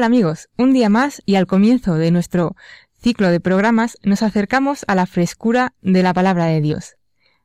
Hola 0.00 0.06
amigos, 0.06 0.48
un 0.56 0.72
día 0.72 0.88
más 0.88 1.20
y 1.26 1.34
al 1.34 1.46
comienzo 1.46 1.96
de 1.96 2.10
nuestro 2.10 2.56
ciclo 3.02 3.28
de 3.28 3.38
programas 3.38 3.98
nos 4.02 4.22
acercamos 4.22 4.82
a 4.88 4.94
la 4.94 5.04
frescura 5.04 5.74
de 5.82 6.02
la 6.02 6.14
palabra 6.14 6.46
de 6.46 6.62
Dios. 6.62 6.96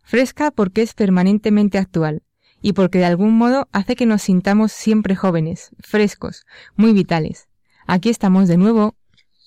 Fresca 0.03 0.51
porque 0.51 0.81
es 0.81 0.93
permanentemente 0.93 1.77
actual 1.77 2.23
y 2.61 2.71
porque 2.71 2.99
de 2.99 3.03
algún 3.07 3.37
modo 3.37 3.67
hace 3.73 3.97
que 3.97 4.05
nos 4.05 4.21
sintamos 4.21 4.71
siempre 4.71 5.17
jóvenes, 5.17 5.71
frescos, 5.81 6.45
muy 6.77 6.93
vitales. 6.93 7.49
Aquí 7.87 8.07
estamos 8.07 8.47
de 8.47 8.55
nuevo 8.55 8.95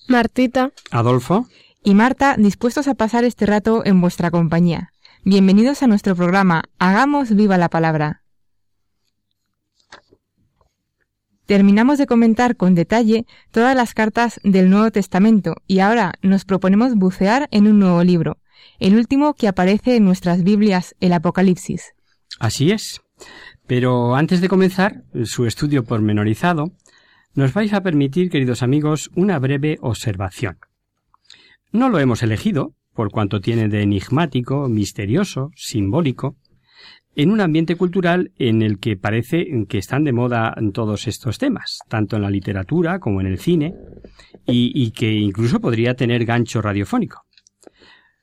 Martita, 0.07 0.71
Adolfo, 0.91 1.47
y 1.83 1.95
Marta 1.95 2.35
dispuestos 2.37 2.87
a 2.87 2.93
pasar 2.93 3.23
este 3.23 3.47
rato 3.47 3.81
en 3.85 4.01
vuestra 4.01 4.29
compañía. 4.29 4.93
Bienvenidos 5.23 5.81
a 5.81 5.87
nuestro 5.87 6.15
programa 6.15 6.65
Hagamos 6.77 7.33
viva 7.33 7.57
la 7.57 7.69
palabra. 7.69 8.21
Terminamos 11.49 11.97
de 11.97 12.05
comentar 12.05 12.57
con 12.57 12.75
detalle 12.75 13.25
todas 13.49 13.75
las 13.75 13.95
cartas 13.95 14.39
del 14.43 14.69
Nuevo 14.69 14.91
Testamento 14.91 15.55
y 15.65 15.79
ahora 15.79 16.13
nos 16.21 16.45
proponemos 16.45 16.93
bucear 16.93 17.47
en 17.49 17.65
un 17.65 17.79
nuevo 17.79 18.03
libro, 18.03 18.37
el 18.77 18.95
último 18.95 19.33
que 19.33 19.47
aparece 19.47 19.95
en 19.95 20.05
nuestras 20.05 20.43
Biblias, 20.43 20.95
el 20.99 21.11
Apocalipsis. 21.11 21.95
así 22.39 22.69
es. 22.69 23.01
Pero 23.65 24.13
antes 24.13 24.41
de 24.41 24.47
comenzar 24.47 25.05
su 25.23 25.47
estudio 25.47 25.83
pormenorizado, 25.83 26.71
nos 27.33 27.51
vais 27.51 27.73
a 27.73 27.81
permitir, 27.81 28.29
queridos 28.29 28.61
amigos, 28.61 29.09
una 29.15 29.39
breve 29.39 29.79
observación. 29.81 30.59
No 31.71 31.89
lo 31.89 31.97
hemos 31.97 32.21
elegido, 32.21 32.75
por 32.93 33.09
cuanto 33.09 33.41
tiene 33.41 33.69
de 33.69 33.81
enigmático, 33.81 34.69
misterioso, 34.69 35.49
simbólico, 35.55 36.35
en 37.19 37.31
un 37.31 37.41
ambiente 37.41 37.75
cultural 37.75 38.31
en 38.37 38.61
el 38.61 38.79
que 38.79 38.95
parece 38.95 39.45
que 39.67 39.77
están 39.77 40.05
de 40.05 40.13
moda 40.13 40.55
todos 40.73 41.05
estos 41.05 41.37
temas, 41.37 41.79
tanto 41.89 42.15
en 42.15 42.21
la 42.21 42.29
literatura 42.29 42.99
como 42.99 43.19
en 43.19 43.27
el 43.27 43.39
cine, 43.39 43.75
y, 44.45 44.91
que 44.91 45.11
incluso 45.11 45.59
podría 45.59 45.95
tener 45.95 46.23
gancho 46.23 46.61
radiofónico. 46.61 47.25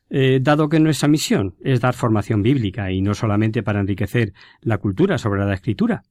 Eh, 0.08 0.38
dado 0.40 0.70
que 0.70 0.80
nuestra 0.80 1.08
misión 1.08 1.56
es 1.62 1.82
dar 1.82 1.92
formación 1.92 2.40
bíblica 2.40 2.90
y 2.90 3.02
no 3.02 3.12
solamente 3.12 3.62
para 3.62 3.80
enriquecer 3.80 4.32
la 4.62 4.78
cultura 4.78 5.18
sobre 5.18 5.44
la 5.44 5.52
escritura, 5.52 6.02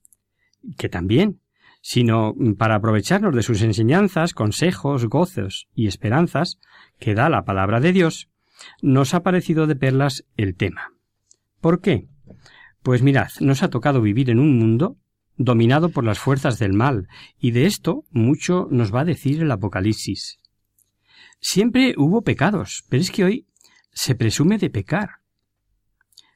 que 0.77 0.87
también, 0.87 1.39
sino 1.81 2.35
para 2.55 2.75
aprovecharnos 2.75 3.33
de 3.33 3.41
sus 3.41 3.63
enseñanzas, 3.63 4.35
consejos, 4.35 5.07
gozos 5.07 5.67
y 5.73 5.87
esperanzas 5.87 6.59
que 6.99 7.15
da 7.15 7.29
la 7.29 7.45
palabra 7.45 7.79
de 7.79 7.93
Dios, 7.93 8.29
nos 8.83 9.15
ha 9.15 9.23
parecido 9.23 9.65
de 9.65 9.75
perlas 9.75 10.23
el 10.37 10.55
tema. 10.55 10.93
¿Por 11.61 11.81
qué? 11.81 12.09
Pues 12.85 13.01
mirad, 13.01 13.29
nos 13.39 13.63
ha 13.63 13.71
tocado 13.71 13.99
vivir 13.99 14.29
en 14.29 14.37
un 14.37 14.59
mundo 14.59 14.95
dominado 15.37 15.89
por 15.89 16.03
las 16.03 16.19
fuerzas 16.19 16.59
del 16.59 16.73
mal, 16.73 17.07
y 17.39 17.49
de 17.49 17.65
esto 17.65 18.03
mucho 18.11 18.67
nos 18.69 18.93
va 18.93 19.01
a 19.01 19.05
decir 19.05 19.41
el 19.41 19.49
Apocalipsis. 19.49 20.37
Siempre 21.39 21.95
hubo 21.97 22.21
pecados, 22.21 22.83
pero 22.87 23.01
es 23.01 23.09
que 23.09 23.23
hoy 23.23 23.47
se 23.91 24.13
presume 24.13 24.59
de 24.59 24.69
pecar. 24.69 25.09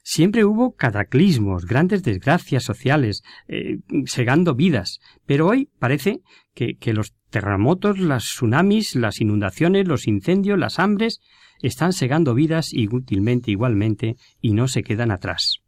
Siempre 0.01 0.43
hubo 0.43 0.75
cataclismos, 0.75 1.67
grandes 1.67 2.01
desgracias 2.01 2.63
sociales, 2.63 3.21
eh, 3.47 3.77
segando 4.07 4.55
vidas, 4.55 5.01
pero 5.27 5.45
hoy 5.45 5.69
parece 5.77 6.23
que, 6.55 6.77
que 6.77 6.93
los 6.93 7.13
terremotos, 7.29 7.99
las 7.99 8.23
tsunamis, 8.23 8.95
las 8.95 9.21
inundaciones, 9.21 9.87
los 9.87 10.07
incendios, 10.07 10.57
las 10.57 10.79
hambres, 10.79 11.19
están 11.61 11.93
segando 11.93 12.33
vidas 12.33 12.73
inútilmente 12.73 13.51
igualmente 13.51 14.15
y 14.41 14.53
no 14.53 14.67
se 14.67 14.81
quedan 14.81 15.11
atrás. 15.11 15.61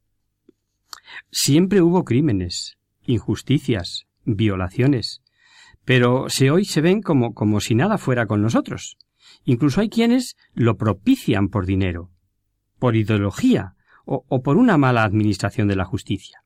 Siempre 1.32 1.82
hubo 1.82 2.04
crímenes, 2.04 2.78
injusticias, 3.06 4.06
violaciones, 4.24 5.22
pero 5.86 6.30
se 6.30 6.52
hoy 6.52 6.66
se 6.66 6.82
ven 6.82 7.02
como, 7.02 7.34
como 7.34 7.60
si 7.60 7.76
nada 7.76 7.98
fuera 7.98 8.26
con 8.28 8.42
nosotros. 8.42 8.98
Incluso 9.44 9.82
hay 9.82 9.90
quienes 9.90 10.36
lo 10.54 10.78
propician 10.78 11.50
por 11.50 11.66
dinero, 11.66 12.12
por 12.80 12.96
ideología 12.96 13.76
o, 14.06 14.26
o 14.28 14.42
por 14.42 14.58
una 14.58 14.78
mala 14.78 15.04
administración 15.04 15.68
de 15.68 15.76
la 15.76 15.86
justicia. 15.86 16.44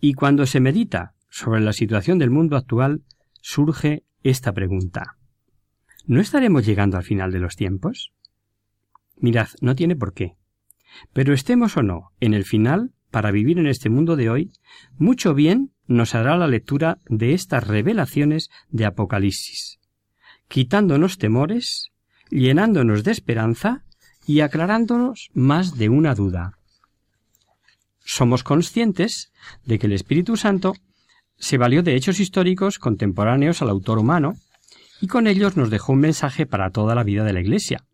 Y 0.00 0.14
cuando 0.14 0.46
se 0.46 0.60
medita 0.60 1.14
sobre 1.28 1.60
la 1.60 1.72
situación 1.72 2.18
del 2.18 2.30
mundo 2.30 2.56
actual, 2.56 3.02
surge 3.40 4.04
esta 4.22 4.52
pregunta. 4.52 5.16
¿No 6.04 6.20
estaremos 6.20 6.66
llegando 6.66 6.96
al 6.96 7.04
final 7.04 7.30
de 7.30 7.38
los 7.38 7.56
tiempos? 7.56 8.12
Mirad, 9.16 9.48
no 9.60 9.76
tiene 9.76 9.94
por 9.94 10.14
qué. 10.14 10.36
Pero 11.12 11.32
estemos 11.32 11.76
o 11.76 11.82
no 11.82 12.10
en 12.20 12.34
el 12.34 12.44
final, 12.44 12.92
para 13.12 13.30
vivir 13.30 13.58
en 13.58 13.68
este 13.68 13.90
mundo 13.90 14.16
de 14.16 14.30
hoy, 14.30 14.52
mucho 14.96 15.34
bien 15.34 15.70
nos 15.86 16.16
hará 16.16 16.36
la 16.36 16.48
lectura 16.48 16.98
de 17.06 17.34
estas 17.34 17.64
revelaciones 17.64 18.48
de 18.70 18.86
Apocalipsis, 18.86 19.78
quitándonos 20.48 21.18
temores, 21.18 21.90
llenándonos 22.30 23.04
de 23.04 23.12
esperanza 23.12 23.84
y 24.26 24.40
aclarándonos 24.40 25.30
más 25.34 25.76
de 25.76 25.90
una 25.90 26.14
duda. 26.14 26.58
Somos 28.00 28.42
conscientes 28.42 29.30
de 29.64 29.78
que 29.78 29.86
el 29.86 29.92
Espíritu 29.92 30.36
Santo 30.36 30.72
se 31.36 31.58
valió 31.58 31.82
de 31.82 31.94
hechos 31.94 32.18
históricos 32.18 32.78
contemporáneos 32.78 33.60
al 33.60 33.68
autor 33.68 33.98
humano 33.98 34.34
y 35.02 35.06
con 35.06 35.26
ellos 35.26 35.56
nos 35.56 35.68
dejó 35.68 35.92
un 35.92 36.00
mensaje 36.00 36.46
para 36.46 36.70
toda 36.70 36.94
la 36.94 37.04
vida 37.04 37.24
de 37.24 37.34
la 37.34 37.40
Iglesia, 37.40 37.84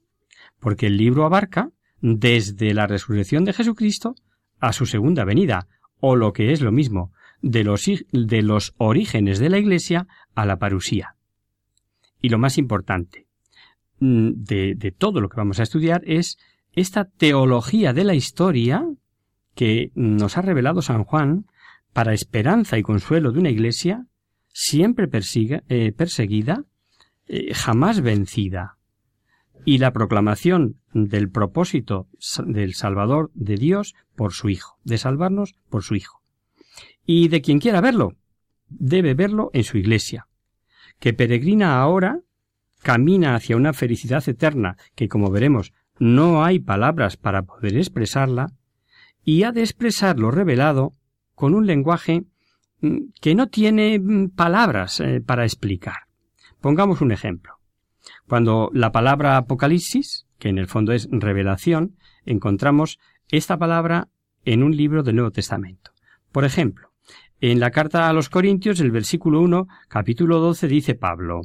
porque 0.61 0.87
el 0.87 0.97
libro 0.97 1.25
abarca 1.25 1.71
desde 2.01 2.73
la 2.73 2.87
resurrección 2.87 3.45
de 3.45 3.53
Jesucristo 3.53 4.15
a 4.61 4.73
su 4.73 4.87
segunda 4.87 5.25
venida, 5.25 5.67
o 6.01 6.17
lo 6.17 6.33
que 6.33 6.53
es 6.53 6.61
lo 6.61 6.73
mismo, 6.73 7.13
de 7.43 7.65
los, 7.65 7.85
de 8.13 8.43
los 8.43 8.75
orígenes 8.79 9.39
de 9.39 9.51
la 9.51 9.59
Iglesia 9.59 10.07
a 10.35 10.47
la 10.47 10.59
parusía. 10.59 11.15
Y 12.21 12.29
lo 12.29 12.39
más 12.39 12.59
importante 12.59 13.27
de, 14.01 14.75
de 14.77 14.93
todo 14.93 15.21
lo 15.21 15.29
que 15.29 15.37
vamos 15.37 15.61
a 15.61 15.65
estudiar 15.65 16.03
es 16.05 16.39
esta 16.73 17.05
teología 17.05 17.93
de 17.93 18.05
la 18.05 18.15
historia 18.15 18.85
que 19.55 19.91
nos 19.95 20.37
ha 20.37 20.43
revelado 20.43 20.83
San 20.83 21.05
Juan 21.05 21.47
para 21.93 22.13
esperanza 22.13 22.79
y 22.79 22.83
consuelo 22.83 23.33
de 23.33 23.41
una 23.41 23.51
Iglesia 23.51 24.07
siempre 24.49 25.09
persiga, 25.09 25.63
eh, 25.69 25.93
perseguida, 25.93 26.65
eh, 27.27 27.55
jamás 27.55 28.01
vencida 28.01 28.78
y 29.65 29.79
la 29.79 29.93
proclamación 29.93 30.81
del 30.93 31.31
propósito 31.31 32.09
del 32.47 32.75
Salvador 32.75 33.31
de 33.35 33.57
Dios 33.57 33.95
por 34.17 34.33
su 34.33 34.49
Hijo, 34.49 34.79
de 34.85 34.99
salvarnos 34.99 35.55
por 35.69 35.83
su 35.83 35.95
Hijo. 35.95 36.23
Y 37.05 37.29
de 37.29 37.41
quien 37.41 37.59
quiera 37.59 37.81
verlo, 37.81 38.15
debe 38.69 39.15
verlo 39.15 39.51
en 39.53 39.65
su 39.65 39.79
Iglesia, 39.79 40.29
que 40.99 41.13
peregrina 41.13 41.81
ahora, 41.81 42.21
camina 42.83 43.35
hacia 43.35 43.57
una 43.57 43.73
felicidad 43.73 44.27
eterna 44.29 44.77
que, 44.95 45.09
como 45.09 45.31
veremos, 45.31 45.73
no 45.99 46.45
hay 46.45 46.61
palabras 46.61 47.17
para 47.17 47.43
poder 47.43 47.77
expresarla, 47.77 48.53
y 49.25 49.43
ha 49.43 49.53
de 49.53 49.61
expresar 49.61 50.19
lo 50.19 50.31
revelado 50.31 50.95
con 51.35 51.55
un 51.55 51.67
lenguaje 51.67 52.25
mm, 52.81 52.99
que 53.21 53.35
no 53.35 53.49
tiene 53.49 53.99
mm, 53.99 54.31
palabras 54.31 55.01
eh, 55.01 55.21
para 55.21 55.45
explicar. 55.45 56.09
Pongamos 56.61 57.01
un 57.01 57.13
ejemplo. 57.13 57.58
Cuando 58.29 58.71
la 58.75 58.93
palabra 58.93 59.39
Apocalipsis, 59.39 60.27
que 60.39 60.51
en 60.51 60.59
el 60.59 60.69
fondo 60.69 60.93
es 60.93 61.09
revelación, 61.11 61.97
encontramos 62.27 62.99
esta 63.31 63.57
palabra 63.57 64.09
en 64.45 64.63
un 64.63 64.77
libro 64.77 65.03
del 65.03 65.17
Nuevo 65.17 65.31
Testamento. 65.31 65.93
Por 66.31 66.45
ejemplo, 66.45 66.89
En 67.41 67.61
la 67.61 67.71
carta 67.71 68.09
a 68.09 68.13
los 68.13 68.29
Corintios, 68.29 68.81
el 68.81 68.91
versículo 68.91 69.41
1, 69.41 69.69
capítulo 69.87 70.41
12, 70.41 70.67
dice 70.67 70.97
Pablo. 70.97 71.43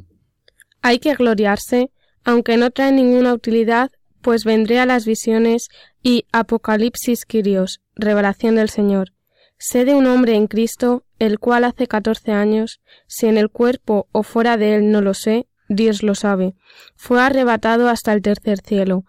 Hay 0.82 0.98
que 0.98 1.14
gloriarse, 1.14 1.92
aunque 2.24 2.56
no 2.56 2.72
trae 2.72 2.90
ninguna 2.90 3.32
utilidad, 3.32 3.92
pues 4.20 4.44
vendré 4.44 4.80
a 4.80 4.86
las 4.86 5.06
visiones 5.06 5.68
y 6.02 6.26
Apocalipsis 6.32 7.24
Quirios, 7.24 7.80
revelación 7.94 8.56
del 8.56 8.70
Señor. 8.70 9.12
Sé 9.56 9.84
de 9.84 9.94
un 9.94 10.06
hombre 10.06 10.34
en 10.34 10.48
Cristo, 10.48 11.04
el 11.20 11.38
cual 11.38 11.62
hace 11.62 11.86
catorce 11.86 12.32
años, 12.32 12.80
si 13.06 13.26
en 13.26 13.38
el 13.38 13.48
cuerpo 13.48 14.08
o 14.10 14.24
fuera 14.24 14.56
de 14.56 14.74
él 14.74 14.90
no 14.90 15.00
lo 15.00 15.14
sé, 15.14 15.46
Dios 15.68 16.02
lo 16.02 16.14
sabe, 16.14 16.54
fue 16.96 17.22
arrebatado 17.22 17.88
hasta 17.88 18.12
el 18.12 18.22
tercer 18.22 18.58
cielo, 18.60 19.04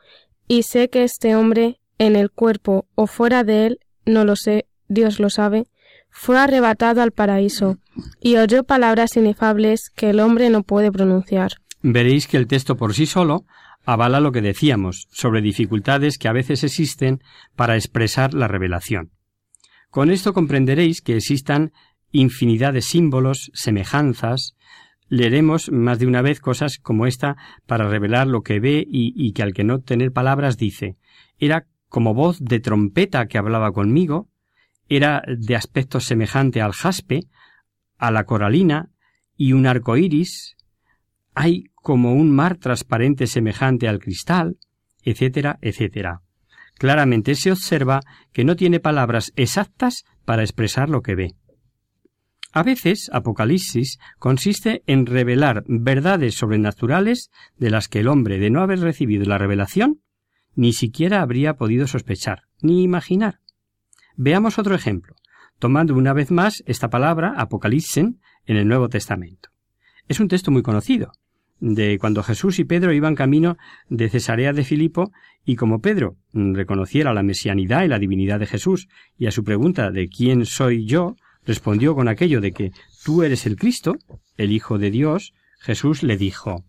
y 0.47 0.63
sé 0.63 0.89
que 0.89 1.03
este 1.03 1.35
hombre, 1.35 1.79
en 1.97 2.15
el 2.15 2.31
cuerpo 2.31 2.87
o 2.95 3.07
fuera 3.07 3.43
de 3.43 3.67
él, 3.67 3.79
no 4.05 4.25
lo 4.25 4.35
sé, 4.35 4.65
Dios 4.87 5.19
lo 5.19 5.29
sabe, 5.29 5.65
fue 6.09 6.39
arrebatado 6.39 7.01
al 7.01 7.11
paraíso, 7.11 7.77
y 8.21 8.37
oyó 8.37 8.63
palabras 8.63 9.17
inefables 9.17 9.89
que 9.95 10.11
el 10.11 10.19
hombre 10.19 10.49
no 10.49 10.63
puede 10.63 10.91
pronunciar. 10.91 11.53
Veréis 11.81 12.27
que 12.27 12.37
el 12.37 12.47
texto 12.47 12.77
por 12.77 12.93
sí 12.93 13.05
solo 13.05 13.45
avala 13.85 14.19
lo 14.19 14.31
que 14.31 14.41
decíamos 14.41 15.07
sobre 15.11 15.41
dificultades 15.41 16.17
que 16.17 16.27
a 16.27 16.33
veces 16.33 16.63
existen 16.63 17.21
para 17.55 17.75
expresar 17.75 18.33
la 18.33 18.47
revelación. 18.47 19.11
Con 19.89 20.09
esto 20.09 20.33
comprenderéis 20.33 21.01
que 21.01 21.15
existan 21.15 21.71
infinidad 22.11 22.73
de 22.73 22.81
símbolos, 22.81 23.51
semejanzas, 23.53 24.54
leeremos 25.07 25.71
más 25.71 25.99
de 25.99 26.07
una 26.07 26.21
vez 26.21 26.39
cosas 26.39 26.77
como 26.77 27.05
esta 27.05 27.37
para 27.65 27.87
revelar 27.87 28.27
lo 28.27 28.41
que 28.41 28.59
ve 28.59 28.85
y, 28.87 29.13
y, 29.15 29.33
que 29.33 29.43
al 29.43 29.53
que 29.53 29.63
no 29.63 29.79
tener 29.79 30.11
palabras 30.11 30.57
dice 30.57 30.97
era 31.37 31.67
como 31.89 32.13
voz 32.13 32.39
de 32.39 32.59
trompeta 32.59 33.27
que 33.27 33.37
hablaba 33.37 33.71
conmigo, 33.71 34.27
era 34.89 35.23
de 35.27 35.55
aspecto 35.55 35.99
semejante 35.99 36.61
al 36.61 36.73
jaspe, 36.73 37.21
a 37.97 38.11
la 38.11 38.25
coralina 38.25 38.89
y 39.37 39.53
un 39.53 39.65
arco 39.65 39.97
iris, 39.97 40.55
hay 41.33 41.65
como 41.75 42.13
un 42.13 42.31
mar 42.31 42.57
transparente 42.57 43.27
semejante 43.27 43.87
al 43.87 43.99
cristal, 43.99 44.57
etcétera, 45.03 45.57
etcétera. 45.61 46.21
Claramente 46.77 47.35
se 47.35 47.51
observa 47.51 48.01
que 48.33 48.43
no 48.43 48.55
tiene 48.55 48.79
palabras 48.79 49.31
exactas 49.35 50.03
para 50.25 50.43
expresar 50.43 50.89
lo 50.89 51.01
que 51.01 51.15
ve. 51.15 51.35
A 52.55 52.63
veces, 52.63 53.09
Apocalipsis 53.11 53.99
consiste 54.17 54.81
en 54.87 55.05
revelar 55.05 55.65
verdades 55.67 56.35
sobrenaturales 56.35 57.29
de 57.57 57.69
las 57.69 57.89
que 57.89 57.99
el 57.99 58.07
hombre, 58.07 58.39
de 58.39 58.49
no 58.49 58.61
haber 58.61 58.79
recibido 58.79 59.25
la 59.25 59.37
revelación, 59.37 59.99
ni 60.55 60.71
siquiera 60.71 61.21
habría 61.21 61.55
podido 61.57 61.85
sospechar, 61.85 62.43
ni 62.61 62.81
imaginar. 62.81 63.41
Veamos 64.15 64.57
otro 64.57 64.73
ejemplo, 64.73 65.17
tomando 65.59 65.95
una 65.95 66.13
vez 66.13 66.31
más 66.31 66.63
esta 66.65 66.89
palabra, 66.89 67.33
Apocalipsis, 67.35 67.97
en 67.97 68.55
el 68.55 68.69
Nuevo 68.69 68.87
Testamento. 68.87 69.49
Es 70.07 70.21
un 70.21 70.29
texto 70.29 70.49
muy 70.49 70.61
conocido, 70.61 71.11
de 71.59 71.97
cuando 71.99 72.23
Jesús 72.23 72.57
y 72.59 72.63
Pedro 72.63 72.93
iban 72.93 73.15
camino 73.15 73.57
de 73.89 74.07
Cesarea 74.07 74.53
de 74.53 74.63
Filipo, 74.63 75.11
y 75.43 75.57
como 75.57 75.81
Pedro 75.81 76.15
reconociera 76.31 77.13
la 77.13 77.21
mesianidad 77.21 77.83
y 77.83 77.89
la 77.89 77.99
divinidad 77.99 78.39
de 78.39 78.47
Jesús, 78.47 78.87
y 79.17 79.25
a 79.25 79.31
su 79.31 79.43
pregunta 79.43 79.91
de 79.91 80.07
quién 80.07 80.45
soy 80.45 80.85
yo, 80.85 81.17
respondió 81.45 81.95
con 81.95 82.07
aquello 82.07 82.41
de 82.41 82.51
que 82.51 82.71
tú 83.03 83.23
eres 83.23 83.45
el 83.45 83.55
Cristo, 83.55 83.95
el 84.37 84.51
Hijo 84.51 84.77
de 84.77 84.91
Dios, 84.91 85.33
Jesús 85.59 86.03
le 86.03 86.17
dijo 86.17 86.63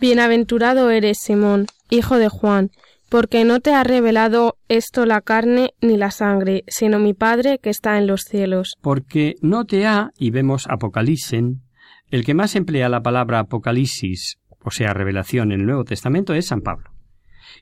Bienaventurado 0.00 0.90
eres, 0.90 1.18
Simón, 1.18 1.66
hijo 1.88 2.18
de 2.18 2.28
Juan, 2.28 2.70
porque 3.08 3.44
no 3.44 3.60
te 3.60 3.72
ha 3.72 3.84
revelado 3.84 4.56
esto 4.68 5.06
la 5.06 5.20
carne 5.20 5.70
ni 5.80 5.96
la 5.96 6.10
sangre, 6.10 6.64
sino 6.66 6.98
mi 6.98 7.14
Padre 7.14 7.58
que 7.62 7.70
está 7.70 7.96
en 7.96 8.06
los 8.06 8.22
cielos. 8.22 8.74
Porque 8.80 9.36
no 9.40 9.64
te 9.66 9.86
ha, 9.86 10.10
y 10.18 10.30
vemos 10.30 10.66
Apocalipsis, 10.68 11.42
el 12.10 12.24
que 12.24 12.34
más 12.34 12.56
emplea 12.56 12.88
la 12.88 13.02
palabra 13.02 13.38
Apocalipsis, 13.40 14.38
o 14.64 14.70
sea, 14.70 14.94
revelación 14.94 15.52
en 15.52 15.60
el 15.60 15.66
Nuevo 15.66 15.84
Testamento, 15.84 16.34
es 16.34 16.46
San 16.46 16.60
Pablo. 16.60 16.90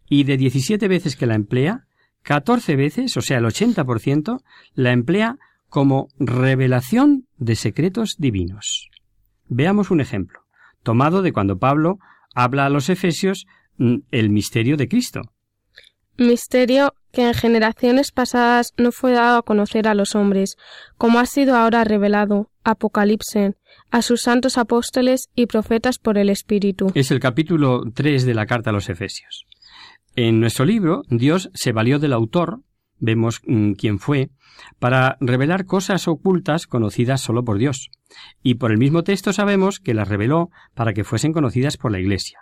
Y 0.08 0.24
de 0.24 0.36
17 0.36 0.88
veces 0.88 1.16
que 1.16 1.26
la 1.26 1.34
emplea, 1.34 1.84
14 2.22 2.76
veces, 2.76 3.16
o 3.16 3.20
sea, 3.20 3.38
el 3.38 3.44
80%, 3.44 4.40
la 4.74 4.92
emplea 4.92 5.36
como 5.72 6.08
revelación 6.18 7.26
de 7.38 7.56
secretos 7.56 8.16
divinos. 8.18 8.90
Veamos 9.48 9.90
un 9.90 10.02
ejemplo, 10.02 10.40
tomado 10.82 11.22
de 11.22 11.32
cuando 11.32 11.58
Pablo 11.58 11.98
habla 12.34 12.66
a 12.66 12.68
los 12.68 12.90
Efesios 12.90 13.46
mm, 13.78 14.00
el 14.10 14.28
misterio 14.28 14.76
de 14.76 14.86
Cristo. 14.86 15.22
Misterio 16.18 16.92
que 17.10 17.26
en 17.26 17.32
generaciones 17.32 18.12
pasadas 18.12 18.74
no 18.76 18.92
fue 18.92 19.12
dado 19.12 19.38
a 19.38 19.42
conocer 19.42 19.88
a 19.88 19.94
los 19.94 20.14
hombres, 20.14 20.56
como 20.98 21.18
ha 21.18 21.24
sido 21.24 21.56
ahora 21.56 21.84
revelado, 21.84 22.50
Apocalipsis, 22.64 23.54
a 23.90 24.02
sus 24.02 24.20
santos 24.20 24.58
apóstoles 24.58 25.30
y 25.34 25.46
profetas 25.46 25.98
por 25.98 26.18
el 26.18 26.28
Espíritu. 26.28 26.92
Es 26.94 27.10
el 27.10 27.18
capítulo 27.18 27.80
3 27.94 28.26
de 28.26 28.34
la 28.34 28.44
carta 28.44 28.68
a 28.68 28.74
los 28.74 28.90
Efesios. 28.90 29.46
En 30.16 30.38
nuestro 30.38 30.66
libro, 30.66 31.00
Dios 31.08 31.48
se 31.54 31.72
valió 31.72 31.98
del 31.98 32.12
autor, 32.12 32.60
vemos 33.02 33.42
mm, 33.46 33.72
quién 33.72 33.98
fue, 33.98 34.30
para 34.78 35.18
revelar 35.20 35.66
cosas 35.66 36.08
ocultas 36.08 36.66
conocidas 36.66 37.20
solo 37.20 37.44
por 37.44 37.58
Dios. 37.58 37.90
Y 38.42 38.54
por 38.54 38.70
el 38.70 38.78
mismo 38.78 39.02
texto 39.02 39.32
sabemos 39.32 39.80
que 39.80 39.92
las 39.92 40.08
reveló 40.08 40.50
para 40.74 40.94
que 40.94 41.04
fuesen 41.04 41.32
conocidas 41.32 41.76
por 41.76 41.92
la 41.92 41.98
Iglesia, 41.98 42.38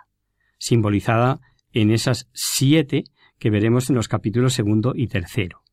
simbolizada 0.57 1.39
en 1.73 1.91
esas 1.91 2.29
siete 2.33 3.05
que 3.39 3.49
veremos 3.49 3.89
en 3.89 3.95
los 3.95 4.07
capítulos 4.07 4.53
segundo 4.53 4.93
y 4.95 5.07
tercero. 5.07 5.63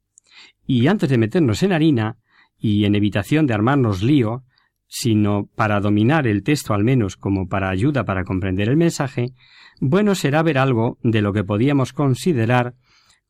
Y 0.67 0.87
antes 0.87 1.11
de 1.11 1.19
meternos 1.19 1.62
en 1.62 1.73
harina, 1.73 2.17
y 2.58 2.85
en 2.85 2.96
evitación 2.96 3.46
de 3.46 3.55
armarnos 3.55 4.02
lío, 4.02 4.43
sino 4.88 5.49
para 5.55 5.81
dominar 5.81 6.26
el 6.26 6.43
texto 6.43 6.75
al 6.75 6.82
menos 6.82 7.17
como 7.17 7.46
para 7.46 7.69
ayuda 7.69 8.05
para 8.05 8.25
comprender 8.25 8.69
el 8.69 8.76
mensaje, 8.76 9.32
bueno 9.81 10.14
será 10.14 10.43
ver 10.43 10.58
algo 10.58 10.99
de 11.02 11.23
lo 11.23 11.32
que 11.32 11.44
podíamos 11.44 11.93
considerar 11.93 12.75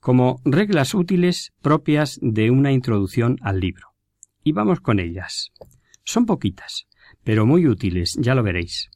como 0.00 0.41
reglas 0.45 0.95
útiles 0.95 1.53
propias 1.61 2.19
de 2.23 2.50
una 2.50 2.73
introducción 2.73 3.37
al 3.43 3.61
libro. 3.61 3.89
Y 4.43 4.53
vamos 4.53 4.81
con 4.81 5.00
ellas. 5.00 5.50
Son 6.05 6.27
poquitas, 6.27 6.87
pero 7.25 7.47
muy 7.47 7.67
útiles, 7.67 8.17
ya 8.19 8.35
lo 8.35 8.43
veréis. 8.43 8.91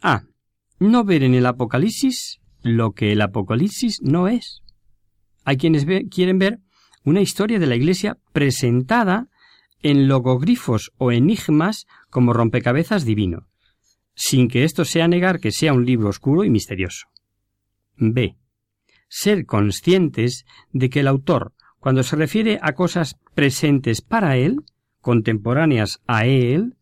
A. 0.00 0.22
No 0.78 1.04
ver 1.04 1.22
en 1.22 1.34
el 1.34 1.46
Apocalipsis 1.46 2.40
lo 2.62 2.92
que 2.92 3.12
el 3.12 3.20
Apocalipsis 3.20 4.00
no 4.02 4.28
es. 4.28 4.62
Hay 5.44 5.56
quienes 5.56 5.86
quieren 6.10 6.38
ver 6.38 6.60
una 7.04 7.20
historia 7.20 7.58
de 7.58 7.66
la 7.66 7.76
Iglesia 7.76 8.18
presentada 8.32 9.28
en 9.82 10.08
logogrifos 10.08 10.92
o 10.96 11.12
enigmas 11.12 11.86
como 12.08 12.32
rompecabezas 12.32 13.04
divino, 13.04 13.46
sin 14.14 14.48
que 14.48 14.64
esto 14.64 14.84
sea 14.84 15.06
negar 15.06 15.40
que 15.40 15.52
sea 15.52 15.74
un 15.74 15.84
libro 15.84 16.08
oscuro 16.08 16.44
y 16.44 16.50
misterioso. 16.50 17.06
B. 17.96 18.36
Ser 19.16 19.46
conscientes 19.46 20.44
de 20.72 20.90
que 20.90 20.98
el 20.98 21.06
autor, 21.06 21.52
cuando 21.78 22.02
se 22.02 22.16
refiere 22.16 22.58
a 22.60 22.72
cosas 22.72 23.14
presentes 23.32 24.02
para 24.02 24.36
él, 24.36 24.56
contemporáneas 25.00 26.00
a 26.08 26.26
él, 26.26 26.74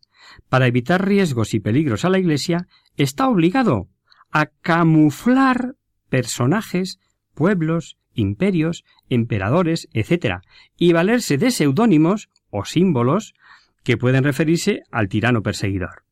para 0.49 0.65
evitar 0.65 1.07
riesgos 1.07 1.53
y 1.53 1.59
peligros 1.59 2.05
a 2.05 2.09
la 2.09 2.17
Iglesia, 2.17 2.65
está 2.97 3.27
obligado 3.27 3.87
a 4.31 4.47
camuflar 4.47 5.75
personajes, 6.09 6.97
pueblos, 7.35 7.97
imperios, 8.15 8.83
emperadores, 9.09 9.87
etc., 9.93 10.37
y 10.75 10.91
valerse 10.91 11.37
de 11.37 11.51
seudónimos 11.51 12.31
o 12.49 12.65
símbolos 12.65 13.35
que 13.83 13.95
pueden 13.95 14.23
referirse 14.23 14.81
al 14.89 15.07
tirano 15.07 15.43
perseguidor. 15.43 16.03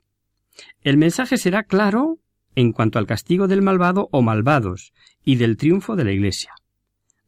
El 0.82 0.98
mensaje 0.98 1.38
será 1.38 1.64
claro 1.64 2.20
en 2.56 2.72
cuanto 2.72 3.00
al 3.00 3.08
castigo 3.08 3.48
del 3.48 3.62
malvado 3.62 4.10
o 4.12 4.22
malvados 4.22 4.94
y 5.24 5.36
del 5.36 5.58
triunfo 5.58 5.96
de 5.96 6.06
la 6.06 6.12
Iglesia. 6.12 6.54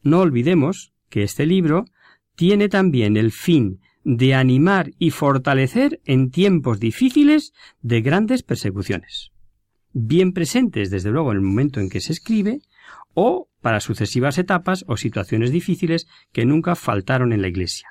No 0.02 0.20
olvidemos 0.20 0.94
que 1.10 1.24
este 1.24 1.46
libro 1.46 1.86
tiene 2.36 2.70
también 2.70 3.18
el 3.18 3.32
fin 3.32 3.80
de 4.04 4.36
animar 4.36 4.92
y 5.00 5.12
fortalecer 5.12 6.02
en 6.06 6.32
tiempos 6.32 6.80
difíciles 6.80 7.54
de 7.82 8.02
grandes 8.02 8.44
persecuciones 8.44 9.34
bien 9.94 10.34
presentes 10.34 10.90
desde 10.90 11.12
luego 11.12 11.32
en 11.32 11.38
el 11.38 11.44
momento 11.44 11.80
en 11.80 11.90
que 11.90 12.02
se 12.02 12.12
escribe, 12.12 12.62
o 13.14 13.48
para 13.62 13.80
sucesivas 13.80 14.38
etapas 14.40 14.84
o 14.88 14.98
situaciones 14.98 15.52
difíciles 15.52 16.08
que 16.32 16.46
nunca 16.46 16.76
faltaron 16.76 17.32
en 17.32 17.42
la 17.42 17.48
Iglesia. 17.48 17.90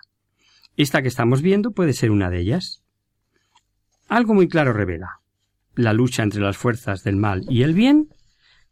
Esta 0.77 1.01
que 1.01 1.09
estamos 1.09 1.43
viendo 1.43 1.71
puede 1.71 1.93
ser 1.93 2.11
una 2.11 2.29
de 2.29 2.41
ellas. 2.41 2.83
Algo 4.09 4.35
muy 4.35 4.49
claro 4.49 4.73
revela 4.73 5.22
la 5.75 5.93
lucha 5.93 6.23
entre 6.23 6.41
las 6.41 6.57
fuerzas 6.57 7.03
del 7.05 7.17
mal 7.17 7.45
y 7.49 7.63
el 7.63 7.75
bien, 7.75 8.09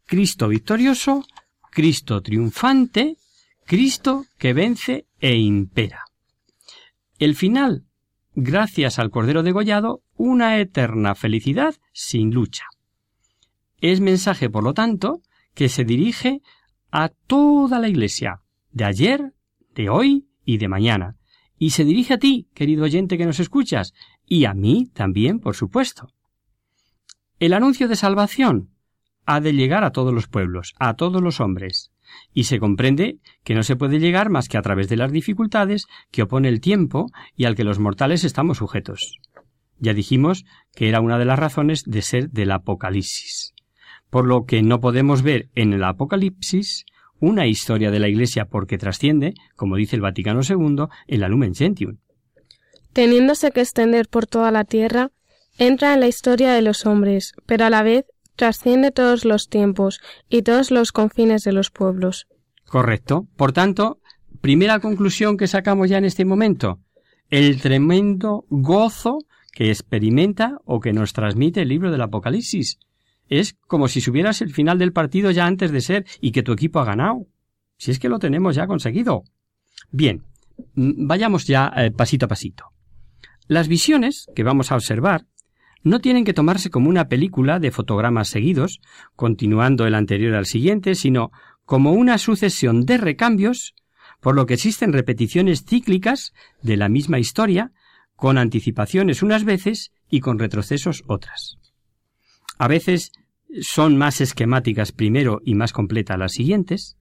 Cristo 0.05 0.47
victorioso, 0.47 1.25
Cristo 1.71 2.21
triunfante, 2.21 3.17
Cristo 3.65 4.25
que 4.37 4.53
vence 4.53 5.05
e 5.19 5.35
impera. 5.37 6.05
El 7.17 7.35
final, 7.35 7.85
gracias 8.33 8.99
al 8.99 9.09
Cordero 9.09 9.43
degollado, 9.43 10.01
una 10.15 10.59
eterna 10.59 11.15
felicidad 11.15 11.75
sin 11.93 12.33
lucha. 12.33 12.65
Es 13.77 14.01
mensaje, 14.01 14.49
por 14.49 14.63
lo 14.63 14.73
tanto, 14.73 15.21
que 15.53 15.69
se 15.69 15.83
dirige 15.83 16.41
a 16.91 17.09
toda 17.09 17.79
la 17.79 17.87
Iglesia, 17.87 18.41
de 18.71 18.85
ayer, 18.85 19.33
de 19.75 19.89
hoy 19.89 20.27
y 20.45 20.57
de 20.57 20.67
mañana, 20.67 21.15
Y 21.57 21.69
se 21.69 21.85
dirige 21.85 22.15
a 22.15 22.17
ti, 22.17 22.49
querido 22.55 22.85
oyente 22.85 23.19
que 23.19 23.25
nos 23.27 23.39
escuchas, 23.39 23.93
y 24.25 24.45
a 24.45 24.55
mí 24.55 24.89
también, 24.95 25.39
por 25.39 25.55
supuesto. 25.55 26.07
El 27.41 27.53
anuncio 27.53 27.87
de 27.87 27.95
salvación 27.95 28.69
ha 29.25 29.41
de 29.41 29.51
llegar 29.51 29.83
a 29.83 29.89
todos 29.89 30.13
los 30.13 30.27
pueblos, 30.27 30.75
a 30.77 30.93
todos 30.93 31.23
los 31.23 31.39
hombres, 31.39 31.91
y 32.35 32.43
se 32.43 32.59
comprende 32.59 33.17
que 33.43 33.55
no 33.55 33.63
se 33.63 33.75
puede 33.75 33.97
llegar 33.97 34.29
más 34.29 34.47
que 34.47 34.59
a 34.59 34.61
través 34.61 34.89
de 34.89 34.95
las 34.95 35.11
dificultades 35.11 35.87
que 36.11 36.21
opone 36.21 36.49
el 36.49 36.61
tiempo 36.61 37.07
y 37.35 37.45
al 37.45 37.55
que 37.55 37.63
los 37.63 37.79
mortales 37.79 38.25
estamos 38.25 38.59
sujetos. 38.59 39.17
Ya 39.79 39.95
dijimos 39.95 40.45
que 40.75 40.87
era 40.87 41.01
una 41.01 41.17
de 41.17 41.25
las 41.25 41.39
razones 41.39 41.83
de 41.87 42.03
ser 42.03 42.29
del 42.29 42.51
Apocalipsis, 42.51 43.55
por 44.11 44.27
lo 44.27 44.45
que 44.45 44.61
no 44.61 44.79
podemos 44.79 45.23
ver 45.23 45.49
en 45.55 45.73
el 45.73 45.83
Apocalipsis 45.83 46.85
una 47.19 47.47
historia 47.47 47.89
de 47.89 47.99
la 47.99 48.07
Iglesia 48.07 48.45
porque 48.45 48.77
trasciende, 48.77 49.33
como 49.55 49.77
dice 49.77 49.95
el 49.95 50.03
Vaticano 50.03 50.41
II, 50.47 50.85
en 51.07 51.19
la 51.19 51.27
Lumen 51.27 51.55
Gentium. 51.55 51.97
Teniéndose 52.93 53.49
que 53.49 53.61
extender 53.61 54.09
por 54.09 54.27
toda 54.27 54.51
la 54.51 54.63
tierra, 54.63 55.09
entra 55.57 55.93
en 55.93 55.99
la 55.99 56.07
historia 56.07 56.53
de 56.53 56.61
los 56.61 56.85
hombres, 56.85 57.33
pero 57.45 57.65
a 57.65 57.69
la 57.69 57.83
vez 57.83 58.05
trasciende 58.35 58.91
todos 58.91 59.25
los 59.25 59.49
tiempos 59.49 60.01
y 60.29 60.41
todos 60.41 60.71
los 60.71 60.91
confines 60.91 61.43
de 61.43 61.51
los 61.51 61.69
pueblos. 61.69 62.27
Correcto. 62.65 63.27
Por 63.35 63.51
tanto, 63.51 63.99
primera 64.41 64.79
conclusión 64.79 65.37
que 65.37 65.47
sacamos 65.47 65.89
ya 65.89 65.97
en 65.97 66.05
este 66.05 66.25
momento, 66.25 66.79
el 67.29 67.61
tremendo 67.61 68.45
gozo 68.49 69.19
que 69.51 69.69
experimenta 69.69 70.57
o 70.65 70.79
que 70.79 70.93
nos 70.93 71.13
transmite 71.13 71.61
el 71.61 71.67
libro 71.67 71.91
del 71.91 72.01
Apocalipsis. 72.01 72.79
Es 73.27 73.55
como 73.67 73.87
si 73.87 74.01
subieras 74.01 74.41
el 74.41 74.53
final 74.53 74.77
del 74.77 74.93
partido 74.93 75.31
ya 75.31 75.45
antes 75.45 75.71
de 75.71 75.81
ser 75.81 76.05
y 76.19 76.31
que 76.31 76.43
tu 76.43 76.51
equipo 76.51 76.79
ha 76.79 76.85
ganado. 76.85 77.27
Si 77.77 77.91
es 77.91 77.99
que 77.99 78.09
lo 78.09 78.19
tenemos 78.19 78.55
ya 78.55 78.67
conseguido. 78.67 79.23
Bien, 79.91 80.23
vayamos 80.75 81.45
ya 81.45 81.71
eh, 81.75 81.91
pasito 81.91 82.25
a 82.25 82.29
pasito. 82.29 82.65
Las 83.47 83.67
visiones 83.67 84.27
que 84.35 84.43
vamos 84.43 84.71
a 84.71 84.75
observar 84.75 85.25
no 85.83 85.99
tienen 85.99 86.25
que 86.25 86.33
tomarse 86.33 86.69
como 86.69 86.89
una 86.89 87.07
película 87.07 87.59
de 87.59 87.71
fotogramas 87.71 88.29
seguidos, 88.29 88.81
continuando 89.15 89.85
el 89.87 89.95
anterior 89.95 90.35
al 90.35 90.45
siguiente, 90.45 90.95
sino 90.95 91.31
como 91.65 91.93
una 91.93 92.17
sucesión 92.17 92.85
de 92.85 92.97
recambios, 92.97 93.73
por 94.19 94.35
lo 94.35 94.45
que 94.45 94.53
existen 94.55 94.93
repeticiones 94.93 95.65
cíclicas 95.65 96.33
de 96.61 96.77
la 96.77 96.89
misma 96.89 97.19
historia, 97.19 97.71
con 98.15 98.37
anticipaciones 98.37 99.23
unas 99.23 99.43
veces 99.43 99.91
y 100.09 100.19
con 100.19 100.37
retrocesos 100.37 101.03
otras. 101.07 101.57
A 102.59 102.67
veces 102.67 103.11
son 103.61 103.97
más 103.97 104.21
esquemáticas 104.21 104.91
primero 104.91 105.41
y 105.43 105.55
más 105.55 105.73
completas 105.73 106.19
las 106.19 106.33
siguientes, 106.33 106.97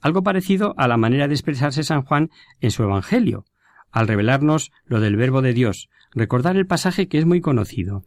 algo 0.00 0.22
parecido 0.22 0.74
a 0.76 0.88
la 0.88 0.96
manera 0.96 1.28
de 1.28 1.34
expresarse 1.34 1.82
San 1.82 2.02
Juan 2.02 2.30
en 2.60 2.70
su 2.70 2.82
Evangelio, 2.82 3.44
al 3.90 4.08
revelarnos 4.08 4.72
lo 4.86 5.00
del 5.00 5.16
Verbo 5.16 5.42
de 5.42 5.52
Dios, 5.52 5.88
recordar 6.14 6.56
el 6.56 6.66
pasaje 6.66 7.08
que 7.08 7.18
es 7.18 7.26
muy 7.26 7.40
conocido. 7.40 8.04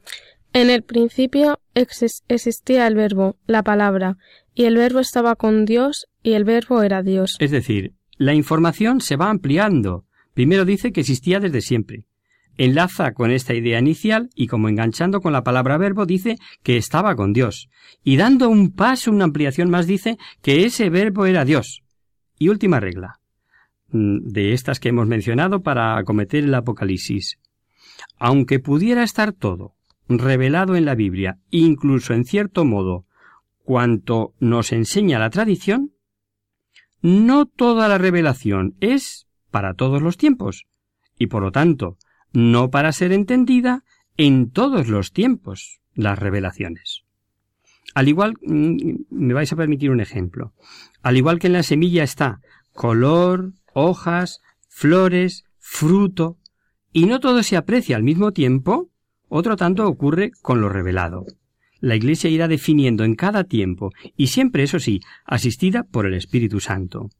En 0.53 0.69
el 0.69 0.83
principio 0.83 1.59
existía 1.75 2.87
el 2.87 2.95
Verbo, 2.95 3.37
la 3.45 3.63
palabra, 3.63 4.17
y 4.55 4.65
el 4.65 4.77
Verbo 4.77 4.99
estaba 4.99 5.35
con 5.35 5.65
Dios, 5.65 6.07
y 6.23 6.33
el 6.33 6.45
Verbo 6.45 6.81
era 6.81 7.03
Dios. 7.03 7.37
Es 7.39 7.51
decir, 7.51 7.93
la 8.17 8.33
información 8.33 9.01
se 9.01 9.15
va 9.15 9.29
ampliando. 9.29 10.05
Primero 10.33 10.65
dice 10.65 10.91
que 10.91 11.01
existía 11.01 11.39
desde 11.39 11.61
siempre. 11.61 12.05
Enlaza 12.57 13.13
con 13.13 13.29
esta 13.29 13.53
idea 13.53 13.79
inicial 13.79 14.29
y 14.33 14.47
como 14.47 14.67
enganchando 14.67 15.21
con 15.21 15.31
la 15.31 15.43
palabra 15.43 15.77
verbo 15.77 16.07
dice 16.07 16.37
que 16.63 16.77
estaba 16.77 17.15
con 17.15 17.31
Dios. 17.31 17.69
Y 18.03 18.17
dando 18.17 18.49
un 18.49 18.71
paso, 18.71 19.11
una 19.11 19.25
ampliación 19.25 19.69
más 19.69 19.85
dice 19.85 20.17
que 20.41 20.65
ese 20.65 20.89
verbo 20.89 21.27
era 21.27 21.45
Dios. 21.45 21.83
Y 22.39 22.49
última 22.49 22.79
regla 22.79 23.19
mm, 23.89 24.29
de 24.29 24.53
estas 24.53 24.79
que 24.79 24.89
hemos 24.89 25.07
mencionado 25.07 25.61
para 25.61 25.97
acometer 25.97 26.43
el 26.43 26.55
Apocalipsis. 26.55 27.37
Aunque 28.19 28.59
pudiera 28.59 29.03
estar 29.03 29.33
todo 29.33 29.75
revelado 30.09 30.75
en 30.75 30.85
la 30.85 30.95
Biblia, 30.95 31.39
incluso 31.49 32.13
en 32.13 32.25
cierto 32.25 32.65
modo, 32.65 33.05
cuanto 33.63 34.33
nos 34.39 34.71
enseña 34.71 35.19
la 35.19 35.29
tradición, 35.29 35.91
no 37.01 37.45
toda 37.45 37.87
la 37.87 37.97
revelación 37.97 38.75
es 38.79 39.27
para 39.51 39.73
todos 39.73 40.01
los 40.01 40.17
tiempos, 40.17 40.65
y 41.17 41.27
por 41.27 41.43
lo 41.43 41.51
tanto, 41.51 41.97
no 42.31 42.69
para 42.69 42.91
ser 42.91 43.11
entendida 43.11 43.83
en 44.15 44.51
todos 44.51 44.87
los 44.87 45.11
tiempos 45.11 45.79
las 45.93 46.17
revelaciones. 46.17 47.03
Al 47.93 48.07
igual, 48.07 48.33
mm, 48.41 48.93
me 49.09 49.33
vais 49.33 49.51
a 49.51 49.55
permitir 49.55 49.91
un 49.91 49.99
ejemplo, 49.99 50.53
al 51.01 51.17
igual 51.17 51.39
que 51.39 51.47
en 51.47 51.53
la 51.53 51.63
semilla 51.63 52.03
está 52.03 52.41
color, 52.73 53.53
hojas, 53.73 54.41
flores, 54.69 55.45
fruto, 55.57 56.37
y 56.97 57.05
no 57.05 57.19
todo 57.19 57.43
se 57.43 57.55
aprecia 57.57 57.95
al 57.95 58.01
mismo 58.01 58.31
tiempo, 58.31 58.89
otro 59.29 59.55
tanto 59.55 59.87
ocurre 59.87 60.31
con 60.41 60.61
lo 60.61 60.67
revelado. 60.67 61.27
La 61.79 61.95
Iglesia 61.95 62.27
irá 62.27 62.47
definiendo 62.47 63.03
en 63.03 63.13
cada 63.13 63.43
tiempo, 63.43 63.91
y 64.15 64.27
siempre, 64.27 64.63
eso 64.63 64.79
sí, 64.79 65.01
asistida 65.23 65.83
por 65.83 66.07
el 66.07 66.15
Espíritu 66.15 66.59
Santo. 66.59 67.11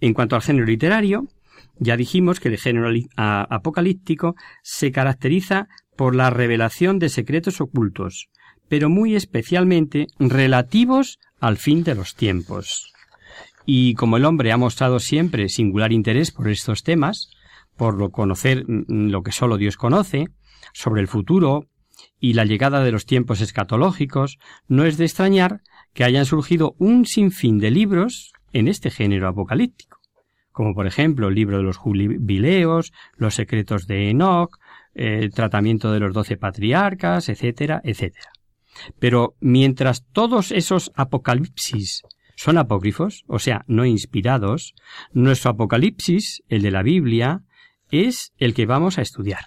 En 0.00 0.14
cuanto 0.14 0.36
al 0.36 0.42
género 0.42 0.64
literario, 0.64 1.28
ya 1.76 1.98
dijimos 1.98 2.40
que 2.40 2.48
el 2.48 2.56
género 2.56 2.88
apocalíptico 3.14 4.36
se 4.62 4.90
caracteriza 4.90 5.68
por 5.94 6.14
la 6.14 6.30
revelación 6.30 6.98
de 6.98 7.10
secretos 7.10 7.60
ocultos, 7.60 8.30
pero 8.70 8.88
muy 8.88 9.16
especialmente 9.16 10.06
relativos 10.18 11.18
al 11.40 11.58
fin 11.58 11.84
de 11.84 11.94
los 11.94 12.14
tiempos. 12.14 12.90
Y 13.66 13.92
como 13.96 14.16
el 14.16 14.24
hombre 14.24 14.50
ha 14.50 14.56
mostrado 14.56 14.98
siempre 14.98 15.50
singular 15.50 15.92
interés 15.92 16.30
por 16.30 16.48
estos 16.48 16.82
temas, 16.82 17.28
por 17.76 18.10
conocer 18.10 18.64
mm, 18.66 19.10
lo 19.10 19.22
que 19.22 19.32
solo 19.32 19.56
Dios 19.56 19.76
conoce, 19.76 20.28
sobre 20.72 21.00
el 21.00 21.08
futuro 21.08 21.66
y 22.18 22.34
la 22.34 22.44
llegada 22.44 22.82
de 22.82 22.92
los 22.92 23.06
tiempos 23.06 23.40
escatológicos, 23.40 24.38
no 24.68 24.84
es 24.84 24.96
de 24.96 25.04
extrañar 25.04 25.60
que 25.92 26.04
hayan 26.04 26.24
surgido 26.24 26.74
un 26.78 27.04
sinfín 27.04 27.58
de 27.58 27.70
libros 27.70 28.32
en 28.52 28.68
este 28.68 28.90
género 28.90 29.28
apocalíptico, 29.28 29.98
como 30.52 30.74
por 30.74 30.86
ejemplo 30.86 31.28
el 31.28 31.34
libro 31.34 31.58
de 31.58 31.62
los 31.62 31.76
jubileos, 31.76 32.92
los 33.16 33.34
secretos 33.34 33.86
de 33.86 34.10
Enoch, 34.10 34.58
el 34.94 35.32
tratamiento 35.32 35.92
de 35.92 36.00
los 36.00 36.14
doce 36.14 36.36
patriarcas, 36.36 37.28
etcétera, 37.28 37.80
etcétera. 37.84 38.30
Pero 38.98 39.34
mientras 39.40 40.04
todos 40.12 40.50
esos 40.50 40.92
apocalipsis 40.94 42.02
son 42.36 42.58
apócrifos, 42.58 43.24
o 43.26 43.38
sea, 43.38 43.64
no 43.66 43.84
inspirados, 43.84 44.74
nuestro 45.12 45.50
apocalipsis, 45.50 46.42
el 46.48 46.62
de 46.62 46.70
la 46.70 46.82
Biblia, 46.82 47.42
es 47.92 48.32
el 48.38 48.54
que 48.54 48.66
vamos 48.66 48.98
a 48.98 49.02
estudiar. 49.02 49.46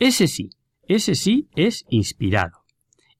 Ese 0.00 0.26
sí, 0.26 0.50
ese 0.88 1.14
sí 1.14 1.48
es 1.54 1.84
inspirado. 1.88 2.64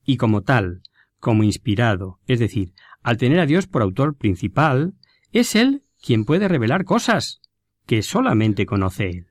Y 0.04 0.16
como 0.16 0.42
tal, 0.42 0.82
como 1.20 1.44
inspirado, 1.44 2.18
es 2.26 2.40
decir, 2.40 2.72
al 3.02 3.18
tener 3.18 3.38
a 3.38 3.46
Dios 3.46 3.68
por 3.68 3.82
autor 3.82 4.16
principal, 4.16 4.94
es 5.30 5.54
Él 5.54 5.84
quien 6.02 6.24
puede 6.24 6.48
revelar 6.48 6.84
cosas 6.84 7.40
que 7.86 8.02
solamente 8.02 8.66
conoce 8.66 9.10
Él. 9.10 9.26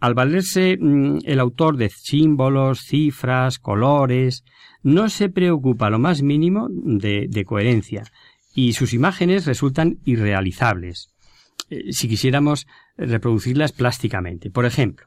Al 0.00 0.14
valerse 0.14 0.76
mm, 0.78 1.18
el 1.24 1.38
autor 1.38 1.76
de 1.76 1.88
símbolos, 1.88 2.80
cifras, 2.80 3.58
colores, 3.58 4.44
no 4.82 5.08
se 5.08 5.28
preocupa 5.28 5.88
lo 5.88 6.00
más 6.00 6.22
mínimo 6.22 6.66
de, 6.68 7.26
de 7.28 7.44
coherencia, 7.44 8.02
y 8.54 8.72
sus 8.72 8.92
imágenes 8.92 9.46
resultan 9.46 10.00
irrealizables. 10.04 11.12
Eh, 11.70 11.92
si 11.92 12.08
quisiéramos 12.08 12.66
reproducirlas 12.96 13.72
plásticamente. 13.72 14.50
Por 14.50 14.66
ejemplo, 14.66 15.06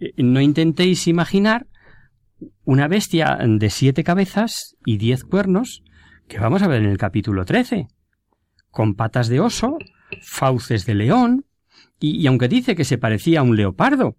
eh, 0.00 0.12
no 0.16 0.40
intentéis 0.40 1.06
imaginar 1.06 1.66
una 2.64 2.88
bestia 2.88 3.38
de 3.46 3.70
siete 3.70 4.04
cabezas 4.04 4.76
y 4.84 4.98
diez 4.98 5.24
cuernos 5.24 5.82
que 6.28 6.38
vamos 6.38 6.62
a 6.62 6.68
ver 6.68 6.82
en 6.82 6.88
el 6.88 6.98
capítulo 6.98 7.44
13, 7.44 7.88
con 8.70 8.94
patas 8.94 9.28
de 9.28 9.40
oso, 9.40 9.76
fauces 10.22 10.86
de 10.86 10.94
león, 10.94 11.46
y, 12.00 12.16
y 12.16 12.26
aunque 12.26 12.48
dice 12.48 12.74
que 12.74 12.84
se 12.84 12.98
parecía 12.98 13.40
a 13.40 13.42
un 13.42 13.56
leopardo, 13.56 14.16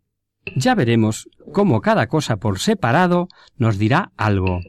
ya 0.56 0.76
veremos 0.76 1.30
cómo 1.52 1.82
cada 1.82 2.08
cosa 2.08 2.38
por 2.38 2.60
separado 2.60 3.28
nos 3.58 3.78
dirá 3.78 4.12
algo. 4.18 4.60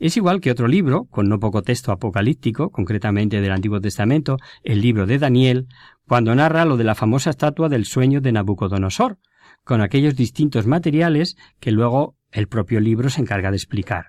Es 0.00 0.16
igual 0.16 0.40
que 0.40 0.50
otro 0.50 0.66
libro, 0.66 1.04
con 1.04 1.28
no 1.28 1.38
poco 1.38 1.60
texto 1.60 1.92
apocalíptico, 1.92 2.70
concretamente 2.70 3.42
del 3.42 3.52
Antiguo 3.52 3.82
Testamento, 3.82 4.38
el 4.64 4.80
libro 4.80 5.06
de 5.06 5.18
Daniel, 5.18 5.66
cuando 6.08 6.34
narra 6.34 6.64
lo 6.64 6.78
de 6.78 6.84
la 6.84 6.94
famosa 6.94 7.28
estatua 7.28 7.68
del 7.68 7.84
sueño 7.84 8.22
de 8.22 8.32
Nabucodonosor, 8.32 9.18
con 9.62 9.82
aquellos 9.82 10.16
distintos 10.16 10.66
materiales 10.66 11.36
que 11.60 11.70
luego 11.70 12.16
el 12.32 12.48
propio 12.48 12.80
libro 12.80 13.10
se 13.10 13.20
encarga 13.20 13.50
de 13.50 13.58
explicar. 13.58 14.06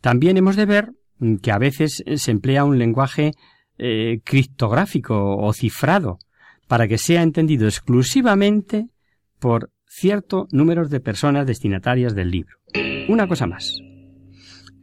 También 0.00 0.36
hemos 0.36 0.54
de 0.54 0.66
ver 0.66 0.92
que 1.42 1.50
a 1.50 1.58
veces 1.58 2.04
se 2.14 2.30
emplea 2.30 2.64
un 2.64 2.78
lenguaje 2.78 3.32
eh, 3.76 4.20
criptográfico 4.22 5.36
o 5.36 5.52
cifrado 5.52 6.18
para 6.68 6.86
que 6.86 6.96
sea 6.96 7.22
entendido 7.22 7.66
exclusivamente 7.66 8.86
por 9.40 9.72
cierto 9.84 10.46
número 10.52 10.86
de 10.86 11.00
personas 11.00 11.44
destinatarias 11.44 12.14
del 12.14 12.30
libro. 12.30 12.56
Una 13.08 13.26
cosa 13.26 13.48
más. 13.48 13.80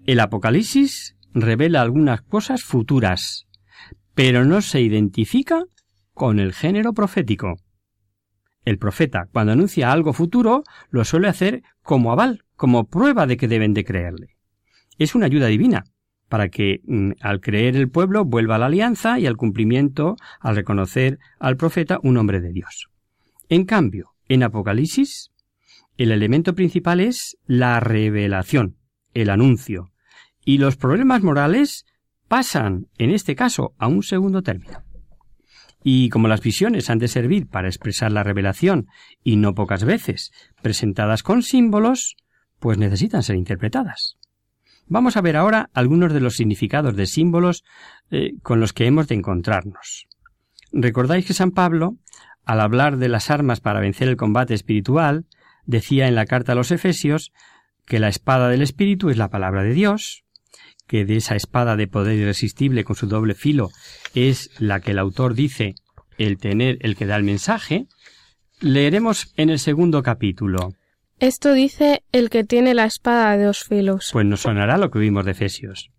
El 0.08 0.22
Apocalipsis 0.22 1.18
revela 1.34 1.82
algunas 1.82 2.22
cosas 2.22 2.64
futuras, 2.64 3.46
pero 4.16 4.46
no 4.46 4.62
se 4.62 4.80
identifica 4.80 5.66
con 6.14 6.40
el 6.40 6.54
género 6.54 6.94
profético. 6.94 7.58
El 8.64 8.78
profeta, 8.78 9.28
cuando 9.34 9.52
anuncia 9.52 9.92
algo 9.92 10.14
futuro, 10.14 10.64
lo 10.92 11.04
suele 11.04 11.28
hacer 11.28 11.62
como 11.82 12.14
aval, 12.14 12.46
como 12.56 12.88
prueba 12.88 13.28
de 13.28 13.36
que 13.36 13.50
deben 13.50 13.74
de 13.74 13.84
creerle. 13.84 14.38
Es 14.98 15.14
una 15.14 15.26
ayuda 15.26 15.48
divina, 15.48 15.84
para 16.30 16.48
que 16.48 16.80
mm, 16.86 17.12
al 17.20 17.42
creer 17.42 17.76
el 17.76 17.90
pueblo 17.90 18.24
vuelva 18.24 18.56
a 18.56 18.60
la 18.60 18.68
alianza 18.68 19.20
y 19.20 19.26
al 19.26 19.36
cumplimiento 19.36 20.16
al 20.40 20.56
reconocer 20.56 21.20
al 21.38 21.58
profeta 21.58 22.00
un 22.02 22.16
hombre 22.16 22.40
de 22.40 22.54
Dios. 22.54 22.88
En 23.50 23.66
cambio, 23.66 24.14
en 24.30 24.44
Apocalipsis, 24.44 25.34
el 25.98 26.14
elemento 26.14 26.56
principal 26.56 27.02
es 27.02 27.38
la 27.46 27.82
revelación, 27.82 28.78
el 29.14 29.30
anuncio, 29.30 29.92
y 30.48 30.60
los 30.60 30.78
problemas 30.78 31.24
morales 31.24 31.86
pasan, 32.30 32.88
en 32.98 33.12
este 33.12 33.36
caso, 33.36 33.74
a 33.78 33.88
un 33.88 34.02
segundo 34.02 34.44
término. 34.44 34.82
Y 35.84 36.08
como 36.08 36.30
las 36.30 36.40
visiones 36.40 36.90
han 36.90 37.00
de 37.00 37.10
servir 37.10 37.50
para 37.50 37.68
expresar 37.68 38.14
la 38.14 38.24
revelación, 38.24 38.88
y 39.26 39.36
no 39.36 39.54
pocas 39.54 39.84
veces 39.84 40.32
presentadas 40.62 41.22
con 41.22 41.44
símbolos, 41.44 42.16
pues 42.60 42.78
necesitan 42.78 43.24
ser 43.24 43.36
interpretadas. 43.36 44.16
Vamos 44.86 45.18
a 45.18 45.22
ver 45.22 45.36
ahora 45.36 45.70
algunos 45.74 46.14
de 46.14 46.22
los 46.22 46.38
significados 46.38 46.96
de 46.96 47.08
símbolos 47.08 47.66
eh, 48.10 48.32
con 48.42 48.62
los 48.62 48.72
que 48.72 48.86
hemos 48.86 49.10
de 49.10 49.16
encontrarnos. 49.16 50.08
Recordáis 50.72 51.26
que 51.26 51.34
San 51.34 51.52
Pablo, 51.52 51.98
al 52.46 52.62
hablar 52.62 52.96
de 52.96 53.10
las 53.10 53.30
armas 53.32 53.60
para 53.60 53.82
vencer 53.82 54.08
el 54.08 54.16
combate 54.16 54.54
espiritual, 54.54 55.26
decía 55.66 56.08
en 56.08 56.16
la 56.16 56.26
carta 56.26 56.54
a 56.54 56.56
los 56.56 56.72
Efesios 56.72 57.34
que 57.86 58.00
la 58.00 58.08
espada 58.08 58.48
del 58.48 58.62
Espíritu 58.62 59.10
es 59.10 59.18
la 59.18 59.30
palabra 59.30 59.64
de 59.64 59.74
Dios, 59.74 60.24
que 60.88 61.06
de 61.06 61.18
esa 61.18 61.36
espada 61.36 61.76
de 61.76 61.88
poder 61.88 62.18
irresistible 62.18 62.84
con 62.84 62.96
su 62.96 63.08
doble 63.08 63.36
filo 63.36 63.70
es 64.16 64.50
la 64.60 64.80
que 64.80 64.92
el 64.92 65.00
autor 65.00 65.36
dice 65.36 65.76
el 66.18 66.38
tener 66.38 66.78
el 66.82 66.96
que 66.96 67.06
da 67.06 67.16
el 67.16 67.24
mensaje, 67.24 67.88
leeremos 68.60 69.34
en 69.36 69.50
el 69.50 69.60
segundo 69.60 70.02
capítulo. 70.02 70.74
Esto 71.20 71.54
dice 71.54 72.04
el 72.12 72.30
que 72.30 72.44
tiene 72.44 72.74
la 72.74 72.86
espada 72.86 73.38
de 73.38 73.46
dos 73.46 73.64
filos. 73.64 74.10
Pues 74.14 74.26
nos 74.26 74.42
sonará 74.42 74.78
lo 74.78 74.90
que 74.90 75.00
vimos 75.00 75.26
de 75.26 75.32
Efesios. 75.32 75.92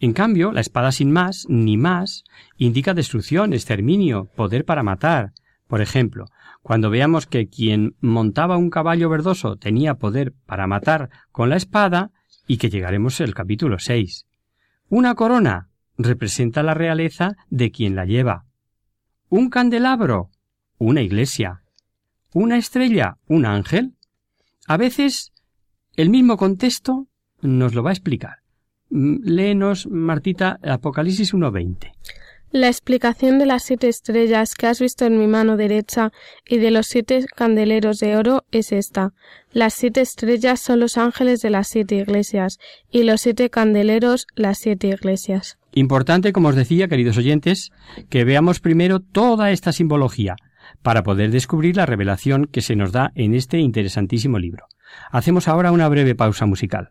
En 0.00 0.12
cambio, 0.12 0.50
la 0.52 0.60
espada 0.60 0.92
sin 0.92 1.12
más, 1.12 1.46
ni 1.48 1.76
más, 1.76 2.24
indica 2.56 2.94
destrucción, 2.94 3.52
exterminio, 3.52 4.28
poder 4.34 4.64
para 4.64 4.82
matar. 4.82 5.32
Por 5.68 5.80
ejemplo, 5.80 6.26
cuando 6.62 6.90
veamos 6.90 7.26
que 7.26 7.48
quien 7.48 7.96
montaba 8.00 8.56
un 8.56 8.70
caballo 8.70 9.08
verdoso 9.08 9.56
tenía 9.56 9.94
poder 9.94 10.32
para 10.46 10.66
matar 10.66 11.10
con 11.30 11.48
la 11.48 11.56
espada, 11.56 12.10
y 12.46 12.58
que 12.58 12.70
llegaremos 12.70 13.20
al 13.20 13.34
capítulo 13.34 13.78
6. 13.78 14.26
Una 14.92 15.14
corona 15.14 15.70
representa 15.96 16.62
la 16.62 16.74
realeza 16.74 17.38
de 17.48 17.70
quien 17.70 17.94
la 17.94 18.04
lleva. 18.04 18.44
Un 19.30 19.48
candelabro, 19.48 20.28
una 20.76 21.00
iglesia. 21.00 21.62
Una 22.34 22.58
estrella, 22.58 23.16
un 23.26 23.46
ángel. 23.46 23.94
A 24.66 24.76
veces 24.76 25.32
el 25.96 26.10
mismo 26.10 26.36
contexto 26.36 27.08
nos 27.40 27.72
lo 27.72 27.82
va 27.82 27.88
a 27.88 27.94
explicar. 27.94 28.40
Mm, 28.90 29.20
léenos, 29.22 29.86
Martita, 29.86 30.58
Apocalipsis 30.62 31.32
1.20. 31.32 31.90
La 32.52 32.68
explicación 32.68 33.38
de 33.38 33.46
las 33.46 33.62
siete 33.62 33.88
estrellas 33.88 34.54
que 34.54 34.66
has 34.66 34.78
visto 34.78 35.06
en 35.06 35.18
mi 35.18 35.26
mano 35.26 35.56
derecha 35.56 36.12
y 36.46 36.58
de 36.58 36.70
los 36.70 36.86
siete 36.86 37.24
candeleros 37.34 37.98
de 37.98 38.14
oro 38.14 38.44
es 38.52 38.72
esta. 38.72 39.14
Las 39.52 39.72
siete 39.72 40.02
estrellas 40.02 40.60
son 40.60 40.78
los 40.80 40.98
ángeles 40.98 41.40
de 41.40 41.48
las 41.48 41.68
siete 41.68 41.94
iglesias 41.94 42.58
y 42.90 43.04
los 43.04 43.22
siete 43.22 43.48
candeleros 43.48 44.26
las 44.34 44.58
siete 44.58 44.88
iglesias. 44.88 45.56
Importante, 45.72 46.34
como 46.34 46.48
os 46.48 46.54
decía, 46.54 46.88
queridos 46.88 47.16
oyentes, 47.16 47.70
que 48.10 48.24
veamos 48.24 48.60
primero 48.60 49.00
toda 49.00 49.50
esta 49.50 49.72
simbología 49.72 50.36
para 50.82 51.02
poder 51.02 51.30
descubrir 51.30 51.78
la 51.78 51.86
revelación 51.86 52.44
que 52.44 52.60
se 52.60 52.76
nos 52.76 52.92
da 52.92 53.12
en 53.14 53.32
este 53.32 53.60
interesantísimo 53.60 54.38
libro. 54.38 54.66
Hacemos 55.10 55.48
ahora 55.48 55.72
una 55.72 55.88
breve 55.88 56.14
pausa 56.14 56.44
musical. 56.44 56.90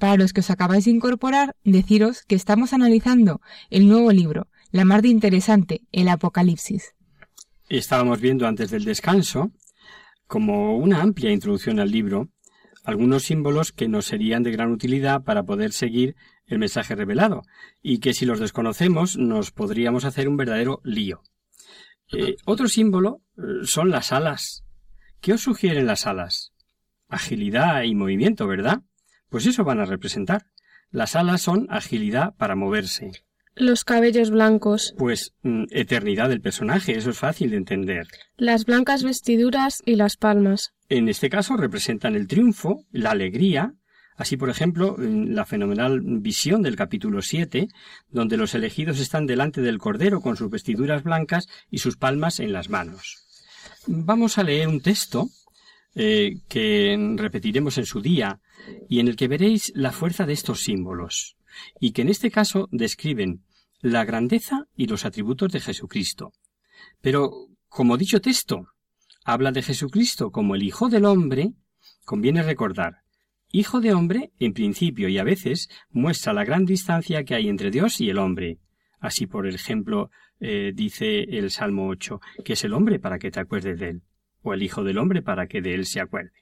Para 0.00 0.16
los 0.16 0.32
que 0.32 0.40
os 0.40 0.50
acabáis 0.50 0.86
de 0.86 0.92
incorporar, 0.92 1.54
deciros 1.62 2.22
que 2.22 2.34
estamos 2.34 2.72
analizando 2.72 3.42
el 3.68 3.86
nuevo 3.86 4.10
libro, 4.12 4.48
la 4.72 4.86
más 4.86 5.02
de 5.02 5.08
interesante, 5.08 5.82
el 5.92 6.08
Apocalipsis. 6.08 6.94
Estábamos 7.68 8.18
viendo 8.18 8.46
antes 8.46 8.70
del 8.70 8.86
descanso, 8.86 9.52
como 10.26 10.78
una 10.78 11.02
amplia 11.02 11.30
introducción 11.30 11.80
al 11.80 11.90
libro, 11.90 12.30
algunos 12.82 13.24
símbolos 13.24 13.72
que 13.72 13.88
nos 13.88 14.06
serían 14.06 14.42
de 14.42 14.52
gran 14.52 14.72
utilidad 14.72 15.22
para 15.22 15.42
poder 15.42 15.72
seguir 15.72 16.16
el 16.46 16.58
mensaje 16.58 16.94
revelado, 16.94 17.42
y 17.82 17.98
que 17.98 18.14
si 18.14 18.24
los 18.24 18.40
desconocemos 18.40 19.18
nos 19.18 19.50
podríamos 19.50 20.06
hacer 20.06 20.28
un 20.28 20.38
verdadero 20.38 20.80
lío. 20.82 21.20
Eh, 22.10 22.36
otro 22.46 22.68
símbolo 22.68 23.20
eh, 23.36 23.64
son 23.64 23.90
las 23.90 24.12
alas. 24.12 24.64
¿Qué 25.20 25.34
os 25.34 25.42
sugieren 25.42 25.84
las 25.84 26.06
alas? 26.06 26.54
Agilidad 27.06 27.82
y 27.82 27.94
movimiento, 27.94 28.46
¿verdad? 28.46 28.80
Pues 29.30 29.46
eso 29.46 29.64
van 29.64 29.80
a 29.80 29.86
representar. 29.86 30.46
Las 30.90 31.16
alas 31.16 31.42
son 31.42 31.66
agilidad 31.70 32.34
para 32.36 32.56
moverse. 32.56 33.12
Los 33.54 33.84
cabellos 33.84 34.30
blancos. 34.30 34.94
Pues 34.98 35.34
mm, 35.42 35.64
eternidad 35.70 36.28
del 36.28 36.40
personaje, 36.40 36.96
eso 36.96 37.10
es 37.10 37.18
fácil 37.18 37.50
de 37.50 37.56
entender. 37.56 38.06
Las 38.36 38.64
blancas 38.64 39.02
vestiduras 39.02 39.82
y 39.86 39.96
las 39.96 40.16
palmas. 40.16 40.72
En 40.88 41.08
este 41.08 41.30
caso 41.30 41.56
representan 41.56 42.14
el 42.14 42.26
triunfo, 42.26 42.84
la 42.90 43.12
alegría, 43.12 43.74
Así, 44.20 44.36
por 44.36 44.50
ejemplo, 44.50 44.96
en 44.98 45.34
la 45.34 45.46
fenomenal 45.46 46.02
visión 46.02 46.60
del 46.60 46.76
capítulo 46.76 47.22
7, 47.22 47.68
donde 48.10 48.36
los 48.36 48.54
elegidos 48.54 49.00
están 49.00 49.24
delante 49.24 49.62
del 49.62 49.78
Cordero 49.78 50.20
con 50.20 50.36
sus 50.36 50.50
vestiduras 50.50 51.02
blancas 51.02 51.48
y 51.70 51.78
sus 51.78 51.96
palmas 51.96 52.38
en 52.38 52.52
las 52.52 52.68
manos. 52.68 53.24
Vamos 53.86 54.36
a 54.36 54.42
leer 54.42 54.68
un 54.68 54.82
texto 54.82 55.30
eh, 55.94 56.36
que 56.48 57.14
repetiremos 57.16 57.78
en 57.78 57.86
su 57.86 58.00
día 58.00 58.40
y 58.88 59.00
en 59.00 59.08
el 59.08 59.16
que 59.16 59.28
veréis 59.28 59.72
la 59.74 59.92
fuerza 59.92 60.26
de 60.26 60.32
estos 60.32 60.62
símbolos, 60.62 61.36
y 61.80 61.92
que 61.92 62.02
en 62.02 62.08
este 62.08 62.30
caso 62.30 62.68
describen 62.70 63.44
la 63.80 64.04
grandeza 64.04 64.66
y 64.76 64.86
los 64.86 65.04
atributos 65.04 65.52
de 65.52 65.60
Jesucristo. 65.60 66.32
Pero, 67.00 67.48
como 67.68 67.96
dicho 67.96 68.20
texto 68.20 68.68
habla 69.24 69.52
de 69.52 69.62
Jesucristo 69.62 70.30
como 70.30 70.54
el 70.54 70.62
Hijo 70.62 70.88
del 70.88 71.04
Hombre, 71.04 71.52
conviene 72.04 72.42
recordar 72.42 73.02
Hijo 73.52 73.80
de 73.80 73.92
hombre, 73.92 74.30
en 74.38 74.52
principio 74.52 75.08
y 75.08 75.18
a 75.18 75.24
veces, 75.24 75.68
muestra 75.90 76.32
la 76.32 76.44
gran 76.44 76.64
distancia 76.64 77.24
que 77.24 77.34
hay 77.34 77.48
entre 77.48 77.72
Dios 77.72 78.00
y 78.00 78.08
el 78.08 78.18
hombre. 78.18 78.58
Así, 79.00 79.26
por 79.26 79.48
ejemplo, 79.48 80.10
eh, 80.38 80.70
dice 80.72 81.24
el 81.24 81.50
Salmo 81.50 81.88
8, 81.88 82.20
que 82.44 82.52
es 82.52 82.62
el 82.62 82.74
hombre 82.74 83.00
para 83.00 83.18
que 83.18 83.32
te 83.32 83.40
acuerdes 83.40 83.80
de 83.80 83.88
él, 83.88 84.02
o 84.42 84.54
el 84.54 84.62
Hijo 84.62 84.84
del 84.84 84.98
hombre 84.98 85.22
para 85.22 85.46
que 85.46 85.60
de 85.62 85.74
él 85.74 85.86
se 85.86 86.00
acuerde. 86.00 86.32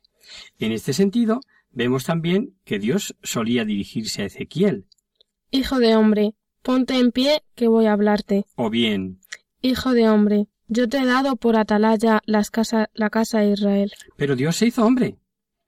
En 0.58 0.72
este 0.72 0.92
sentido, 0.92 1.40
vemos 1.70 2.04
también 2.04 2.54
que 2.64 2.78
Dios 2.78 3.16
solía 3.22 3.64
dirigirse 3.64 4.22
a 4.22 4.26
Ezequiel. 4.26 4.86
Hijo 5.50 5.78
de 5.78 5.96
hombre, 5.96 6.34
ponte 6.62 6.98
en 6.98 7.12
pie 7.12 7.42
que 7.54 7.68
voy 7.68 7.86
a 7.86 7.92
hablarte. 7.92 8.44
O 8.56 8.70
bien, 8.70 9.20
Hijo 9.60 9.92
de 9.92 10.08
hombre, 10.08 10.46
yo 10.68 10.88
te 10.88 10.98
he 10.98 11.06
dado 11.06 11.36
por 11.36 11.56
atalaya 11.56 12.20
las 12.26 12.50
casa, 12.50 12.90
la 12.94 13.10
casa 13.10 13.40
de 13.40 13.52
Israel. 13.52 13.90
pero 14.16 14.36
Dios 14.36 14.56
se 14.56 14.66
hizo 14.66 14.84
hombre, 14.84 15.16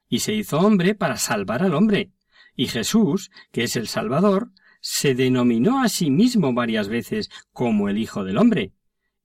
y 0.09 0.21
se 0.21 0.35
hizo 0.35 0.59
hombre 0.61 0.95
para 0.95 1.17
salvar 1.17 1.63
al 1.63 1.75
hombre. 1.75 2.13
Y 2.55 2.67
Jesús, 2.67 3.31
que 3.53 3.65
es 3.65 3.77
el 3.77 3.89
Salvador, 3.89 4.51
se 4.81 5.15
denominó 5.15 5.83
a 5.83 5.89
sí 5.89 6.11
mismo 6.11 6.53
varias 6.53 6.89
veces 6.89 7.31
como 7.53 7.89
el 7.89 7.99
Hijo 7.99 8.25
del 8.25 8.39
Hombre, 8.39 8.73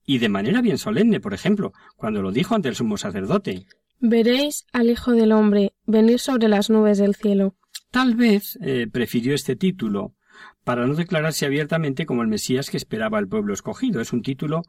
y 0.06 0.18
de 0.18 0.28
manera 0.28 0.62
bien 0.62 0.78
solemne, 0.78 1.20
por 1.20 1.34
ejemplo, 1.34 1.72
cuando 1.96 2.22
lo 2.22 2.32
dijo 2.32 2.54
ante 2.54 2.68
el 2.68 2.76
sumo 2.76 2.96
sacerdote. 2.96 3.66
Veréis 3.98 4.66
al 4.72 4.90
Hijo 4.90 5.12
del 5.12 5.32
hombre 5.32 5.72
venir 5.84 6.20
sobre 6.20 6.48
las 6.48 6.70
nubes 6.70 6.98
del 6.98 7.14
cielo. 7.14 7.56
Tal 7.90 8.14
vez 8.14 8.58
eh, 8.62 8.86
prefirió 8.90 9.34
este 9.34 9.56
título 9.56 10.14
para 10.64 10.86
no 10.86 10.94
declararse 10.94 11.46
abiertamente 11.46 12.06
como 12.06 12.22
el 12.22 12.28
Mesías 12.28 12.70
que 12.70 12.76
esperaba 12.76 13.18
el 13.18 13.28
pueblo 13.28 13.54
escogido. 13.54 14.00
Es 14.00 14.12
un 14.12 14.22
título 14.22 14.62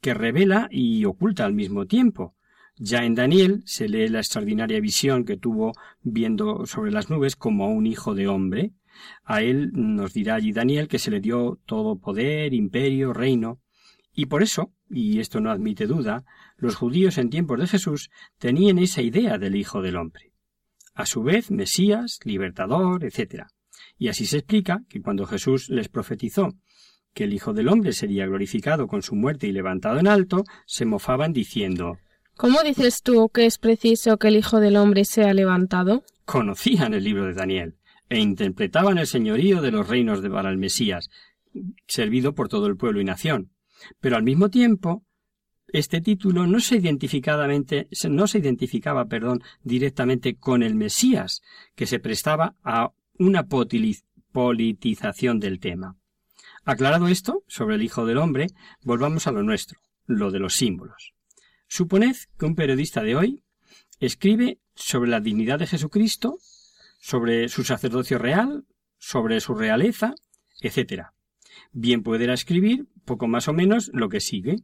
que 0.00 0.14
revela 0.14 0.68
y 0.70 1.04
oculta 1.04 1.44
al 1.44 1.54
mismo 1.54 1.86
tiempo. 1.86 2.34
Ya 2.76 3.04
en 3.04 3.14
Daniel 3.14 3.62
se 3.64 3.88
lee 3.88 4.08
la 4.08 4.20
extraordinaria 4.20 4.80
visión 4.80 5.24
que 5.24 5.36
tuvo 5.36 5.72
viendo 6.02 6.66
sobre 6.66 6.92
las 6.92 7.10
nubes 7.10 7.34
como 7.34 7.64
a 7.64 7.68
un 7.68 7.86
hijo 7.86 8.14
de 8.14 8.28
hombre. 8.28 8.72
A 9.24 9.42
él 9.42 9.70
nos 9.72 10.12
dirá 10.12 10.36
allí 10.36 10.52
Daniel 10.52 10.88
que 10.88 10.98
se 10.98 11.10
le 11.10 11.20
dio 11.20 11.58
todo 11.66 11.98
poder, 11.98 12.54
imperio, 12.54 13.12
reino. 13.12 13.60
Y 14.18 14.26
por 14.26 14.42
eso, 14.42 14.72
y 14.90 15.20
esto 15.20 15.40
no 15.40 15.48
admite 15.48 15.86
duda, 15.86 16.24
los 16.56 16.74
judíos 16.74 17.18
en 17.18 17.30
tiempos 17.30 17.60
de 17.60 17.68
Jesús 17.68 18.10
tenían 18.40 18.80
esa 18.80 19.00
idea 19.00 19.38
del 19.38 19.54
Hijo 19.54 19.80
del 19.80 19.94
Hombre. 19.94 20.32
A 20.92 21.06
su 21.06 21.22
vez, 21.22 21.52
Mesías, 21.52 22.18
libertador, 22.24 23.04
etc. 23.04 23.44
Y 23.96 24.08
así 24.08 24.26
se 24.26 24.38
explica 24.38 24.80
que 24.88 25.02
cuando 25.02 25.24
Jesús 25.24 25.70
les 25.70 25.88
profetizó 25.88 26.54
que 27.14 27.22
el 27.22 27.32
Hijo 27.32 27.52
del 27.52 27.68
Hombre 27.68 27.92
sería 27.92 28.26
glorificado 28.26 28.88
con 28.88 29.02
su 29.02 29.14
muerte 29.14 29.46
y 29.46 29.52
levantado 29.52 30.00
en 30.00 30.08
alto, 30.08 30.42
se 30.66 30.84
mofaban 30.84 31.32
diciendo 31.32 31.98
¿Cómo 32.36 32.64
dices 32.64 33.02
tú 33.04 33.28
que 33.28 33.46
es 33.46 33.58
preciso 33.58 34.16
que 34.16 34.26
el 34.26 34.36
Hijo 34.36 34.58
del 34.58 34.78
hombre 34.78 35.04
sea 35.04 35.32
levantado? 35.32 36.02
conocían 36.24 36.92
el 36.92 37.04
libro 37.04 37.26
de 37.26 37.34
Daniel 37.34 37.76
e 38.08 38.18
interpretaban 38.18 38.98
el 38.98 39.06
señorío 39.06 39.62
de 39.62 39.70
los 39.70 39.86
reinos 39.86 40.22
de 40.22 40.30
para 40.30 40.50
el 40.50 40.58
Mesías, 40.58 41.08
servido 41.86 42.34
por 42.34 42.48
todo 42.48 42.66
el 42.66 42.76
pueblo 42.76 43.00
y 43.00 43.04
nación. 43.04 43.52
Pero 44.00 44.16
al 44.16 44.22
mismo 44.22 44.50
tiempo, 44.50 45.04
este 45.68 46.00
título 46.00 46.46
no 46.46 46.60
se 46.60 46.76
identificadamente, 46.76 47.88
no 48.08 48.26
se 48.26 48.38
identificaba, 48.38 49.06
perdón, 49.06 49.42
directamente 49.62 50.36
con 50.36 50.62
el 50.62 50.74
Mesías, 50.74 51.42
que 51.74 51.86
se 51.86 52.00
prestaba 52.00 52.56
a 52.62 52.92
una 53.18 53.46
politización 54.32 55.40
del 55.40 55.60
tema. 55.60 55.96
Aclarado 56.64 57.08
esto 57.08 57.44
sobre 57.48 57.76
el 57.76 57.82
Hijo 57.82 58.06
del 58.06 58.18
Hombre, 58.18 58.48
volvamos 58.82 59.26
a 59.26 59.32
lo 59.32 59.42
nuestro, 59.42 59.80
lo 60.06 60.30
de 60.30 60.38
los 60.38 60.54
símbolos. 60.54 61.12
Suponed 61.66 62.16
que 62.38 62.46
un 62.46 62.54
periodista 62.54 63.02
de 63.02 63.16
hoy 63.16 63.42
escribe 64.00 64.58
sobre 64.74 65.10
la 65.10 65.20
dignidad 65.20 65.58
de 65.58 65.66
Jesucristo, 65.66 66.38
sobre 67.00 67.48
su 67.48 67.64
sacerdocio 67.64 68.18
real, 68.18 68.64
sobre 68.98 69.40
su 69.40 69.54
realeza, 69.54 70.14
etc. 70.60 71.08
Bien 71.72 72.02
pudiera 72.02 72.34
escribir, 72.34 72.88
poco 73.04 73.28
más 73.28 73.48
o 73.48 73.52
menos, 73.52 73.90
lo 73.92 74.08
que 74.08 74.20
sigue. 74.20 74.56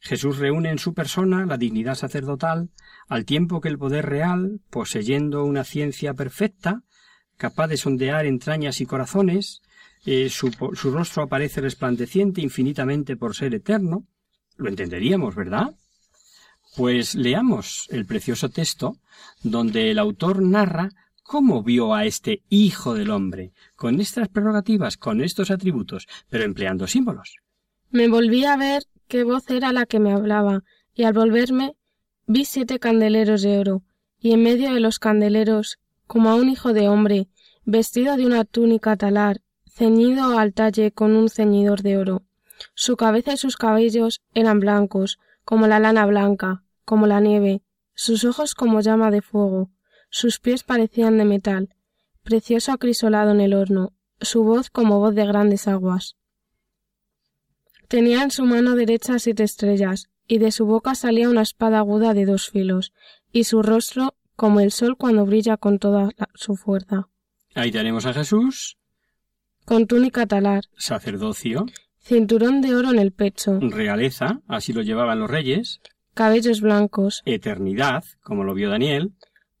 Jesús 0.00 0.38
reúne 0.38 0.70
en 0.70 0.78
su 0.78 0.94
persona 0.94 1.44
la 1.46 1.56
dignidad 1.56 1.94
sacerdotal, 1.94 2.70
al 3.08 3.24
tiempo 3.24 3.60
que 3.60 3.68
el 3.68 3.78
poder 3.78 4.06
real, 4.06 4.60
poseyendo 4.70 5.44
una 5.44 5.64
ciencia 5.64 6.14
perfecta, 6.14 6.82
capaz 7.36 7.68
de 7.68 7.76
sondear 7.76 8.26
entrañas 8.26 8.80
y 8.80 8.86
corazones, 8.86 9.62
eh, 10.04 10.30
su, 10.30 10.50
rostro 10.90 11.22
aparece 11.22 11.60
resplandeciente 11.60 12.40
infinitamente 12.40 13.16
por 13.16 13.34
ser 13.34 13.54
eterno. 13.54 14.06
Lo 14.56 14.68
entenderíamos, 14.68 15.34
¿verdad? 15.34 15.74
Pues 16.76 17.14
leamos 17.14 17.86
el 17.90 18.06
precioso 18.06 18.48
texto 18.50 18.96
donde 19.42 19.90
el 19.90 19.98
autor 19.98 20.42
narra 20.42 20.90
cómo 21.28 21.62
vio 21.62 21.94
a 21.94 22.06
este 22.06 22.42
Hijo 22.48 22.94
del 22.94 23.10
Hombre, 23.10 23.52
con 23.76 24.00
estas 24.00 24.28
prerrogativas, 24.28 24.96
con 24.96 25.20
estos 25.20 25.50
atributos, 25.50 26.08
pero 26.30 26.44
empleando 26.44 26.86
símbolos. 26.86 27.36
Me 27.90 28.08
volví 28.08 28.46
a 28.46 28.56
ver 28.56 28.84
qué 29.08 29.24
voz 29.24 29.50
era 29.50 29.74
la 29.74 29.84
que 29.84 30.00
me 30.00 30.10
hablaba, 30.10 30.64
y 30.94 31.02
al 31.04 31.12
volverme 31.12 31.76
vi 32.26 32.46
siete 32.46 32.78
candeleros 32.78 33.42
de 33.42 33.58
oro, 33.58 33.82
y 34.18 34.32
en 34.32 34.42
medio 34.42 34.72
de 34.72 34.80
los 34.80 34.98
candeleros, 34.98 35.78
como 36.06 36.30
a 36.30 36.34
un 36.34 36.48
hijo 36.48 36.72
de 36.72 36.88
hombre, 36.88 37.28
vestido 37.66 38.16
de 38.16 38.24
una 38.24 38.44
túnica 38.46 38.96
talar, 38.96 39.42
ceñido 39.70 40.38
al 40.38 40.54
talle 40.54 40.92
con 40.92 41.14
un 41.14 41.28
ceñidor 41.28 41.82
de 41.82 41.98
oro. 41.98 42.22
Su 42.72 42.96
cabeza 42.96 43.34
y 43.34 43.36
sus 43.36 43.58
cabellos 43.58 44.22
eran 44.32 44.60
blancos, 44.60 45.18
como 45.44 45.66
la 45.66 45.78
lana 45.78 46.06
blanca, 46.06 46.62
como 46.86 47.06
la 47.06 47.20
nieve, 47.20 47.60
sus 47.94 48.24
ojos 48.24 48.54
como 48.54 48.80
llama 48.80 49.10
de 49.10 49.20
fuego, 49.20 49.70
sus 50.10 50.38
pies 50.40 50.62
parecían 50.64 51.18
de 51.18 51.24
metal, 51.24 51.74
precioso 52.22 52.72
acrisolado 52.72 53.30
en 53.32 53.40
el 53.40 53.54
horno, 53.54 53.92
su 54.20 54.42
voz 54.44 54.70
como 54.70 54.98
voz 54.98 55.14
de 55.14 55.26
grandes 55.26 55.68
aguas. 55.68 56.16
Tenía 57.88 58.22
en 58.22 58.30
su 58.30 58.44
mano 58.44 58.74
derecha 58.74 59.18
siete 59.18 59.44
estrellas, 59.44 60.10
y 60.26 60.38
de 60.38 60.52
su 60.52 60.66
boca 60.66 60.94
salía 60.94 61.30
una 61.30 61.42
espada 61.42 61.78
aguda 61.78 62.12
de 62.14 62.26
dos 62.26 62.50
filos, 62.50 62.92
y 63.32 63.44
su 63.44 63.62
rostro 63.62 64.14
como 64.36 64.60
el 64.60 64.72
sol 64.72 64.96
cuando 64.96 65.24
brilla 65.24 65.56
con 65.56 65.78
toda 65.78 66.10
la- 66.16 66.28
su 66.34 66.54
fuerza. 66.56 67.08
Ahí 67.54 67.72
tenemos 67.72 68.06
a 68.06 68.12
Jesús, 68.12 68.76
Con 69.64 69.86
túnica 69.86 70.26
talar, 70.26 70.64
sacerdocio, 70.78 71.66
cinturón 71.98 72.62
de 72.62 72.74
oro 72.74 72.90
en 72.90 72.98
el 72.98 73.12
pecho, 73.12 73.58
realeza, 73.60 74.40
así 74.48 74.72
lo 74.72 74.80
llevaban 74.80 75.20
los 75.20 75.30
reyes, 75.30 75.80
cabellos 76.14 76.62
blancos, 76.62 77.20
eternidad, 77.26 78.02
como 78.22 78.44
lo 78.44 78.54
vio 78.54 78.70
Daniel, 78.70 79.12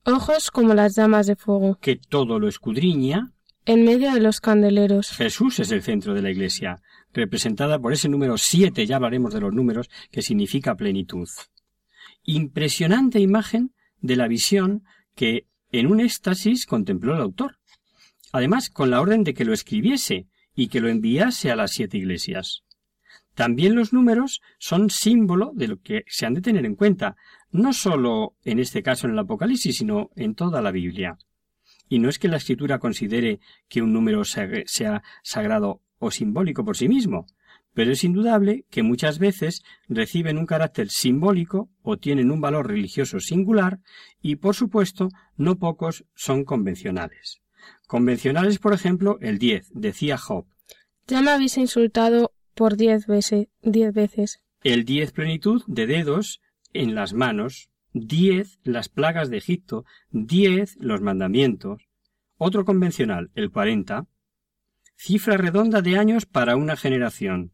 ojos 0.08 0.50
como 0.50 0.74
las 0.74 0.96
llamas 0.96 1.26
de 1.26 1.36
fuego, 1.36 1.78
que 1.80 1.96
todo 1.96 2.38
lo 2.38 2.48
escudriña, 2.48 3.32
en 3.64 3.84
medio 3.84 4.12
de 4.12 4.20
los 4.20 4.40
candeleros, 4.40 5.10
Jesús 5.10 5.60
es 5.60 5.70
el 5.70 5.82
centro 5.82 6.14
de 6.14 6.22
la 6.22 6.30
Iglesia, 6.30 6.80
representada 7.12 7.78
por 7.78 7.92
ese 7.92 8.08
número 8.08 8.38
siete, 8.38 8.86
ya 8.86 8.96
hablaremos 8.96 9.34
de 9.34 9.40
los 9.40 9.52
números, 9.52 9.90
que 10.10 10.22
significa 10.22 10.74
plenitud. 10.74 11.28
Impresionante 12.22 13.20
imagen 13.20 13.72
de 14.00 14.16
la 14.16 14.28
visión 14.28 14.84
que 15.14 15.46
en 15.72 15.86
un 15.86 16.00
éxtasis 16.00 16.66
contempló 16.66 17.14
el 17.14 17.20
autor. 17.20 17.58
Además, 18.32 18.70
con 18.70 18.90
la 18.90 19.00
orden 19.00 19.24
de 19.24 19.34
que 19.34 19.44
lo 19.44 19.52
escribiese 19.52 20.28
y 20.54 20.68
que 20.68 20.80
lo 20.80 20.88
enviase 20.88 21.50
a 21.50 21.56
las 21.56 21.72
siete 21.72 21.98
iglesias. 21.98 22.62
También 23.34 23.74
los 23.74 23.92
números 23.92 24.40
son 24.58 24.90
símbolo 24.90 25.52
de 25.54 25.68
lo 25.68 25.80
que 25.80 26.04
se 26.08 26.26
han 26.26 26.34
de 26.34 26.40
tener 26.40 26.66
en 26.66 26.74
cuenta, 26.74 27.16
no 27.50 27.72
sólo 27.72 28.34
en 28.44 28.58
este 28.58 28.82
caso 28.82 29.06
en 29.06 29.14
el 29.14 29.18
Apocalipsis, 29.18 29.78
sino 29.78 30.10
en 30.16 30.34
toda 30.34 30.62
la 30.62 30.70
Biblia. 30.70 31.18
Y 31.88 31.98
no 31.98 32.08
es 32.08 32.18
que 32.18 32.28
la 32.28 32.36
escritura 32.36 32.78
considere 32.78 33.40
que 33.68 33.82
un 33.82 33.92
número 33.92 34.22
sea 34.24 35.02
sagrado 35.22 35.80
o 35.98 36.10
simbólico 36.10 36.64
por 36.64 36.76
sí 36.76 36.88
mismo, 36.88 37.26
pero 37.74 37.92
es 37.92 38.04
indudable 38.04 38.64
que 38.70 38.82
muchas 38.82 39.18
veces 39.18 39.62
reciben 39.88 40.36
un 40.36 40.46
carácter 40.46 40.90
simbólico 40.90 41.70
o 41.82 41.96
tienen 41.96 42.30
un 42.30 42.40
valor 42.40 42.66
religioso 42.66 43.20
singular 43.20 43.78
y, 44.20 44.36
por 44.36 44.54
supuesto, 44.54 45.08
no 45.36 45.58
pocos 45.58 46.04
son 46.14 46.44
convencionales. 46.44 47.40
Convencionales, 47.86 48.58
por 48.58 48.72
ejemplo, 48.72 49.18
el 49.20 49.38
10, 49.38 49.70
decía 49.74 50.18
Job. 50.18 50.46
Ya 51.06 51.22
me 51.22 51.30
habéis 51.30 51.56
insultado 51.56 52.32
por 52.54 52.76
diez 52.76 53.06
veces. 53.06 53.46
Diez 53.62 53.94
veces. 53.94 54.40
El 54.62 54.84
10 54.84 55.12
plenitud 55.12 55.62
de 55.66 55.86
dedos 55.86 56.40
en 56.72 56.94
las 56.94 57.12
manos, 57.12 57.70
10 57.92 58.60
las 58.64 58.88
plagas 58.88 59.30
de 59.30 59.38
Egipto, 59.38 59.84
10 60.10 60.76
los 60.80 61.00
mandamientos. 61.00 61.88
Otro 62.36 62.64
convencional, 62.64 63.30
el 63.34 63.50
40, 63.50 64.06
cifra 64.96 65.36
redonda 65.36 65.82
de 65.82 65.98
años 65.98 66.26
para 66.26 66.56
una 66.56 66.76
generación. 66.76 67.52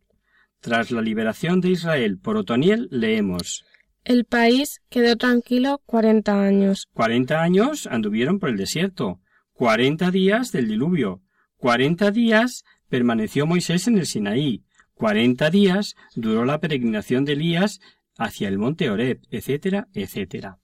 Tras 0.61 0.91
la 0.91 1.03
liberación 1.03 1.61
de 1.61 1.71
Israel 1.71 2.19
por 2.19 2.37
Otoniel, 2.37 2.89
leemos 2.91 3.65
El 4.03 4.25
país 4.25 4.83
quedó 4.89 5.17
tranquilo 5.17 5.83
cuarenta 5.87 6.43
años. 6.43 6.89
Cuarenta 6.93 7.43
años 7.43 7.87
anduvieron 7.87 8.39
por 8.39 8.49
el 8.49 8.57
desierto, 8.57 9.21
cuarenta 9.53 10.11
días 10.11 10.53
del 10.53 10.69
diluvio, 10.69 11.23
cuarenta 11.57 12.11
días 12.11 12.65
permaneció 12.89 13.47
Moisés 13.47 13.89
en 13.89 13.99
el 13.99 14.07
Sinaí, 14.07 14.65
cuarenta 14.95 15.51
días 15.51 15.97
duró 16.15 16.45
la 16.45 16.61
peregrinación 16.61 17.25
de 17.25 17.33
Elías 17.33 17.81
hacia 18.17 18.49
el 18.49 18.59
monte 18.59 18.91
Horeb, 18.91 19.21
etcétera, 19.31 19.89
etcétera. 19.95 20.59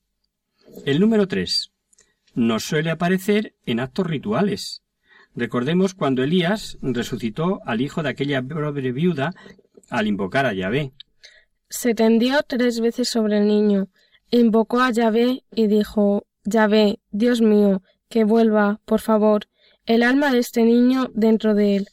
El 0.85 1.01
número 1.01 1.27
tres 1.27 1.73
nos 2.35 2.65
suele 2.65 2.91
aparecer 2.91 3.55
en 3.67 3.81
actos 3.81 4.07
rituales. 4.07 4.83
Recordemos 5.35 5.95
cuando 5.95 6.23
Elías 6.23 6.79
resucitó 6.83 7.61
al 7.65 7.81
hijo 7.81 8.03
de 8.03 8.11
aquella 8.11 8.43
pobre 8.43 8.93
viuda 8.93 9.33
al 9.89 10.07
invocar 10.07 10.47
a 10.47 10.53
Yahvé. 10.53 10.93
Se 11.69 11.95
tendió 11.95 12.43
tres 12.47 12.81
veces 12.81 13.09
sobre 13.09 13.39
el 13.39 13.47
niño, 13.47 13.89
invocó 14.31 14.81
a 14.81 14.91
Yahvé 14.91 15.45
y 15.55 15.67
dijo 15.67 16.27
Yahvé, 16.45 17.01
Dios 17.11 17.41
mío, 17.41 17.83
que 18.09 18.25
vuelva, 18.25 18.81
por 18.85 19.01
favor, 19.01 19.47
el 19.87 20.03
alma 20.03 20.33
de 20.33 20.39
este 20.39 20.65
niño 20.65 21.11
dentro 21.15 21.55
de 21.55 21.77
él. 21.77 21.89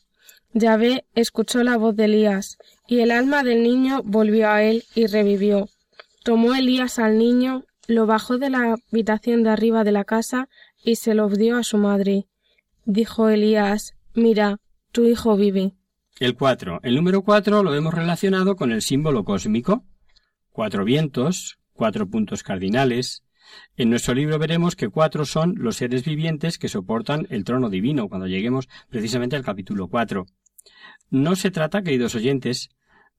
Yahvé 0.54 1.06
escuchó 1.13 1.63
la 1.63 1.78
voz 1.78 1.96
de 1.96 2.06
Elías, 2.06 2.58
y 2.88 3.00
el 3.00 3.12
alma 3.12 3.43
del 3.43 3.63
niño 3.63 4.02
volvió 4.04 4.50
a 4.50 4.63
él 4.63 4.84
y 4.95 5.08
revivió. 5.08 5.69
Tomó 6.23 6.56
Elías 6.56 7.00
al 7.00 7.17
niño, 7.17 7.65
lo 7.88 8.06
bajó 8.06 8.38
de 8.38 8.50
la 8.50 8.78
habitación 8.91 9.43
de 9.43 9.50
arriba 9.50 9.84
de 9.84 9.91
la 9.91 10.04
casa 10.04 10.50
y 10.84 10.95
se 10.95 11.13
lo 11.13 11.30
dio 11.30 11.58
a 11.58 11.63
su 11.63 11.78
madre. 11.78 12.28
Dijo 12.86 13.30
Elías 13.30 13.93
Mira, 14.13 14.58
tu 14.91 15.06
hijo 15.06 15.38
vive. 15.38 15.73
El 16.19 16.36
4. 16.36 16.80
El 16.82 16.95
número 16.95 17.21
4 17.21 17.62
lo 17.62 17.76
hemos 17.76 17.93
relacionado 17.93 18.56
con 18.56 18.71
el 18.71 18.82
símbolo 18.82 19.23
cósmico. 19.23 19.84
Cuatro 20.50 20.84
vientos, 20.84 21.60
cuatro 21.73 22.10
puntos 22.10 22.41
cardinales. 22.41 23.23
En 23.76 23.91
nuestro 23.91 24.15
libro 24.15 24.39
veremos 24.39 24.76
que 24.76 24.89
cuatro 24.89 25.26
son 25.26 25.54
los 25.58 25.76
seres 25.76 26.04
vivientes 26.04 26.58
que 26.58 26.67
soportan 26.67 27.28
el 27.30 27.43
trono 27.43 27.69
divino 27.69 28.10
cuando 28.10 28.26
lleguemos 28.26 28.67
precisamente 28.89 29.36
al 29.36 29.43
capítulo 29.43 29.88
4. 29.88 30.26
No 31.12 31.36
se 31.36 31.52
trata, 31.52 31.84
queridos 31.84 32.15
oyentes, 32.15 32.69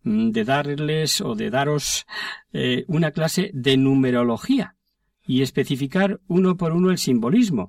de 0.04 0.44
darles 0.44 1.20
o 1.20 1.34
de 1.34 1.50
daros 1.50 2.06
eh, 2.52 2.84
una 2.88 3.10
clase 3.10 3.50
de 3.52 3.76
numerología 3.76 4.76
y 5.26 5.42
especificar 5.42 6.20
uno 6.26 6.56
por 6.56 6.72
uno 6.72 6.90
el 6.90 6.98
simbolismo, 6.98 7.68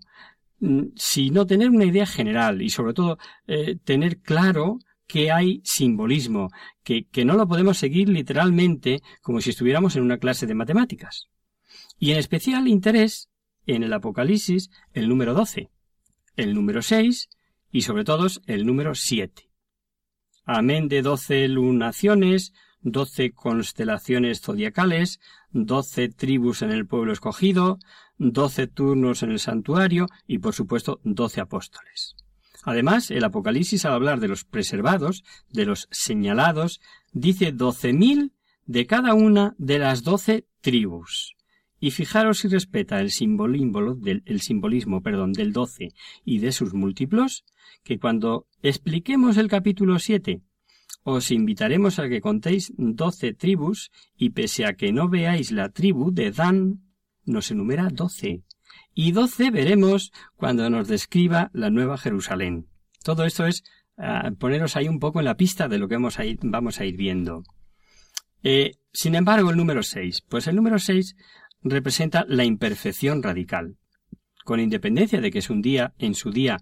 mm, 0.60 0.84
sino 0.96 1.46
tener 1.46 1.70
una 1.70 1.86
idea 1.86 2.06
general 2.06 2.62
y 2.62 2.70
sobre 2.70 2.94
todo 2.94 3.18
eh, 3.48 3.78
tener 3.84 4.20
claro 4.20 4.80
que 5.08 5.32
hay 5.32 5.62
simbolismo, 5.64 6.50
que, 6.84 7.08
que 7.08 7.26
no 7.26 7.36
lo 7.36 7.48
podemos 7.48 7.78
seguir 7.78 8.10
literalmente 8.10 9.02
como 9.22 9.42
si 9.42 9.50
estuviéramos 9.50 9.96
en 9.96 10.04
una 10.04 10.20
clase 10.20 10.46
de 10.46 10.54
matemáticas. 10.54 11.28
Y 11.98 12.12
en 12.12 12.18
especial 12.18 12.68
interés 12.68 13.30
en 13.66 13.84
el 13.84 13.92
Apocalipsis 13.92 14.70
el 14.94 15.10
número 15.10 15.34
12, 15.34 15.70
el 16.36 16.54
número 16.54 16.82
6 16.82 17.30
y 17.72 17.82
sobre 17.82 18.04
todo 18.04 18.28
el 18.46 18.66
número 18.66 18.96
7. 18.96 19.49
Amén 20.52 20.88
de 20.88 21.04
doce 21.04 21.48
lunaciones, 21.48 22.54
doce 22.82 23.34
constelaciones 23.34 24.42
zodiacales, 24.42 25.20
doce 25.52 26.10
tribus 26.10 26.64
en 26.64 26.72
el 26.72 26.88
pueblo 26.88 27.14
escogido, 27.14 27.78
doce 28.18 28.66
turnos 28.66 29.22
en 29.22 29.30
el 29.30 29.40
santuario 29.40 30.08
y 30.26 30.40
por 30.40 30.56
supuesto 30.56 31.02
doce 31.04 31.40
apóstoles. 31.40 32.16
Además, 32.64 33.12
el 33.12 33.26
Apocalipsis 33.26 33.86
al 33.86 33.94
hablar 33.94 34.20
de 34.20 34.28
los 34.28 34.44
preservados, 34.44 35.24
de 35.52 35.68
los 35.68 35.88
señalados, 35.92 36.82
dice 37.14 37.52
doce 37.52 37.94
mil 37.94 38.34
de 38.66 38.88
cada 38.88 39.14
una 39.14 39.54
de 39.60 39.78
las 39.78 40.04
doce 40.04 40.48
tribus. 40.62 41.36
Y 41.80 41.92
fijaros 41.92 42.40
si 42.40 42.48
respeta 42.48 43.00
el 43.00 43.12
simbolismo 43.12 43.96
del, 43.96 44.24
el 44.26 44.42
simbolismo, 44.42 45.02
perdón, 45.02 45.32
del 45.34 45.54
doce 45.54 45.90
y 46.26 46.40
de 46.40 46.52
sus 46.52 46.74
múltiplos, 46.74 47.46
que 47.84 48.00
cuando 48.00 48.48
expliquemos 48.62 49.38
el 49.38 49.48
capítulo 49.48 50.00
siete, 50.00 50.42
os 51.04 51.32
invitaremos 51.32 52.00
a 52.00 52.10
que 52.10 52.22
contéis 52.22 52.74
doce 52.78 53.34
tribus, 53.34 53.92
y 54.18 54.32
pese 54.32 54.66
a 54.66 54.74
que 54.74 54.92
no 54.92 55.08
veáis 55.08 55.52
la 55.52 55.70
tribu 55.70 56.12
de 56.12 56.32
Dan, 56.32 56.82
nos 57.26 57.52
enumera 57.52 57.90
doce 57.90 58.44
y 58.94 59.12
doce 59.12 59.52
veremos 59.52 60.12
cuando 60.36 60.70
nos 60.70 60.88
describa 60.88 61.52
la 61.54 61.70
Nueva 61.70 61.98
Jerusalén. 61.98 62.68
Todo 63.04 63.24
esto 63.24 63.46
es 63.46 63.64
ah, 63.98 64.32
poneros 64.38 64.76
ahí 64.76 64.88
un 64.88 65.00
poco 65.00 65.20
en 65.20 65.26
la 65.26 65.38
pista 65.38 65.68
de 65.68 65.78
lo 65.78 65.88
que 65.88 65.96
vamos 65.96 66.20
a 66.20 66.26
ir, 66.26 66.40
vamos 66.42 66.80
a 66.80 66.86
ir 66.86 66.98
viendo. 66.98 67.44
Eh, 68.44 68.74
sin 68.92 69.16
embargo, 69.16 69.52
el 69.52 69.58
número 69.58 69.84
seis, 69.84 70.22
pues 70.28 70.48
el 70.48 70.56
número 70.56 70.80
seis 70.80 71.16
representa 71.62 72.26
la 72.28 72.46
imperfección 72.46 73.24
radical. 73.24 73.78
Con 74.44 74.60
independencia 74.60 75.22
de 75.22 75.32
que 75.32 75.40
es 75.40 75.50
un 75.50 75.62
día, 75.62 75.94
en 75.98 76.16
su 76.16 76.32
día, 76.32 76.58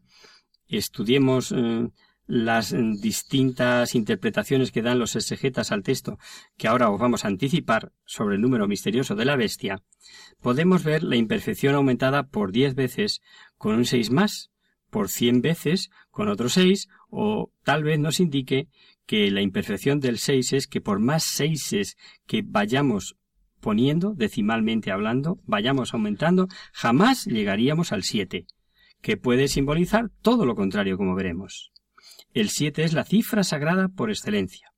estudiemos 0.67 1.51
eh, 1.51 1.88
las 2.27 2.75
distintas 3.01 3.95
interpretaciones 3.95 4.71
que 4.71 4.81
dan 4.81 4.99
los 4.99 5.15
exegetas 5.15 5.71
al 5.71 5.83
texto, 5.83 6.19
que 6.57 6.67
ahora 6.67 6.89
os 6.89 6.99
vamos 6.99 7.23
a 7.23 7.29
anticipar 7.29 7.93
sobre 8.05 8.36
el 8.36 8.41
número 8.41 8.67
misterioso 8.67 9.15
de 9.15 9.25
la 9.25 9.38
bestia, 9.38 9.81
podemos 10.41 10.83
ver 10.83 11.03
la 11.03 11.15
imperfección 11.15 11.75
aumentada 11.75 12.27
por 12.27 12.51
diez 12.51 12.75
veces 12.75 13.21
con 13.57 13.75
un 13.75 13.86
seis 13.86 14.12
más, 14.12 14.51
por 14.89 15.10
cien 15.10 15.41
veces 15.41 15.89
con 16.12 16.27
otro 16.27 16.49
seis, 16.49 16.89
o 17.10 17.51
tal 17.63 17.83
vez 17.83 17.97
nos 17.97 18.19
indique 18.19 18.67
que 19.05 19.31
la 19.31 19.41
imperfección 19.41 20.01
del 20.01 20.17
seis 20.17 20.51
es 20.51 20.67
que 20.67 20.81
por 20.81 20.99
más 20.99 21.23
seises 21.23 21.95
que 22.25 22.43
vayamos 22.45 23.15
poniendo, 23.60 24.13
decimalmente 24.13 24.91
hablando, 24.91 25.39
vayamos 25.46 25.93
aumentando, 25.93 26.48
jamás 26.74 27.26
llegaríamos 27.26 27.91
al 27.91 28.04
siete, 28.04 28.46
que 29.02 29.17
puede 29.17 29.48
simbolizar 29.48 30.10
todo 30.22 30.46
lo 30.46 30.56
contrario 30.56 30.98
como 30.98 31.15
veremos. 31.15 31.72
El 32.34 32.50
siete 32.50 32.84
es 32.84 32.93
la 32.93 33.04
cifra 33.04 33.43
sagrada 33.43 33.88
por 33.89 34.10
excelencia 34.10 34.74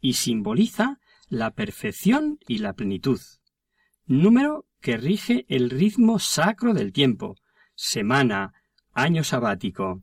y 0.00 0.14
simboliza 0.14 0.98
la 1.28 1.52
perfección 1.52 2.38
y 2.48 2.58
la 2.58 2.72
plenitud. 2.72 3.20
Número 4.06 4.66
que 4.80 4.96
rige 4.96 5.44
el 5.48 5.70
ritmo 5.70 6.18
sacro 6.18 6.74
del 6.74 6.92
tiempo, 6.92 7.36
semana, 7.74 8.52
año 8.92 9.22
sabático. 9.24 10.02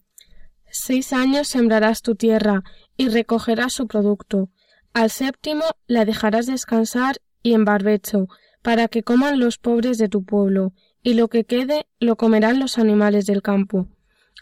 Seis 0.70 1.13
años 1.13 1.48
sembrarás 1.48 2.02
tu 2.02 2.15
tierra 2.15 2.63
y 2.96 3.10
recogerás 3.10 3.74
su 3.74 3.88
producto. 3.88 4.50
Al 4.93 5.10
séptimo 5.10 5.63
la 5.88 6.06
dejarás 6.06 6.46
descansar 6.46 7.17
y 7.47 7.53
en 7.53 7.63
barbecho, 7.63 8.27
para 8.62 8.89
que 8.89 9.03
coman 9.03 9.39
los 9.39 9.57
pobres 9.57 9.97
de 9.97 10.10
tu 10.10 10.25
pueblo, 10.25 10.73
y 11.01 11.13
lo 11.13 11.29
que 11.29 11.45
quede 11.45 11.88
lo 11.97 12.17
comerán 12.17 12.60
los 12.60 12.77
animales 12.77 13.25
del 13.25 13.41
campo. 13.41 13.88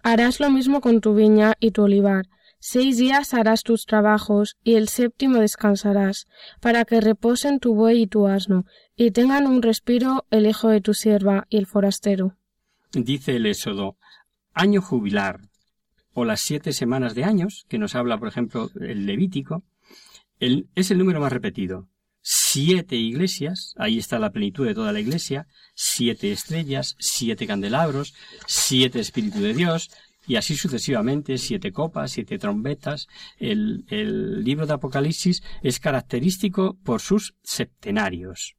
Harás 0.01 0.39
lo 0.39 0.49
mismo 0.49 0.81
con 0.81 1.01
tu 1.01 1.13
viña 1.13 1.53
y 1.59 1.69
tu 1.69 1.83
olivar. 1.83 2.25
Seis 2.59 2.97
días 2.97 3.35
harás 3.35 3.61
tus 3.61 3.85
trabajos, 3.85 4.57
y 4.63 4.73
el 4.73 4.87
séptimo 4.87 5.37
descansarás, 5.37 6.25
para 6.61 6.83
que 6.83 6.99
reposen 6.99 7.59
tu 7.59 7.75
buey 7.75 8.01
y 8.01 8.07
tu 8.07 8.25
asno, 8.25 8.65
y 8.95 9.11
tengan 9.11 9.45
un 9.45 9.61
respiro 9.61 10.25
el 10.31 10.47
hijo 10.47 10.69
de 10.69 10.81
tu 10.81 10.95
sierva 10.95 11.45
y 11.47 11.57
el 11.57 11.67
forastero. 11.67 12.35
Dice 12.91 13.35
el 13.35 13.45
Éxodo, 13.45 13.97
año 14.55 14.81
jubilar, 14.81 15.41
o 16.15 16.25
las 16.25 16.41
siete 16.41 16.73
semanas 16.73 17.13
de 17.13 17.23
años, 17.23 17.65
que 17.69 17.77
nos 17.77 17.93
habla, 17.93 18.17
por 18.17 18.29
ejemplo, 18.29 18.71
el 18.81 19.05
Levítico, 19.05 19.61
es 20.39 20.89
el 20.89 20.97
número 20.97 21.19
más 21.19 21.31
repetido 21.31 21.87
siete 22.27 22.95
iglesias, 22.95 23.75
ahí 23.77 23.99
está 23.99 24.17
la 24.17 24.31
plenitud 24.31 24.65
de 24.65 24.73
toda 24.73 24.91
la 24.91 24.99
iglesia, 24.99 25.45
siete 25.75 26.31
estrellas, 26.31 26.95
siete 26.97 27.45
candelabros, 27.45 28.15
siete 28.47 28.99
Espíritu 28.99 29.41
de 29.41 29.53
Dios, 29.53 29.91
y 30.25 30.35
así 30.37 30.55
sucesivamente, 30.55 31.37
siete 31.37 31.71
copas, 31.71 32.13
siete 32.13 32.39
trompetas. 32.39 33.07
El, 33.37 33.85
el 33.89 34.43
libro 34.43 34.65
de 34.65 34.73
Apocalipsis 34.73 35.43
es 35.61 35.79
característico 35.79 36.79
por 36.83 36.99
sus 36.99 37.35
septenarios. 37.43 38.55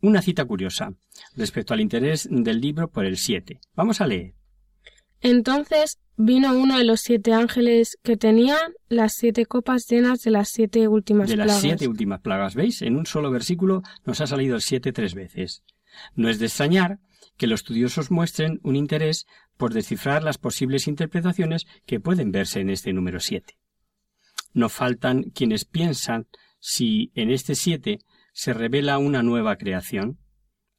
Una 0.00 0.22
cita 0.22 0.46
curiosa 0.46 0.94
respecto 1.36 1.74
al 1.74 1.82
interés 1.82 2.26
del 2.30 2.58
libro 2.58 2.88
por 2.88 3.04
el 3.04 3.18
siete. 3.18 3.60
Vamos 3.74 4.00
a 4.00 4.06
leer. 4.06 4.32
Entonces 5.24 5.98
vino 6.18 6.52
uno 6.52 6.76
de 6.76 6.84
los 6.84 7.00
siete 7.00 7.32
ángeles 7.32 7.96
que 8.02 8.18
tenían 8.18 8.74
las 8.90 9.14
siete 9.14 9.46
copas 9.46 9.86
llenas 9.88 10.20
de 10.20 10.30
las 10.30 10.50
siete 10.50 10.86
últimas 10.86 11.30
de 11.30 11.36
plagas. 11.36 11.54
las 11.54 11.62
siete 11.62 11.88
últimas 11.88 12.20
plagas. 12.20 12.54
¿Veis? 12.54 12.82
En 12.82 12.94
un 12.96 13.06
solo 13.06 13.30
versículo 13.30 13.82
nos 14.04 14.20
ha 14.20 14.26
salido 14.26 14.54
el 14.54 14.60
siete 14.60 14.92
tres 14.92 15.14
veces. 15.14 15.64
No 16.14 16.28
es 16.28 16.38
de 16.38 16.46
extrañar 16.46 16.98
que 17.38 17.46
los 17.46 17.60
estudiosos 17.60 18.10
muestren 18.10 18.60
un 18.62 18.76
interés 18.76 19.26
por 19.56 19.72
descifrar 19.72 20.22
las 20.22 20.36
posibles 20.36 20.86
interpretaciones 20.88 21.64
que 21.86 22.00
pueden 22.00 22.30
verse 22.30 22.60
en 22.60 22.68
este 22.68 22.92
número 22.92 23.18
siete. 23.18 23.56
No 24.52 24.68
faltan 24.68 25.30
quienes 25.34 25.64
piensan 25.64 26.26
si 26.60 27.12
en 27.14 27.30
este 27.30 27.54
siete 27.54 28.00
se 28.34 28.52
revela 28.52 28.98
una 28.98 29.22
nueva 29.22 29.56
creación, 29.56 30.18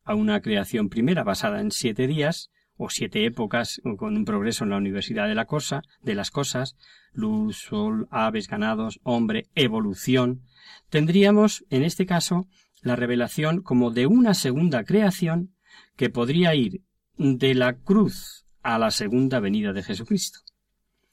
a 0.04 0.14
una 0.14 0.40
creación 0.40 0.90
primera 0.90 1.24
basada 1.24 1.62
en 1.62 1.72
siete 1.72 2.06
días, 2.06 2.52
o 2.78 2.90
siete 2.90 3.26
épocas 3.26 3.82
con 3.98 4.16
un 4.16 4.26
progreso 4.26 4.64
en 4.64 4.72
la 4.72 4.78
universidad 4.78 5.28
de 5.28 5.36
la 5.36 5.46
cosa, 5.46 5.82
de 6.02 6.16
las 6.16 6.32
cosas, 6.32 6.76
luz, 7.14 7.58
sol, 7.58 8.08
aves, 8.12 8.48
ganados, 8.48 9.00
hombre, 9.04 9.48
evolución, 9.56 10.42
tendríamos, 10.90 11.66
en 11.70 11.84
este 11.84 12.06
caso, 12.06 12.48
la 12.82 12.96
revelación 12.96 13.62
como 13.62 13.92
de 13.92 14.08
una 14.08 14.34
segunda 14.34 14.84
creación 14.84 15.56
que 15.96 16.10
podría 16.10 16.54
ir 16.56 16.82
de 17.18 17.56
la 17.56 17.74
cruz 17.74 18.46
a 18.62 18.78
la 18.78 18.92
segunda 18.92 19.40
venida 19.40 19.74
de 19.74 19.84
Jesucristo. 19.84 20.40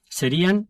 Serían, 0.08 0.68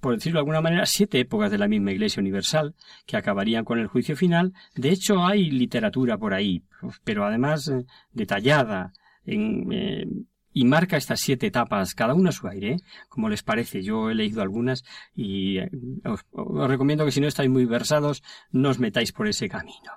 por 0.00 0.14
decirlo 0.14 0.38
de 0.38 0.40
alguna 0.40 0.60
manera, 0.60 0.86
siete 0.86 1.20
épocas 1.20 1.50
de 1.50 1.58
la 1.58 1.68
misma 1.68 1.92
Iglesia 1.92 2.20
Universal 2.20 2.74
que 3.06 3.16
acabarían 3.16 3.64
con 3.64 3.78
el 3.78 3.86
juicio 3.86 4.16
final. 4.16 4.52
De 4.74 4.90
hecho, 4.90 5.24
hay 5.24 5.50
literatura 5.50 6.18
por 6.18 6.34
ahí, 6.34 6.64
pero 7.04 7.24
además 7.24 7.68
eh, 7.68 7.84
detallada, 8.12 8.92
en, 9.26 9.72
eh, 9.72 10.06
y 10.52 10.64
marca 10.64 10.96
estas 10.96 11.20
siete 11.20 11.48
etapas, 11.48 11.94
cada 11.94 12.14
una 12.14 12.28
a 12.28 12.32
su 12.32 12.46
aire, 12.46 12.72
¿eh? 12.74 12.76
como 13.08 13.28
les 13.28 13.42
parece. 13.42 13.82
Yo 13.82 14.08
he 14.08 14.14
leído 14.14 14.40
algunas 14.40 14.84
y 15.14 15.58
eh, 15.58 15.70
os, 16.04 16.24
recomiendo 16.68 17.04
que 17.04 17.10
si 17.10 17.20
no 17.20 17.26
estáis 17.26 17.50
muy 17.50 17.64
versados, 17.64 18.22
no 18.50 18.70
os 18.70 18.78
metáis 18.78 19.12
por 19.12 19.26
ese 19.26 19.48
camino. 19.48 19.92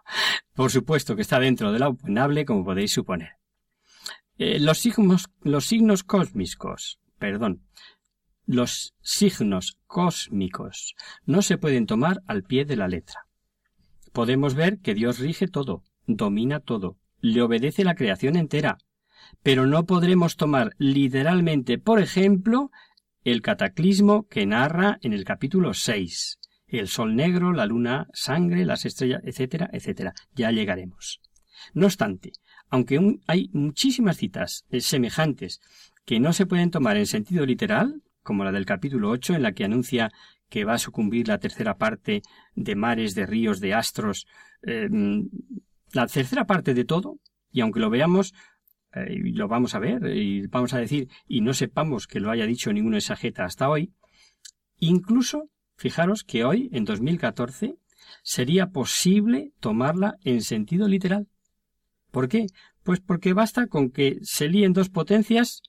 Por 0.54 0.72
supuesto 0.72 1.16
que 1.16 1.22
está 1.22 1.40
dentro 1.40 1.72
de 1.72 1.80
la 1.80 1.90
opinable, 1.90 2.46
como 2.46 2.66
podéis 2.66 2.92
suponer. 2.92 3.34
Los, 4.40 4.78
signos, 4.80 5.30
los 5.42 5.66
signos 5.66 6.04
cósmicos, 6.04 7.00
perdón, 7.18 7.64
los 8.48 8.94
signos 9.02 9.78
cósmicos 9.88 10.96
no 11.26 11.42
se 11.42 11.58
pueden 11.58 11.86
tomar 11.86 12.22
al 12.28 12.44
pie 12.44 12.64
de 12.64 12.78
la 12.78 12.88
letra. 12.88 13.28
Podemos 14.14 14.56
ver 14.56 14.80
que 14.80 14.94
Dios 14.94 15.20
rige 15.20 15.48
todo, 15.48 15.84
domina 16.06 16.62
todo, 16.62 16.98
le 17.20 17.42
obedece 17.42 17.84
la 17.84 17.96
creación 17.96 18.38
entera, 18.38 18.78
pero 19.44 19.66
no 19.66 19.86
podremos 19.86 20.36
tomar 20.36 20.74
literalmente, 20.78 21.78
por 21.78 22.00
ejemplo, 22.00 22.72
el 23.24 23.42
cataclismo 23.42 24.28
que 24.28 24.46
narra 24.46 25.00
en 25.02 25.14
el 25.14 25.26
capítulo 25.26 25.74
6, 25.74 26.40
el 26.68 26.88
sol 26.88 27.16
negro, 27.16 27.54
la 27.54 27.66
luna 27.66 28.08
sangre, 28.14 28.66
las 28.66 28.86
estrellas, 28.86 29.22
etcétera, 29.24 29.70
etcétera. 29.72 30.14
Ya 30.36 30.52
llegaremos. 30.52 31.22
No 31.74 31.86
obstante, 31.86 32.32
aunque 32.70 32.98
un, 32.98 33.22
hay 33.28 33.50
muchísimas 33.54 34.18
citas 34.18 34.66
eh, 34.70 34.82
semejantes 34.82 35.60
que 36.06 36.20
no 36.20 36.34
se 36.34 36.46
pueden 36.46 36.72
tomar 36.72 36.98
en 36.98 37.06
sentido 37.06 37.46
literal, 37.46 38.02
como 38.22 38.44
la 38.44 38.52
del 38.52 38.66
capítulo 38.66 39.10
8, 39.10 39.36
en 39.36 39.44
la 39.44 39.54
que 39.54 39.66
anuncia 39.66 40.12
que 40.50 40.64
va 40.64 40.76
a 40.76 40.80
sucumbir 40.80 41.28
la 41.28 41.40
tercera 41.40 41.78
parte 41.78 42.22
de 42.56 42.76
mares, 42.76 43.16
de 43.16 43.26
ríos, 43.26 43.60
de 43.60 43.74
astros, 43.74 44.26
eh, 44.64 44.90
la 45.92 46.08
tercera 46.08 46.46
parte 46.46 46.74
de 46.74 46.86
todo, 46.86 47.20
y 47.52 47.62
aunque 47.62 47.80
lo 47.80 47.90
veamos 47.90 48.34
y 49.10 49.32
lo 49.34 49.48
vamos 49.48 49.76
a 49.76 49.80
ver 49.80 50.06
y 50.16 50.48
vamos 50.48 50.74
a 50.74 50.80
decir 50.80 51.10
y 51.28 51.42
no 51.42 51.54
sepamos 51.54 52.08
que 52.08 52.20
lo 52.20 52.32
haya 52.32 52.46
dicho 52.46 52.72
ninguno 52.72 52.98
exageta 52.98 53.46
hasta 53.46 53.70
hoy, 53.70 53.94
incluso 54.80 55.50
fijaros 55.76 56.24
que 56.24 56.44
hoy, 56.44 56.70
en 56.74 56.86
2014, 56.86 57.78
sería 58.24 58.68
posible 58.68 59.52
tomarla 59.60 60.18
en 60.24 60.42
sentido 60.42 60.88
literal. 60.88 61.28
¿Por 62.12 62.28
qué? 62.28 62.48
Pues 62.84 63.00
porque 63.00 63.34
basta 63.34 63.68
con 63.68 63.92
que 63.92 64.18
se 64.22 64.48
líen 64.48 64.74
dos 64.74 64.90
potencias 64.90 65.62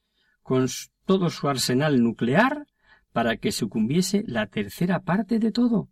con 0.43 0.67
todo 1.05 1.31
su 1.31 1.49
arsenal 1.49 2.03
nuclear 2.03 2.67
para 3.13 3.37
que 3.37 3.53
sucumbiese 3.53 4.25
la 4.27 4.47
tercera 4.47 5.01
parte 5.01 5.39
de 5.39 5.53
todo. 5.53 5.89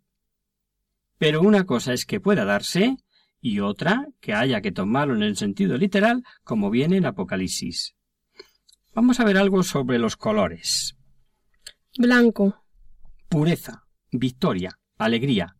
Pero 1.17 1.41
una 1.41 1.65
cosa 1.65 1.93
es 1.93 2.05
que 2.05 2.19
pueda 2.19 2.45
darse 2.45 2.97
y 3.41 3.59
otra 3.59 4.07
que 4.19 4.33
haya 4.33 4.61
que 4.61 4.71
tomarlo 4.71 5.15
en 5.15 5.23
el 5.23 5.37
sentido 5.37 5.77
literal 5.77 6.23
como 6.43 6.69
viene 6.69 6.97
en 6.97 7.05
Apocalipsis. 7.05 7.95
Vamos 8.93 9.19
a 9.19 9.25
ver 9.25 9.37
algo 9.37 9.63
sobre 9.63 9.99
los 9.99 10.17
colores. 10.17 10.95
Blanco. 11.97 12.63
Pureza, 13.29 13.83
victoria, 14.11 14.79
alegría. 14.97 15.55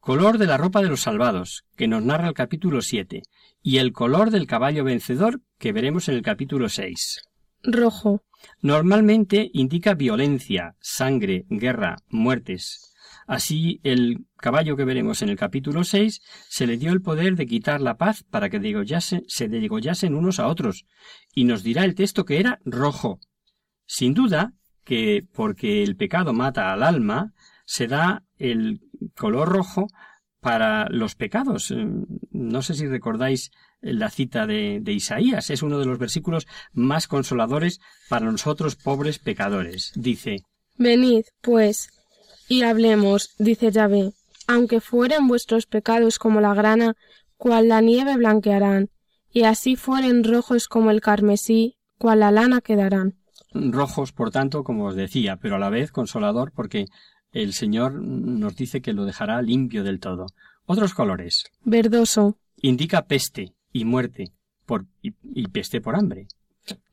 Color 0.00 0.38
de 0.38 0.46
la 0.46 0.56
ropa 0.56 0.80
de 0.80 0.88
los 0.88 1.02
salvados, 1.02 1.64
que 1.76 1.88
nos 1.88 2.02
narra 2.02 2.28
el 2.28 2.34
capítulo 2.34 2.80
7, 2.80 3.22
y 3.62 3.78
el 3.78 3.92
color 3.92 4.30
del 4.30 4.46
caballo 4.46 4.84
vencedor, 4.84 5.42
que 5.58 5.72
veremos 5.72 6.08
en 6.08 6.14
el 6.14 6.22
capítulo 6.22 6.68
6. 6.68 7.22
Rojo. 7.62 8.22
Normalmente 8.62 9.50
indica 9.52 9.94
violencia, 9.94 10.76
sangre, 10.80 11.44
guerra, 11.50 11.96
muertes. 12.08 12.94
Así, 13.28 13.78
el 13.84 14.24
caballo 14.38 14.74
que 14.74 14.86
veremos 14.86 15.20
en 15.20 15.28
el 15.28 15.36
capítulo 15.36 15.84
6 15.84 16.22
se 16.48 16.66
le 16.66 16.78
dio 16.78 16.92
el 16.92 17.02
poder 17.02 17.36
de 17.36 17.46
quitar 17.46 17.82
la 17.82 17.98
paz 17.98 18.24
para 18.24 18.48
que 18.48 18.58
se 19.26 19.48
degollasen 19.48 20.14
unos 20.14 20.40
a 20.40 20.46
otros, 20.46 20.86
y 21.34 21.44
nos 21.44 21.62
dirá 21.62 21.84
el 21.84 21.94
texto 21.94 22.24
que 22.24 22.40
era 22.40 22.58
rojo. 22.64 23.20
Sin 23.84 24.14
duda 24.14 24.54
que 24.82 25.26
porque 25.30 25.82
el 25.82 25.94
pecado 25.96 26.32
mata 26.32 26.72
al 26.72 26.82
alma, 26.82 27.34
se 27.66 27.86
da 27.86 28.24
el 28.38 28.80
color 29.14 29.50
rojo 29.50 29.88
para 30.40 30.88
los 30.88 31.14
pecados. 31.14 31.74
No 32.30 32.62
sé 32.62 32.72
si 32.72 32.86
recordáis 32.86 33.50
la 33.82 34.08
cita 34.08 34.46
de, 34.46 34.80
Isaías. 34.86 35.50
Es 35.50 35.62
uno 35.62 35.78
de 35.78 35.84
los 35.84 35.98
versículos 35.98 36.46
más 36.72 37.06
consoladores 37.08 37.78
para 38.08 38.32
nosotros 38.32 38.74
pobres 38.76 39.18
pecadores. 39.18 39.92
Dice 39.96 40.38
Venid, 40.78 41.24
pues, 41.42 41.90
y 42.48 42.62
hablemos, 42.62 43.34
dice 43.38 43.70
Yahvé, 43.70 44.12
aunque 44.46 44.80
fueren 44.80 45.28
vuestros 45.28 45.66
pecados 45.66 46.18
como 46.18 46.40
la 46.40 46.54
grana, 46.54 46.96
cual 47.36 47.68
la 47.68 47.80
nieve 47.80 48.16
blanquearán, 48.16 48.90
y 49.30 49.44
así 49.44 49.76
fueren 49.76 50.24
rojos 50.24 50.68
como 50.68 50.90
el 50.90 51.00
carmesí, 51.00 51.76
cual 51.98 52.20
la 52.20 52.30
lana 52.30 52.60
quedarán. 52.60 53.14
Rojos, 53.52 54.12
por 54.12 54.30
tanto, 54.30 54.64
como 54.64 54.86
os 54.86 54.96
decía, 54.96 55.36
pero 55.36 55.56
a 55.56 55.58
la 55.58 55.70
vez 55.70 55.92
consolador 55.92 56.52
porque 56.52 56.86
el 57.32 57.52
Señor 57.52 57.94
nos 57.94 58.56
dice 58.56 58.80
que 58.80 58.92
lo 58.92 59.04
dejará 59.04 59.40
limpio 59.42 59.84
del 59.84 60.00
todo. 60.00 60.26
Otros 60.66 60.94
colores. 60.94 61.44
Verdoso. 61.64 62.38
Indica 62.60 63.06
peste 63.06 63.54
y 63.72 63.84
muerte 63.84 64.32
por, 64.66 64.86
y, 65.02 65.14
y 65.22 65.48
peste 65.48 65.80
por 65.80 65.96
hambre. 65.96 66.26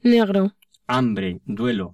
Negro. 0.02 0.54
Hambre, 0.88 1.42
duelo. 1.46 1.94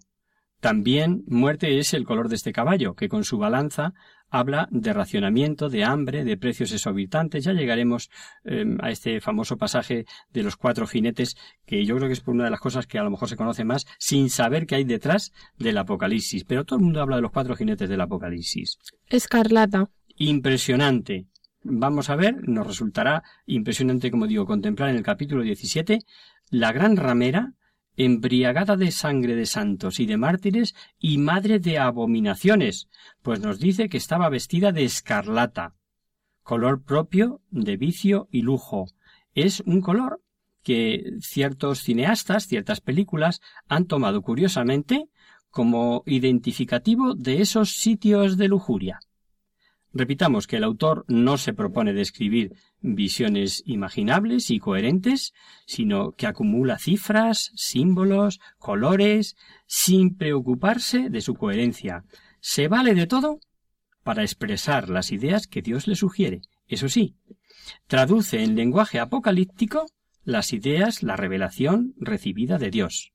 También 0.62 1.24
muerte 1.26 1.80
es 1.80 1.94
el 1.96 2.06
color 2.06 2.30
de 2.30 2.36
este 2.36 2.54
caballo, 2.54 2.94
que 2.94 3.10
con 3.10 3.24
su 3.24 3.40
balanza 3.40 3.94
habla 4.30 4.68
de 4.72 4.94
racionamiento, 4.94 5.70
de 5.70 5.84
hambre, 5.84 6.24
de 6.24 6.38
precios 6.38 6.72
exorbitantes. 6.72 7.44
Ya 7.44 7.54
llegaremos 7.54 8.12
eh, 8.46 8.78
a 8.80 8.92
este 8.92 9.20
famoso 9.22 9.58
pasaje 9.58 10.06
de 10.32 10.44
los 10.44 10.56
cuatro 10.56 10.86
jinetes, 10.86 11.36
que 11.66 11.84
yo 11.84 11.98
creo 11.98 12.08
que 12.08 12.14
es 12.14 12.22
por 12.22 12.36
una 12.36 12.46
de 12.46 12.52
las 12.52 12.60
cosas 12.60 12.86
que 12.86 13.00
a 13.00 13.04
lo 13.04 13.10
mejor 13.10 13.28
se 13.28 13.36
conoce 13.36 13.66
más 13.66 13.88
sin 13.98 14.30
saber 14.30 14.68
qué 14.68 14.76
hay 14.76 14.84
detrás 14.84 15.34
del 15.58 15.80
Apocalipsis. 15.80 16.44
Pero 16.46 16.64
todo 16.64 16.78
el 16.78 16.86
mundo 16.86 17.02
habla 17.02 17.16
de 17.16 17.24
los 17.24 17.32
cuatro 17.32 17.56
jinetes 17.56 17.90
del 17.90 18.02
Apocalipsis. 18.02 18.78
Escarlata. 19.10 19.90
Impresionante. 20.16 21.26
Vamos 21.64 22.12
a 22.12 22.16
ver, 22.16 22.48
nos 22.48 22.68
resultará 22.68 23.24
impresionante, 23.48 24.12
como 24.12 24.28
digo, 24.28 24.46
contemplar 24.46 24.90
en 24.90 24.98
el 24.98 25.04
capítulo 25.04 25.42
17 25.42 26.00
la 26.52 26.72
gran 26.72 26.98
ramera 26.98 27.54
embriagada 27.98 28.78
de 28.78 28.92
sangre 28.92 29.36
de 29.36 29.46
santos 29.46 30.00
y 30.00 30.06
de 30.06 30.18
mártires 30.18 30.76
y 31.00 31.18
madre 31.18 31.60
de 31.60 31.78
abominaciones, 31.78 32.88
pues 33.22 33.40
nos 33.40 33.60
dice 33.60 33.90
que 33.90 33.98
estaba 33.98 34.30
vestida 34.30 34.72
de 34.72 34.84
escarlata, 34.84 35.76
color 36.44 36.84
propio 36.84 37.42
de 37.50 37.78
vicio 37.78 38.28
y 38.32 38.42
lujo. 38.42 38.88
Es 39.34 39.62
un 39.62 39.82
color 39.82 40.22
que 40.64 41.14
ciertos 41.22 41.80
cineastas, 41.80 42.48
ciertas 42.48 42.82
películas, 42.82 43.42
han 43.68 43.86
tomado 43.86 44.22
curiosamente 44.22 45.10
como 45.50 46.04
identificativo 46.06 47.14
de 47.14 47.42
esos 47.42 47.72
sitios 47.72 48.38
de 48.38 48.48
lujuria. 48.48 49.00
Repitamos 49.94 50.48
que 50.48 50.56
el 50.56 50.64
autor 50.64 51.04
no 51.10 51.38
se 51.38 51.54
propone 51.54 51.94
describir 51.94 52.54
visiones 52.80 53.62
imaginables 53.66 54.50
y 54.50 54.60
coherentes, 54.60 55.34
sino 55.66 56.14
que 56.14 56.28
acumula 56.28 56.78
cifras, 56.80 57.52
símbolos, 57.56 58.40
colores, 58.58 59.36
sin 59.68 60.16
preocuparse 60.16 61.10
de 61.10 61.20
su 61.20 61.36
coherencia. 61.36 62.06
Se 62.40 62.70
vale 62.70 62.96
de 62.96 63.06
todo 63.06 63.40
para 64.04 64.24
expresar 64.24 64.90
las 64.90 65.12
ideas 65.12 65.48
que 65.48 65.62
Dios 65.62 65.88
le 65.88 65.96
sugiere. 65.96 66.42
Eso 66.68 66.88
sí, 66.88 67.16
traduce 67.88 68.44
en 68.44 68.56
lenguaje 68.56 69.00
apocalíptico 69.00 69.88
las 70.24 70.54
ideas, 70.54 71.04
la 71.04 71.18
revelación 71.18 71.96
recibida 71.98 72.58
de 72.58 72.72
Dios. 72.72 73.12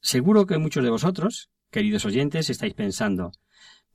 Seguro 0.00 0.46
que 0.46 0.58
muchos 0.58 0.84
de 0.84 0.90
vosotros, 0.90 1.50
queridos 1.70 2.04
oyentes, 2.04 2.48
estáis 2.48 2.74
pensando 2.74 3.32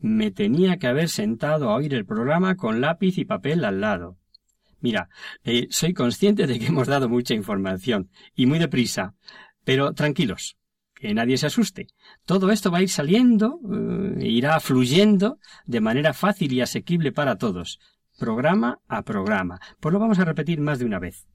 me 0.06 0.30
tenía 0.30 0.78
que 0.78 0.86
haber 0.86 1.10
sentado 1.10 1.70
a 1.70 1.76
oír 1.76 1.95
el 1.95 2.06
programa 2.06 2.56
con 2.56 2.80
lápiz 2.80 3.18
y 3.18 3.26
papel 3.26 3.66
al 3.66 3.82
lado. 3.82 4.18
Mira, 4.80 5.10
eh, 5.43 5.66
soy 5.72 5.95
consciente 5.95 6.45
de 6.45 6.60
que 6.60 6.68
hemos 6.68 6.88
dado 6.88 7.10
mucha 7.10 7.34
información 7.34 8.12
y 8.36 8.45
muy 8.45 8.60
deprisa, 8.60 9.16
pero 9.64 9.93
tranquilos, 9.93 10.58
que 10.93 11.12
nadie 11.16 11.38
se 11.38 11.47
asuste. 11.47 11.88
Todo 12.24 12.51
esto 12.51 12.70
va 12.70 12.78
a 12.78 12.82
ir 12.84 12.89
saliendo, 12.89 13.60
e 14.20 14.28
irá 14.28 14.60
fluyendo 14.60 15.39
de 15.66 15.82
manera 15.82 16.14
fácil 16.14 16.53
y 16.53 16.62
asequible 16.62 17.12
para 17.12 17.38
todos, 17.38 17.80
programa 18.20 18.80
a 18.88 19.01
programa. 19.01 19.60
Pues 19.80 19.91
lo 19.91 19.99
vamos 19.99 20.20
a 20.20 20.26
repetir 20.26 20.62
más 20.62 20.78
de 20.78 20.86
una 20.86 20.99
vez. 20.99 21.26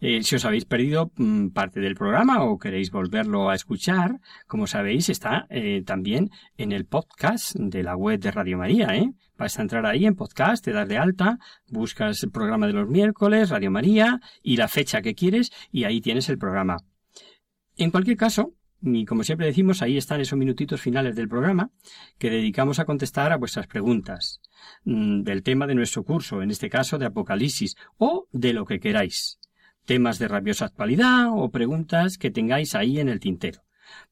Eh, 0.00 0.22
si 0.22 0.36
os 0.36 0.44
habéis 0.44 0.64
perdido 0.64 1.12
mm, 1.16 1.48
parte 1.48 1.80
del 1.80 1.94
programa 1.94 2.44
o 2.44 2.58
queréis 2.58 2.90
volverlo 2.90 3.50
a 3.50 3.54
escuchar, 3.54 4.20
como 4.46 4.66
sabéis, 4.66 5.08
está 5.08 5.46
eh, 5.50 5.82
también 5.84 6.30
en 6.56 6.72
el 6.72 6.84
podcast 6.84 7.54
de 7.56 7.82
la 7.82 7.96
web 7.96 8.20
de 8.20 8.30
Radio 8.30 8.58
María. 8.58 8.94
¿eh? 8.94 9.12
Vas 9.36 9.58
a 9.58 9.62
entrar 9.62 9.86
ahí 9.86 10.06
en 10.06 10.14
podcast, 10.14 10.64
te 10.64 10.72
das 10.72 10.88
de 10.88 10.98
alta, 10.98 11.38
buscas 11.68 12.22
el 12.22 12.30
programa 12.30 12.66
de 12.66 12.72
los 12.72 12.88
miércoles, 12.88 13.50
Radio 13.50 13.70
María, 13.70 14.20
y 14.42 14.56
la 14.56 14.68
fecha 14.68 15.02
que 15.02 15.14
quieres, 15.14 15.52
y 15.70 15.84
ahí 15.84 16.00
tienes 16.00 16.28
el 16.28 16.38
programa. 16.38 16.78
En 17.76 17.90
cualquier 17.90 18.16
caso, 18.16 18.54
y 18.82 19.04
como 19.04 19.24
siempre 19.24 19.46
decimos, 19.46 19.82
ahí 19.82 19.96
están 19.96 20.20
esos 20.20 20.38
minutitos 20.38 20.80
finales 20.80 21.16
del 21.16 21.28
programa 21.28 21.70
que 22.18 22.30
dedicamos 22.30 22.78
a 22.78 22.84
contestar 22.84 23.32
a 23.32 23.36
vuestras 23.36 23.66
preguntas 23.66 24.40
mm, 24.84 25.22
del 25.22 25.42
tema 25.42 25.66
de 25.66 25.74
nuestro 25.74 26.04
curso, 26.04 26.42
en 26.42 26.50
este 26.50 26.70
caso 26.70 26.98
de 26.98 27.06
Apocalipsis, 27.06 27.76
o 27.96 28.28
de 28.32 28.52
lo 28.52 28.64
que 28.64 28.80
queráis 28.80 29.38
temas 29.86 30.18
de 30.18 30.28
rabiosa 30.28 30.66
actualidad 30.66 31.28
o 31.32 31.50
preguntas 31.50 32.18
que 32.18 32.30
tengáis 32.30 32.74
ahí 32.74 33.00
en 33.00 33.08
el 33.08 33.20
tintero. 33.20 33.62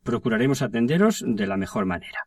Procuraremos 0.02 0.62
atenderos 0.62 1.22
de 1.26 1.46
la 1.46 1.56
mejor 1.56 1.84
manera. 1.84 2.20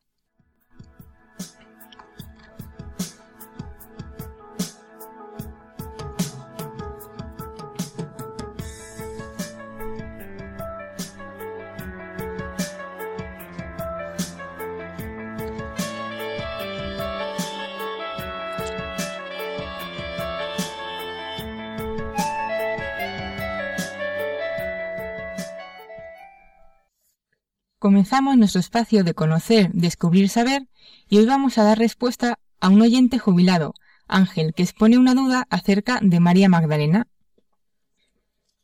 Comenzamos 27.87 28.35
nuestro 28.35 28.59
espacio 28.59 29.05
de 29.05 29.13
conocer, 29.13 29.71
descubrir, 29.71 30.27
saber 30.27 30.63
y 31.07 31.19
hoy 31.19 31.25
vamos 31.25 31.57
a 31.57 31.63
dar 31.63 31.79
respuesta 31.79 32.37
a 32.59 32.67
un 32.67 32.81
oyente 32.81 33.17
jubilado, 33.17 33.75
Ángel, 34.09 34.53
que 34.53 34.63
expone 34.63 34.97
una 34.97 35.13
duda 35.13 35.47
acerca 35.49 35.99
de 36.01 36.19
María 36.19 36.49
Magdalena. 36.49 37.07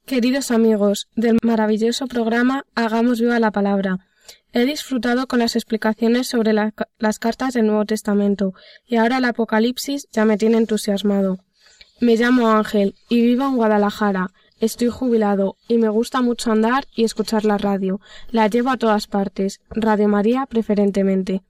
Queridos 0.06 0.52
amigos 0.52 1.08
del 1.16 1.38
maravilloso 1.42 2.08
programa 2.08 2.66
Hagamos 2.76 3.22
viva 3.22 3.40
la 3.40 3.52
palabra. 3.52 4.00
He 4.52 4.66
disfrutado 4.66 5.26
con 5.26 5.40
las 5.40 5.56
explicaciones 5.56 6.28
sobre 6.28 6.52
las 6.52 7.20
cartas 7.20 7.54
del 7.54 7.68
Nuevo 7.68 7.86
Testamento 7.86 8.52
y 8.86 8.98
ahora 8.98 9.20
el 9.20 9.26
Apocalipsis 9.26 10.06
ya 10.12 10.26
me 10.26 10.36
tiene 10.36 10.58
entusiasmado. 10.58 11.38
Me 12.02 12.18
llamo 12.18 12.52
Ángel 12.52 12.96
y 13.08 13.22
vivo 13.22 13.46
en 13.46 13.56
Guadalajara 13.56 14.32
Estoy 14.64 14.88
jubilado 14.88 15.58
y 15.68 15.78
me 15.78 15.90
gusta 15.90 16.22
mucho 16.22 16.50
andar 16.50 16.86
y 16.96 17.04
escuchar 17.04 17.44
la 17.44 17.58
radio. 17.58 18.00
La 18.30 18.48
llevo 18.48 18.70
a 18.70 18.78
todas 18.78 19.08
partes, 19.08 19.60
Radio 19.70 20.08
María 20.08 20.46
preferentemente. 20.46 21.44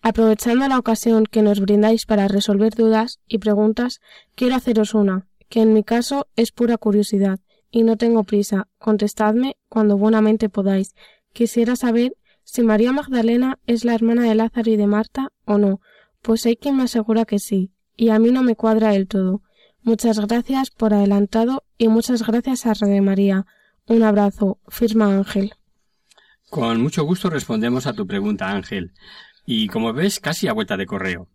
Aprovechando 0.00 0.66
la 0.66 0.78
ocasión 0.78 1.26
que 1.26 1.42
nos 1.42 1.60
brindáis 1.60 2.06
para 2.06 2.26
resolver 2.26 2.74
dudas 2.74 3.20
y 3.28 3.36
preguntas, 3.36 4.00
quiero 4.34 4.54
haceros 4.54 4.94
una, 4.94 5.26
que 5.50 5.60
en 5.60 5.74
mi 5.74 5.84
caso 5.84 6.26
es 6.36 6.52
pura 6.52 6.78
curiosidad, 6.78 7.38
y 7.70 7.82
no 7.82 7.98
tengo 7.98 8.24
prisa. 8.24 8.66
Contestadme 8.78 9.58
cuando 9.68 9.98
buenamente 9.98 10.48
podáis. 10.48 10.94
Quisiera 11.34 11.76
saber 11.76 12.16
si 12.44 12.62
María 12.62 12.92
Magdalena 12.92 13.58
es 13.66 13.84
la 13.84 13.94
hermana 13.94 14.22
de 14.22 14.36
Lázaro 14.36 14.70
y 14.70 14.78
de 14.78 14.86
Marta 14.86 15.32
o 15.44 15.58
no, 15.58 15.82
pues 16.22 16.46
hay 16.46 16.56
quien 16.56 16.78
me 16.78 16.84
asegura 16.84 17.26
que 17.26 17.40
sí, 17.40 17.72
y 17.94 18.08
a 18.08 18.18
mí 18.18 18.30
no 18.30 18.42
me 18.42 18.56
cuadra 18.56 18.92
del 18.92 19.06
todo. 19.06 19.42
Muchas 19.86 20.18
gracias 20.18 20.70
por 20.70 20.94
adelantado 20.94 21.62
y 21.76 21.88
muchas 21.88 22.26
gracias 22.26 22.64
a 22.64 22.72
Radio 22.72 23.02
María. 23.02 23.44
Un 23.86 24.02
abrazo. 24.02 24.58
Firma 24.66 25.14
Ángel. 25.14 25.52
Con 26.48 26.80
mucho 26.80 27.04
gusto 27.04 27.28
respondemos 27.28 27.86
a 27.86 27.92
tu 27.92 28.06
pregunta, 28.06 28.50
Ángel. 28.50 28.92
Y 29.44 29.68
como 29.68 29.92
ves, 29.92 30.20
casi 30.20 30.48
a 30.48 30.54
vuelta 30.54 30.78
de 30.78 30.86
correo. 30.86 31.28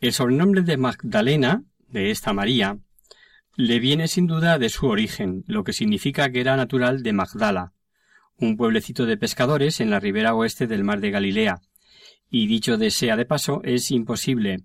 El 0.00 0.12
sobrenombre 0.12 0.60
de 0.60 0.76
Magdalena, 0.76 1.62
de 1.88 2.10
esta 2.10 2.34
María, 2.34 2.78
le 3.54 3.80
viene 3.80 4.06
sin 4.06 4.26
duda 4.26 4.58
de 4.58 4.68
su 4.68 4.86
origen, 4.86 5.42
lo 5.46 5.64
que 5.64 5.72
significa 5.72 6.30
que 6.30 6.42
era 6.42 6.56
natural 6.56 7.02
de 7.02 7.14
Magdala, 7.14 7.72
un 8.36 8.58
pueblecito 8.58 9.06
de 9.06 9.16
pescadores 9.16 9.80
en 9.80 9.88
la 9.88 9.98
ribera 9.98 10.34
oeste 10.34 10.66
del 10.66 10.84
mar 10.84 11.00
de 11.00 11.10
Galilea. 11.10 11.62
Y 12.28 12.48
dicho 12.48 12.76
de 12.76 12.90
sea 12.90 13.16
de 13.16 13.24
paso, 13.24 13.62
es 13.64 13.90
imposible 13.90 14.58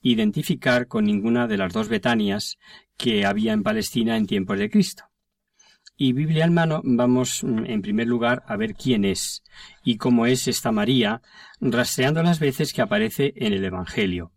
identificar 0.00 0.86
con 0.86 1.04
ninguna 1.04 1.46
de 1.46 1.56
las 1.56 1.72
dos 1.72 1.88
Betanias 1.88 2.58
que 2.96 3.24
había 3.24 3.52
en 3.52 3.62
Palestina 3.62 4.16
en 4.16 4.26
tiempos 4.26 4.58
de 4.58 4.70
Cristo. 4.70 5.04
Y 5.96 6.12
Biblia 6.12 6.44
en 6.44 6.54
mano 6.54 6.80
vamos 6.84 7.42
mm, 7.42 7.64
en 7.66 7.82
primer 7.82 8.06
lugar 8.06 8.44
a 8.46 8.56
ver 8.56 8.74
quién 8.74 9.04
es 9.04 9.42
y 9.82 9.96
cómo 9.96 10.26
es 10.26 10.46
esta 10.46 10.70
María, 10.70 11.22
rastreando 11.60 12.22
las 12.22 12.38
veces 12.38 12.72
que 12.72 12.82
aparece 12.82 13.32
en 13.36 13.52
el 13.52 13.64
Evangelio. 13.64 14.32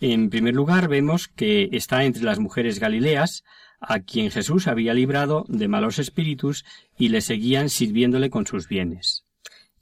En 0.00 0.30
primer 0.30 0.54
lugar 0.54 0.88
vemos 0.88 1.28
que 1.28 1.68
está 1.72 2.04
entre 2.04 2.24
las 2.24 2.40
mujeres 2.40 2.78
galileas, 2.78 3.44
a 3.80 4.00
quien 4.00 4.30
Jesús 4.30 4.68
había 4.68 4.94
librado 4.94 5.44
de 5.48 5.68
malos 5.68 5.98
espíritus 5.98 6.64
y 6.98 7.08
le 7.08 7.20
seguían 7.20 7.68
sirviéndole 7.68 8.30
con 8.30 8.46
sus 8.46 8.68
bienes 8.68 9.21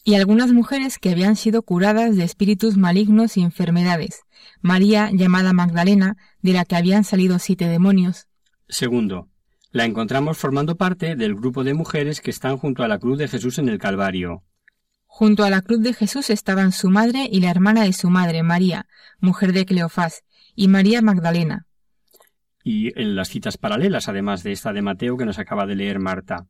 y 0.05 0.15
algunas 0.15 0.53
mujeres 0.53 0.99
que 0.99 1.11
habían 1.11 1.37
sido 1.37 1.63
curadas 1.63 2.17
de 2.17 2.25
espíritus 2.25 2.77
malignos 2.77 3.37
y 3.37 3.43
enfermedades, 3.43 4.23
María 4.61 5.11
llamada 5.13 5.53
Magdalena, 5.53 6.17
de 6.43 6.53
la 6.53 6.65
que 6.65 6.77
habían 6.77 7.05
salido 7.05 7.39
siete 7.39 7.69
demonios. 7.69 8.27
Segundo, 8.69 9.29
la 9.73 9.85
encontramos 9.85 10.39
formando 10.39 10.77
parte 10.77 11.17
del 11.17 11.35
grupo 11.35 11.65
de 11.65 11.75
mujeres 11.75 12.21
que 12.21 12.31
están 12.31 12.57
junto 12.57 12.83
a 12.83 12.89
la 12.89 12.99
cruz 12.99 13.19
de 13.19 13.29
Jesús 13.29 13.59
en 13.59 13.69
el 13.69 13.79
Calvario. 13.79 14.43
Junto 15.07 15.45
a 15.45 15.51
la 15.51 15.61
cruz 15.61 15.81
de 15.81 15.93
Jesús 15.93 16.31
estaban 16.31 16.73
su 16.73 16.89
madre 16.89 17.29
y 17.31 17.41
la 17.41 17.51
hermana 17.51 17.85
de 17.85 17.93
su 17.93 18.11
madre, 18.11 18.43
María, 18.43 18.87
mujer 19.19 19.53
de 19.53 19.67
Cleofás, 19.67 20.25
y 20.55 20.69
María 20.69 21.03
Magdalena. 21.03 21.67
Y 22.63 22.99
en 23.01 23.17
las 23.17 23.29
citas 23.29 23.57
paralelas, 23.59 24.09
además 24.09 24.43
de 24.43 24.53
esta 24.53 24.73
de 24.73 24.83
Mateo 24.83 25.17
que 25.17 25.25
nos 25.25 25.39
acaba 25.39 25.67
de 25.67 25.75
leer 25.75 25.99
Marta. 25.99 26.47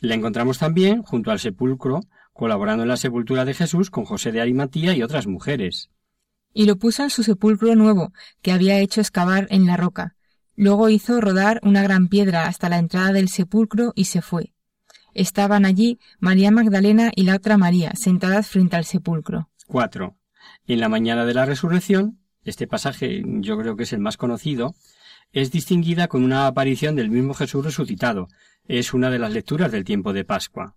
La 0.00 0.14
encontramos 0.14 0.58
también 0.58 1.02
junto 1.02 1.30
al 1.30 1.38
sepulcro 1.38 2.00
colaborando 2.32 2.84
en 2.84 2.88
la 2.88 2.96
sepultura 2.96 3.44
de 3.44 3.52
Jesús 3.52 3.90
con 3.90 4.06
José 4.06 4.32
de 4.32 4.40
Arimatía 4.40 4.96
y 4.96 5.02
otras 5.02 5.26
mujeres. 5.26 5.90
Y 6.54 6.64
lo 6.64 6.76
puso 6.76 7.02
en 7.02 7.10
su 7.10 7.22
sepulcro 7.22 7.74
nuevo, 7.76 8.14
que 8.40 8.50
había 8.50 8.78
hecho 8.78 9.02
excavar 9.02 9.46
en 9.50 9.66
la 9.66 9.76
roca. 9.76 10.16
Luego 10.56 10.88
hizo 10.88 11.20
rodar 11.20 11.60
una 11.62 11.82
gran 11.82 12.08
piedra 12.08 12.46
hasta 12.46 12.70
la 12.70 12.78
entrada 12.78 13.12
del 13.12 13.28
sepulcro 13.28 13.92
y 13.94 14.06
se 14.06 14.22
fue. 14.22 14.54
Estaban 15.12 15.66
allí 15.66 15.98
María 16.18 16.50
Magdalena 16.50 17.12
y 17.14 17.24
la 17.24 17.36
otra 17.36 17.58
María, 17.58 17.92
sentadas 17.94 18.48
frente 18.48 18.76
al 18.76 18.86
sepulcro. 18.86 19.50
4. 19.66 20.16
En 20.66 20.80
la 20.80 20.88
mañana 20.88 21.26
de 21.26 21.34
la 21.34 21.44
resurrección, 21.44 22.20
este 22.42 22.66
pasaje 22.66 23.22
yo 23.26 23.58
creo 23.58 23.76
que 23.76 23.82
es 23.82 23.92
el 23.92 24.00
más 24.00 24.16
conocido, 24.16 24.74
es 25.32 25.50
distinguida 25.50 26.08
con 26.08 26.24
una 26.24 26.46
aparición 26.46 26.96
del 26.96 27.10
mismo 27.10 27.34
Jesús 27.34 27.64
resucitado. 27.64 28.28
Es 28.66 28.92
una 28.94 29.10
de 29.10 29.18
las 29.18 29.32
lecturas 29.32 29.70
del 29.70 29.84
tiempo 29.84 30.12
de 30.12 30.24
Pascua. 30.24 30.74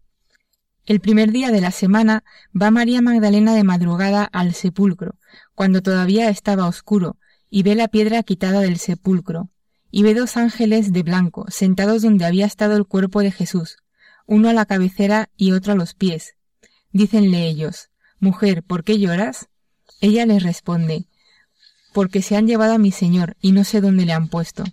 El 0.85 0.99
primer 0.99 1.31
día 1.31 1.51
de 1.51 1.61
la 1.61 1.71
semana 1.71 2.23
va 2.59 2.69
María 2.69 3.01
Magdalena 3.01 3.55
de 3.55 3.63
madrugada 3.63 4.25
al 4.25 4.53
sepulcro, 4.53 5.15
cuando 5.55 5.81
todavía 5.81 6.29
estaba 6.29 6.67
oscuro, 6.67 7.17
y 7.49 7.63
ve 7.63 7.75
la 7.75 7.87
piedra 7.87 8.21
quitada 8.23 8.59
del 8.59 8.77
sepulcro, 8.77 9.49
y 9.91 10.03
ve 10.03 10.13
dos 10.13 10.37
ángeles 10.37 10.91
de 10.91 11.03
blanco 11.03 11.45
sentados 11.49 12.01
donde 12.01 12.25
había 12.25 12.45
estado 12.45 12.75
el 12.75 12.85
cuerpo 12.85 13.21
de 13.21 13.31
Jesús, 13.31 13.77
uno 14.25 14.49
a 14.49 14.53
la 14.53 14.65
cabecera 14.65 15.29
y 15.37 15.51
otro 15.51 15.73
a 15.73 15.75
los 15.75 15.93
pies. 15.93 16.35
Dícenle 16.91 17.47
ellos, 17.47 17.89
Mujer, 18.19 18.63
¿por 18.63 18.83
qué 18.83 18.99
lloras? 18.99 19.49
Ella 20.01 20.25
les 20.25 20.43
responde, 20.43 21.07
porque 21.93 22.21
se 22.21 22.35
han 22.35 22.47
llevado 22.47 22.73
a 22.73 22.77
mi 22.77 22.91
Señor 22.91 23.37
y 23.39 23.51
no 23.51 23.63
sé 23.63 23.81
dónde 23.81 24.05
le 24.05 24.13
han 24.13 24.27
puesto. 24.27 24.63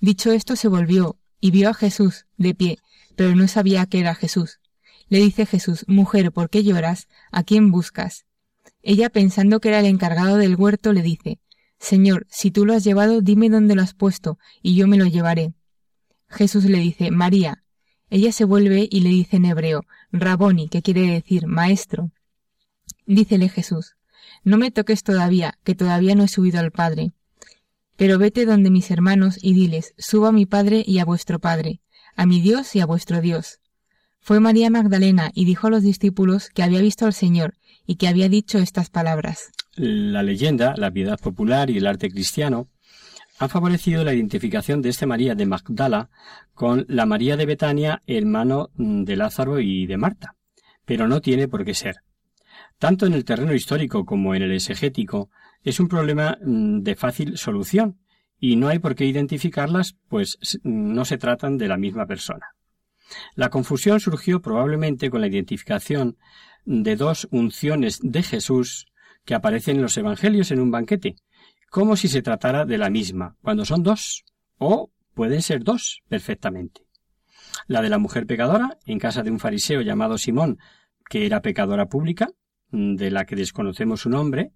Dicho 0.00 0.32
esto 0.32 0.56
se 0.56 0.68
volvió 0.68 1.16
y 1.40 1.50
vio 1.50 1.70
a 1.70 1.74
Jesús 1.74 2.26
de 2.36 2.54
pie, 2.54 2.78
pero 3.16 3.34
no 3.34 3.48
sabía 3.48 3.86
que 3.86 4.00
era 4.00 4.14
Jesús. 4.14 4.60
Le 5.08 5.18
dice 5.18 5.46
Jesús, 5.46 5.84
Mujer, 5.88 6.32
¿por 6.32 6.50
qué 6.50 6.62
lloras? 6.62 7.08
¿A 7.32 7.42
quién 7.42 7.70
buscas? 7.70 8.26
Ella, 8.82 9.10
pensando 9.10 9.60
que 9.60 9.68
era 9.68 9.80
el 9.80 9.86
encargado 9.86 10.36
del 10.36 10.56
huerto, 10.56 10.92
le 10.92 11.02
dice, 11.02 11.40
Señor, 11.78 12.26
si 12.30 12.50
tú 12.50 12.64
lo 12.64 12.74
has 12.74 12.84
llevado, 12.84 13.20
dime 13.20 13.48
dónde 13.48 13.74
lo 13.74 13.82
has 13.82 13.94
puesto, 13.94 14.38
y 14.62 14.74
yo 14.74 14.86
me 14.86 14.96
lo 14.96 15.06
llevaré. 15.06 15.54
Jesús 16.28 16.64
le 16.64 16.78
dice, 16.78 17.10
María. 17.10 17.64
Ella 18.08 18.32
se 18.32 18.44
vuelve 18.44 18.88
y 18.90 19.00
le 19.00 19.10
dice 19.10 19.36
en 19.36 19.44
hebreo, 19.44 19.84
Raboni, 20.10 20.68
que 20.68 20.82
quiere 20.82 21.02
decir 21.02 21.46
maestro. 21.46 22.10
Dícele 23.06 23.48
Jesús, 23.48 23.96
No 24.42 24.56
me 24.56 24.70
toques 24.70 25.02
todavía, 25.02 25.58
que 25.64 25.74
todavía 25.74 26.14
no 26.14 26.24
he 26.24 26.28
subido 26.28 26.60
al 26.60 26.70
Padre. 26.70 27.12
Pero 27.96 28.18
vete 28.18 28.46
donde 28.46 28.70
mis 28.70 28.90
hermanos 28.90 29.38
y 29.42 29.52
diles, 29.52 29.94
subo 29.98 30.26
a 30.26 30.32
mi 30.32 30.46
Padre 30.46 30.82
y 30.86 30.98
a 30.98 31.04
vuestro 31.04 31.38
Padre, 31.38 31.80
a 32.16 32.26
mi 32.26 32.40
Dios 32.40 32.74
y 32.74 32.80
a 32.80 32.86
vuestro 32.86 33.20
Dios. 33.20 33.60
Fue 34.20 34.40
María 34.40 34.70
Magdalena 34.70 35.30
y 35.34 35.44
dijo 35.44 35.66
a 35.66 35.70
los 35.70 35.82
discípulos 35.82 36.50
que 36.50 36.62
había 36.62 36.80
visto 36.80 37.06
al 37.06 37.14
Señor 37.14 37.54
y 37.86 37.96
que 37.96 38.08
había 38.08 38.28
dicho 38.28 38.58
estas 38.58 38.90
palabras. 38.90 39.50
La 39.74 40.22
leyenda, 40.22 40.74
la 40.76 40.90
piedad 40.90 41.18
popular 41.18 41.70
y 41.70 41.78
el 41.78 41.86
arte 41.86 42.10
cristiano 42.10 42.68
han 43.38 43.48
favorecido 43.48 44.04
la 44.04 44.12
identificación 44.12 44.82
de 44.82 44.90
este 44.90 45.06
María 45.06 45.34
de 45.34 45.46
Magdala 45.46 46.10
con 46.54 46.84
la 46.88 47.06
María 47.06 47.38
de 47.38 47.46
Betania, 47.46 48.02
hermano 48.06 48.70
de 48.76 49.16
Lázaro 49.16 49.60
y 49.60 49.86
de 49.86 49.96
Marta. 49.96 50.36
Pero 50.84 51.08
no 51.08 51.22
tiene 51.22 51.48
por 51.48 51.64
qué 51.64 51.74
ser. 51.74 51.96
Tanto 52.80 53.04
en 53.04 53.12
el 53.12 53.26
terreno 53.26 53.52
histórico 53.52 54.06
como 54.06 54.34
en 54.34 54.40
el 54.40 54.52
exegético, 54.52 55.28
es 55.62 55.80
un 55.80 55.88
problema 55.88 56.38
mm, 56.42 56.80
de 56.80 56.94
fácil 56.96 57.36
solución 57.36 58.00
y 58.38 58.56
no 58.56 58.68
hay 58.68 58.78
por 58.78 58.94
qué 58.94 59.04
identificarlas, 59.04 59.98
pues 60.08 60.38
no 60.62 61.04
se 61.04 61.18
tratan 61.18 61.58
de 61.58 61.68
la 61.68 61.76
misma 61.76 62.06
persona. 62.06 62.56
La 63.34 63.50
confusión 63.50 64.00
surgió 64.00 64.40
probablemente 64.40 65.10
con 65.10 65.20
la 65.20 65.26
identificación 65.26 66.16
de 66.64 66.96
dos 66.96 67.28
unciones 67.30 67.98
de 68.02 68.22
Jesús 68.22 68.86
que 69.26 69.34
aparecen 69.34 69.76
en 69.76 69.82
los 69.82 69.98
Evangelios 69.98 70.50
en 70.50 70.60
un 70.60 70.70
banquete, 70.70 71.16
como 71.70 71.96
si 71.96 72.08
se 72.08 72.22
tratara 72.22 72.64
de 72.64 72.78
la 72.78 72.88
misma, 72.88 73.36
cuando 73.42 73.66
son 73.66 73.82
dos, 73.82 74.24
o 74.56 74.90
pueden 75.12 75.42
ser 75.42 75.64
dos 75.64 76.02
perfectamente. 76.08 76.86
La 77.66 77.82
de 77.82 77.90
la 77.90 77.98
mujer 77.98 78.26
pecadora, 78.26 78.78
en 78.86 78.98
casa 78.98 79.22
de 79.22 79.30
un 79.30 79.38
fariseo 79.38 79.82
llamado 79.82 80.16
Simón, 80.16 80.58
que 81.10 81.26
era 81.26 81.42
pecadora 81.42 81.84
pública, 81.86 82.30
de 82.70 83.10
la 83.10 83.24
que 83.24 83.36
desconocemos 83.36 84.02
su 84.02 84.10
nombre, 84.10 84.52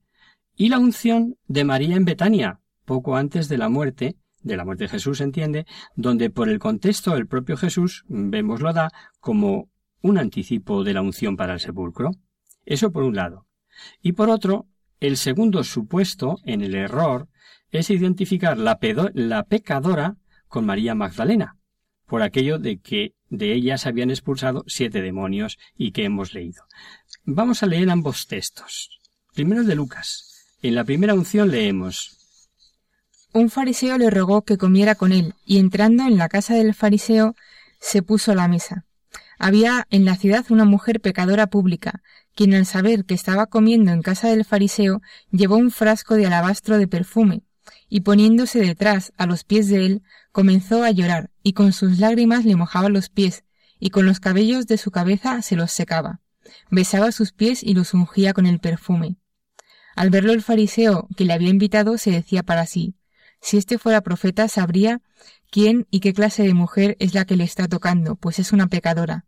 y 0.57 0.69
la 0.69 0.79
unción 0.79 1.37
de 1.47 1.65
María 1.65 1.97
en 1.97 2.05
Betania, 2.05 2.61
poco 2.85 3.17
antes 3.17 3.49
de 3.49 3.59
la 3.59 3.69
muerte, 3.69 4.17
de 4.43 4.57
la 4.57 4.65
muerte 4.65 4.85
de 4.85 4.91
Jesús, 4.91 5.21
entiende, 5.21 5.67
donde 5.97 6.31
por 6.31 6.49
el 6.49 6.59
contexto 6.59 7.17
el 7.17 7.27
propio 7.27 7.57
Jesús, 7.57 8.05
vemos 8.09 8.61
lo 8.61 8.73
da 8.73 8.91
como 9.21 9.69
un 10.03 10.19
anticipo 10.19 10.85
de 10.85 10.95
la 10.95 11.03
unción 11.03 11.37
para 11.37 11.55
el 11.55 11.61
sepulcro. 11.61 12.11
Eso 12.65 12.93
por 12.93 13.03
un 13.03 13.17
lado. 13.17 13.47
Y 14.03 14.12
por 14.12 14.29
otro, 14.29 14.69
el 15.01 15.17
segundo 15.17 15.65
supuesto 15.65 16.37
en 16.45 16.61
el 16.61 16.75
error 16.75 17.29
es 17.71 17.91
identificar 17.91 18.59
la, 18.59 18.79
la 19.15 19.43
pecadora 19.45 20.17
con 20.47 20.67
María 20.67 20.95
Magdalena, 20.95 21.57
por 22.15 22.23
aquello 22.23 22.61
de 22.61 22.79
que 22.79 23.17
de 23.29 23.53
ella 23.53 23.77
se 23.77 23.89
habían 23.89 24.09
expulsado 24.09 24.62
siete 24.69 25.03
demonios 25.03 25.59
y 25.77 25.91
que 25.91 26.05
hemos 26.05 26.33
leído. 26.33 26.62
Vamos 27.25 27.65
a 27.65 27.67
leer 27.67 27.91
ambos 27.91 28.29
textos. 28.29 29.01
Primero 29.35 29.65
de 29.65 29.75
Lucas, 29.75 30.47
en 30.62 30.77
la 30.77 30.85
primera 30.85 31.15
unción 31.15 31.51
leemos 31.51 32.17
Un 33.33 33.51
fariseo 33.51 33.99
le 33.99 34.11
rogó 34.11 34.43
que 34.43 34.59
comiera 34.59 34.95
con 34.95 35.11
él, 35.11 35.35
y 35.45 35.59
entrando 35.59 36.05
en 36.05 36.17
la 36.17 36.29
casa 36.29 36.55
del 36.55 36.73
fariseo, 36.73 37.35
se 37.81 38.01
puso 38.03 38.31
a 38.31 38.37
la 38.37 38.47
mesa. 38.47 38.85
Había 39.37 39.89
en 39.91 40.05
la 40.05 40.15
ciudad 40.15 40.47
una 40.51 40.65
mujer 40.65 41.01
pecadora 41.01 41.49
pública, 41.49 42.01
quien 42.37 42.55
al 42.55 42.65
saber 42.65 43.07
que 43.07 43.15
estaba 43.15 43.47
comiendo 43.47 43.91
en 43.91 44.03
casa 44.03 44.29
del 44.29 44.45
fariseo, 44.45 45.03
llevó 45.33 45.57
un 45.57 45.73
frasco 45.73 46.15
de 46.15 46.27
alabastro 46.27 46.79
de 46.79 46.87
perfume, 46.87 47.43
y 47.89 48.03
poniéndose 48.03 48.61
detrás 48.61 49.12
a 49.17 49.27
los 49.27 49.43
pies 49.43 49.67
de 49.67 49.85
él, 49.85 50.03
comenzó 50.31 50.85
a 50.85 50.93
llorar, 50.93 51.31
y 51.45 51.53
con 51.53 51.72
sus 51.72 52.01
lágrimas 52.01 52.45
le 52.45 52.57
mojaba 52.57 52.88
los 52.88 53.09
pies, 53.09 53.45
y 53.78 53.90
con 53.90 54.07
los 54.07 54.18
cabellos 54.18 54.66
de 54.66 54.78
su 54.78 54.90
cabeza 54.90 55.40
se 55.42 55.55
los 55.55 55.70
secaba. 55.70 56.20
Besaba 56.68 57.12
sus 57.12 57.30
pies 57.30 57.62
y 57.62 57.74
los 57.74 57.95
ungía 57.95 58.32
con 58.32 58.47
el 58.47 58.59
perfume. 58.59 59.18
Al 59.95 60.11
verlo 60.11 60.32
el 60.32 60.42
fariseo 60.42 61.07
que 61.16 61.24
le 61.24 61.32
había 61.32 61.51
invitado 61.51 61.97
se 61.99 62.11
decía 62.11 62.42
para 62.42 62.66
sí 62.66 62.97
si 63.45 63.59
éste 63.59 63.76
fuera 63.76 64.01
profeta 64.01 64.49
sabría 64.49 65.03
quién 65.51 65.86
y 65.90 66.01
qué 66.01 66.14
clase 66.14 66.45
de 66.45 66.55
mujer 66.55 66.97
es 66.99 67.12
la 67.12 67.26
que 67.26 67.36
le 67.36 67.45
está 67.45 67.68
tocando, 67.68 68.16
pues 68.16 68.38
es 68.38 68.55
una 68.55 68.68
pecadora. 68.68 69.26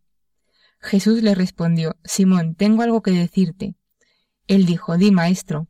Jesús 0.81 1.23
le 1.23 1.35
respondió 1.35 1.97
Simón, 2.03 2.55
tengo 2.55 2.83
algo 2.83 3.03
que 3.03 3.11
decirte. 3.11 3.75
Él 4.47 4.65
dijo 4.65 4.97
Di, 4.97 5.11
maestro. 5.11 5.69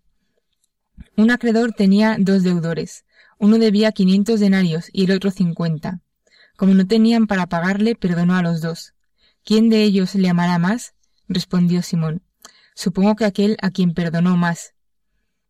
Un 1.17 1.33
acreedor 1.33 1.73
tenía 1.73 2.19
dos 2.21 2.45
deudores. 2.45 3.05
Uno 3.41 3.59
debía 3.59 3.91
quinientos 3.91 4.39
denarios 4.39 4.91
y 4.93 5.07
el 5.07 5.11
otro 5.11 5.33
cincuenta. 5.33 6.01
Como 6.57 6.75
no 6.75 6.87
tenían 6.87 7.27
para 7.27 7.47
pagarle, 7.47 7.95
perdonó 7.95 8.35
a 8.37 8.43
los 8.43 8.61
dos. 8.61 8.95
¿Quién 9.45 9.69
de 9.69 9.83
ellos 9.83 10.15
le 10.15 10.29
amará 10.29 10.59
más? 10.59 10.95
respondió 11.29 11.83
Simón. 11.83 12.23
Supongo 12.75 13.17
que 13.17 13.25
aquel 13.25 13.57
a 13.63 13.71
quien 13.71 13.95
perdonó 13.95 14.37
más. 14.37 14.75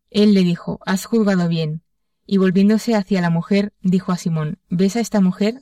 Él 0.09 0.33
le 0.33 0.43
dijo, 0.43 0.79
Has 0.85 1.05
juzgado 1.05 1.47
bien. 1.47 1.81
Y 2.25 2.37
volviéndose 2.37 2.95
hacia 2.95 3.21
la 3.21 3.29
mujer, 3.29 3.73
dijo 3.81 4.11
a 4.11 4.17
Simón, 4.17 4.59
¿Ves 4.69 4.95
a 4.95 4.99
esta 4.99 5.21
mujer? 5.21 5.61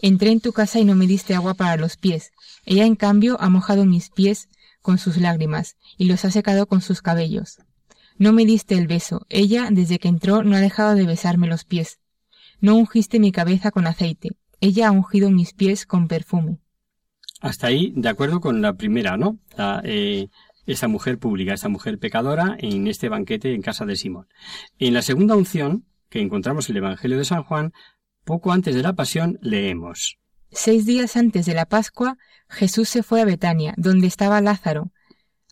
Entré 0.00 0.30
en 0.30 0.40
tu 0.40 0.52
casa 0.52 0.80
y 0.80 0.84
no 0.84 0.94
me 0.94 1.06
diste 1.06 1.34
agua 1.34 1.54
para 1.54 1.76
los 1.76 1.96
pies. 1.96 2.32
Ella, 2.64 2.86
en 2.86 2.96
cambio, 2.96 3.40
ha 3.40 3.48
mojado 3.48 3.84
mis 3.84 4.10
pies 4.10 4.48
con 4.80 4.98
sus 4.98 5.16
lágrimas, 5.16 5.76
y 5.96 6.06
los 6.06 6.24
ha 6.24 6.30
secado 6.30 6.66
con 6.66 6.80
sus 6.80 7.02
cabellos. 7.02 7.58
No 8.18 8.32
me 8.32 8.44
diste 8.44 8.76
el 8.76 8.88
beso. 8.88 9.26
Ella, 9.28 9.68
desde 9.70 9.98
que 9.98 10.08
entró, 10.08 10.42
no 10.42 10.56
ha 10.56 10.60
dejado 10.60 10.94
de 10.94 11.06
besarme 11.06 11.46
los 11.46 11.64
pies. 11.64 12.00
No 12.60 12.74
ungiste 12.74 13.20
mi 13.20 13.32
cabeza 13.32 13.70
con 13.70 13.86
aceite. 13.86 14.30
Ella 14.62 14.86
ha 14.86 14.90
ungido 14.92 15.28
mis 15.32 15.54
pies 15.54 15.86
con 15.86 16.06
perfume. 16.06 16.60
Hasta 17.40 17.66
ahí, 17.66 17.92
de 17.96 18.08
acuerdo 18.08 18.40
con 18.40 18.62
la 18.62 18.74
primera, 18.74 19.16
¿no? 19.16 19.40
Eh, 19.82 20.28
esta 20.66 20.86
mujer 20.86 21.18
pública, 21.18 21.52
esta 21.52 21.68
mujer 21.68 21.98
pecadora 21.98 22.56
en 22.60 22.86
este 22.86 23.08
banquete 23.08 23.54
en 23.54 23.60
casa 23.60 23.84
de 23.86 23.96
Simón. 23.96 24.28
En 24.78 24.94
la 24.94 25.02
segunda 25.02 25.34
unción, 25.34 25.84
que 26.08 26.20
encontramos 26.20 26.70
en 26.70 26.76
el 26.76 26.84
Evangelio 26.84 27.18
de 27.18 27.24
San 27.24 27.42
Juan, 27.42 27.72
poco 28.22 28.52
antes 28.52 28.76
de 28.76 28.84
la 28.84 28.92
pasión, 28.92 29.40
leemos. 29.42 30.20
Seis 30.52 30.86
días 30.86 31.16
antes 31.16 31.44
de 31.44 31.54
la 31.54 31.66
Pascua, 31.66 32.16
Jesús 32.48 32.88
se 32.88 33.02
fue 33.02 33.20
a 33.20 33.24
Betania, 33.24 33.74
donde 33.76 34.06
estaba 34.06 34.40
Lázaro, 34.40 34.92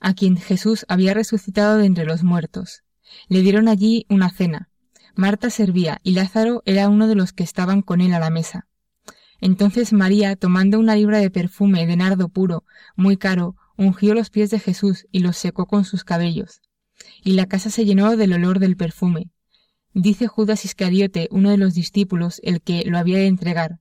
a 0.00 0.14
quien 0.14 0.36
Jesús 0.36 0.86
había 0.86 1.14
resucitado 1.14 1.78
de 1.78 1.86
entre 1.86 2.04
los 2.04 2.22
muertos. 2.22 2.84
Le 3.26 3.42
dieron 3.42 3.66
allí 3.66 4.06
una 4.08 4.30
cena. 4.30 4.70
Marta 5.16 5.50
servía 5.50 5.98
y 6.04 6.12
Lázaro 6.12 6.62
era 6.64 6.88
uno 6.88 7.08
de 7.08 7.16
los 7.16 7.32
que 7.32 7.42
estaban 7.42 7.82
con 7.82 8.00
él 8.00 8.14
a 8.14 8.20
la 8.20 8.30
mesa. 8.30 8.68
Entonces 9.41 9.93
María, 9.93 10.36
tomando 10.36 10.78
una 10.78 10.97
libra 10.97 11.18
de 11.18 11.30
perfume 11.30 11.86
de 11.86 11.97
nardo 11.97 12.28
puro, 12.28 12.64
muy 12.97 13.16
caro, 13.16 13.57
ungió 13.76 14.14
los 14.14 14.30
pies 14.30 14.51
de 14.51 14.59
Jesús 14.59 15.07
y 15.11 15.20
los 15.20 15.36
secó 15.36 15.66
con 15.66 15.84
sus 15.84 16.05
cabellos. 16.05 16.61
Y 17.22 17.32
la 17.32 17.47
casa 17.47 17.70
se 17.70 17.84
llenó 17.84 18.16
del 18.16 18.34
olor 18.34 18.59
del 18.59 18.76
perfume. 18.76 19.30
Dice 19.95 20.26
Judas 20.26 20.64
Iscariote, 20.64 21.28
uno 21.30 21.51
de 21.51 21.57
los 21.57 21.74
discípulos, 21.74 22.41
el 22.45 22.61
que 22.61 22.84
lo 22.84 22.99
había 22.99 23.18
de 23.18 23.26
entregar. 23.26 23.78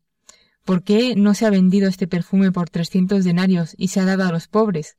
¿Por 0.63 0.83
qué 0.83 1.15
no 1.15 1.33
se 1.33 1.45
ha 1.45 1.49
vendido 1.49 1.89
este 1.89 2.07
perfume 2.07 2.51
por 2.51 2.69
trescientos 2.69 3.25
denarios 3.25 3.75
y 3.77 3.89
se 3.89 3.99
ha 3.99 4.05
dado 4.05 4.23
a 4.23 4.31
los 4.31 4.47
pobres? 4.47 4.97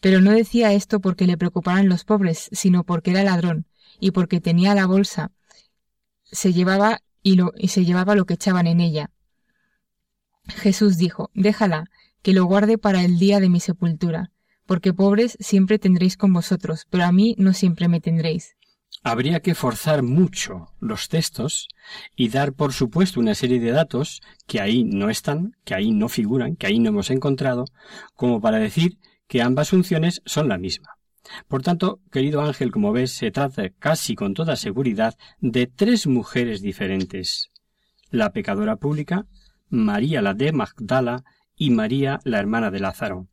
Pero 0.00 0.20
no 0.20 0.30
decía 0.30 0.72
esto 0.72 1.00
porque 1.00 1.26
le 1.26 1.36
preocuparan 1.36 1.88
los 1.88 2.04
pobres, 2.04 2.48
sino 2.52 2.84
porque 2.84 3.10
era 3.10 3.24
ladrón, 3.24 3.66
y 3.98 4.12
porque 4.12 4.40
tenía 4.40 4.74
la 4.74 4.86
bolsa, 4.86 5.32
se 6.22 6.52
llevaba 6.52 7.02
y, 7.22 7.38
y 7.56 7.68
se 7.68 7.84
llevaba 7.84 8.14
lo 8.14 8.24
que 8.24 8.34
echaban 8.34 8.66
en 8.66 8.80
ella. 8.80 9.10
Jesús 10.48 10.96
dijo, 10.96 11.30
Déjala, 11.34 11.90
que 12.22 12.32
lo 12.32 12.44
guarde 12.44 12.78
para 12.78 13.04
el 13.04 13.18
día 13.18 13.40
de 13.40 13.48
mi 13.48 13.60
sepultura, 13.60 14.30
porque 14.66 14.92
pobres 14.92 15.36
siempre 15.40 15.78
tendréis 15.78 16.16
con 16.16 16.32
vosotros, 16.32 16.86
pero 16.90 17.04
a 17.04 17.12
mí 17.12 17.34
no 17.38 17.52
siempre 17.52 17.88
me 17.88 18.00
tendréis. 18.00 18.56
Habría 19.02 19.40
que 19.40 19.54
forzar 19.54 20.02
mucho 20.02 20.72
los 20.80 21.08
textos 21.08 21.68
y 22.16 22.28
dar 22.28 22.52
por 22.52 22.72
supuesto 22.72 23.20
una 23.20 23.34
serie 23.34 23.60
de 23.60 23.70
datos 23.70 24.20
que 24.46 24.60
ahí 24.60 24.84
no 24.84 25.08
están, 25.08 25.56
que 25.64 25.74
ahí 25.74 25.92
no 25.92 26.08
figuran, 26.08 26.56
que 26.56 26.66
ahí 26.66 26.80
no 26.80 26.88
hemos 26.88 27.10
encontrado, 27.10 27.64
como 28.14 28.40
para 28.40 28.58
decir 28.58 28.98
que 29.28 29.40
ambas 29.40 29.70
funciones 29.70 30.20
son 30.24 30.48
la 30.48 30.58
misma. 30.58 30.98
Por 31.46 31.62
tanto, 31.62 32.00
querido 32.10 32.40
Ángel, 32.40 32.70
como 32.70 32.92
ves, 32.92 33.12
se 33.12 33.30
trata 33.30 33.68
casi 33.78 34.14
con 34.14 34.34
toda 34.34 34.56
seguridad 34.56 35.16
de 35.40 35.66
tres 35.66 36.06
mujeres 36.06 36.62
diferentes. 36.62 37.50
La 38.10 38.32
pecadora 38.32 38.76
pública, 38.76 39.26
María 39.70 40.22
la 40.22 40.34
de 40.34 40.52
Magdala 40.52 41.24
y 41.56 41.70
María, 41.70 42.20
la 42.24 42.38
hermana 42.38 42.70
de 42.70 42.80
Lázaro. 42.80 43.28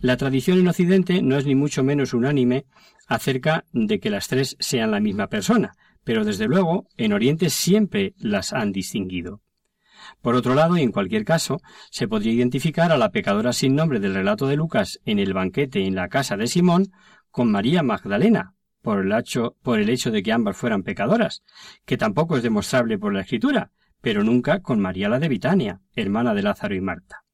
La 0.00 0.16
tradición 0.16 0.58
en 0.58 0.68
Occidente 0.68 1.22
no 1.22 1.36
es 1.36 1.46
ni 1.46 1.54
mucho 1.54 1.82
menos 1.84 2.14
unánime 2.14 2.66
acerca 3.06 3.64
de 3.72 4.00
que 4.00 4.10
las 4.10 4.28
tres 4.28 4.56
sean 4.60 4.90
la 4.90 5.00
misma 5.00 5.28
persona, 5.28 5.74
pero 6.04 6.24
desde 6.24 6.46
luego 6.46 6.88
en 6.96 7.12
Oriente 7.12 7.50
siempre 7.50 8.14
las 8.18 8.52
han 8.52 8.72
distinguido. 8.72 9.42
Por 10.22 10.34
otro 10.34 10.54
lado, 10.54 10.76
y 10.76 10.82
en 10.82 10.92
cualquier 10.92 11.24
caso, 11.24 11.60
se 11.90 12.08
podría 12.08 12.32
identificar 12.32 12.92
a 12.92 12.96
la 12.98 13.10
pecadora 13.10 13.52
sin 13.52 13.74
nombre 13.74 14.00
del 14.00 14.14
relato 14.14 14.46
de 14.46 14.56
Lucas 14.56 15.00
en 15.04 15.18
el 15.18 15.34
banquete 15.34 15.84
en 15.84 15.94
la 15.94 16.08
casa 16.08 16.36
de 16.36 16.46
Simón 16.46 16.92
con 17.30 17.50
María 17.50 17.82
Magdalena, 17.82 18.54
por 18.80 19.04
el, 19.04 19.12
hecho, 19.12 19.56
por 19.62 19.80
el 19.80 19.90
hecho 19.90 20.10
de 20.10 20.22
que 20.22 20.32
ambas 20.32 20.56
fueran 20.56 20.82
pecadoras, 20.82 21.42
que 21.84 21.98
tampoco 21.98 22.36
es 22.36 22.42
demostrable 22.42 22.98
por 22.98 23.12
la 23.12 23.20
Escritura, 23.20 23.70
pero 24.00 24.24
nunca 24.24 24.60
con 24.60 24.80
María 24.80 25.08
la 25.08 25.18
de 25.18 25.28
Vitania, 25.28 25.80
hermana 25.94 26.34
de 26.34 26.42
Lázaro 26.42 26.74
y 26.74 26.80
Marta. 26.80 27.24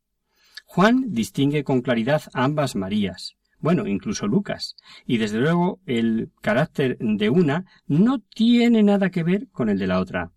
Juan 0.66 1.04
distingue 1.08 1.64
con 1.64 1.82
claridad 1.82 2.22
ambas 2.32 2.74
Marías, 2.74 3.36
bueno, 3.64 3.86
incluso 3.86 4.26
Lucas, 4.26 4.76
y 5.06 5.16
desde 5.18 5.38
luego 5.38 5.80
el 5.86 6.30
carácter 6.42 6.98
de 6.98 7.30
una 7.30 7.64
no 7.86 8.18
tiene 8.18 8.82
nada 8.82 9.08
que 9.08 9.22
ver 9.22 9.48
con 9.52 9.70
el 9.70 9.78
de 9.78 9.86
la 9.86 10.00
otra. 10.00 10.32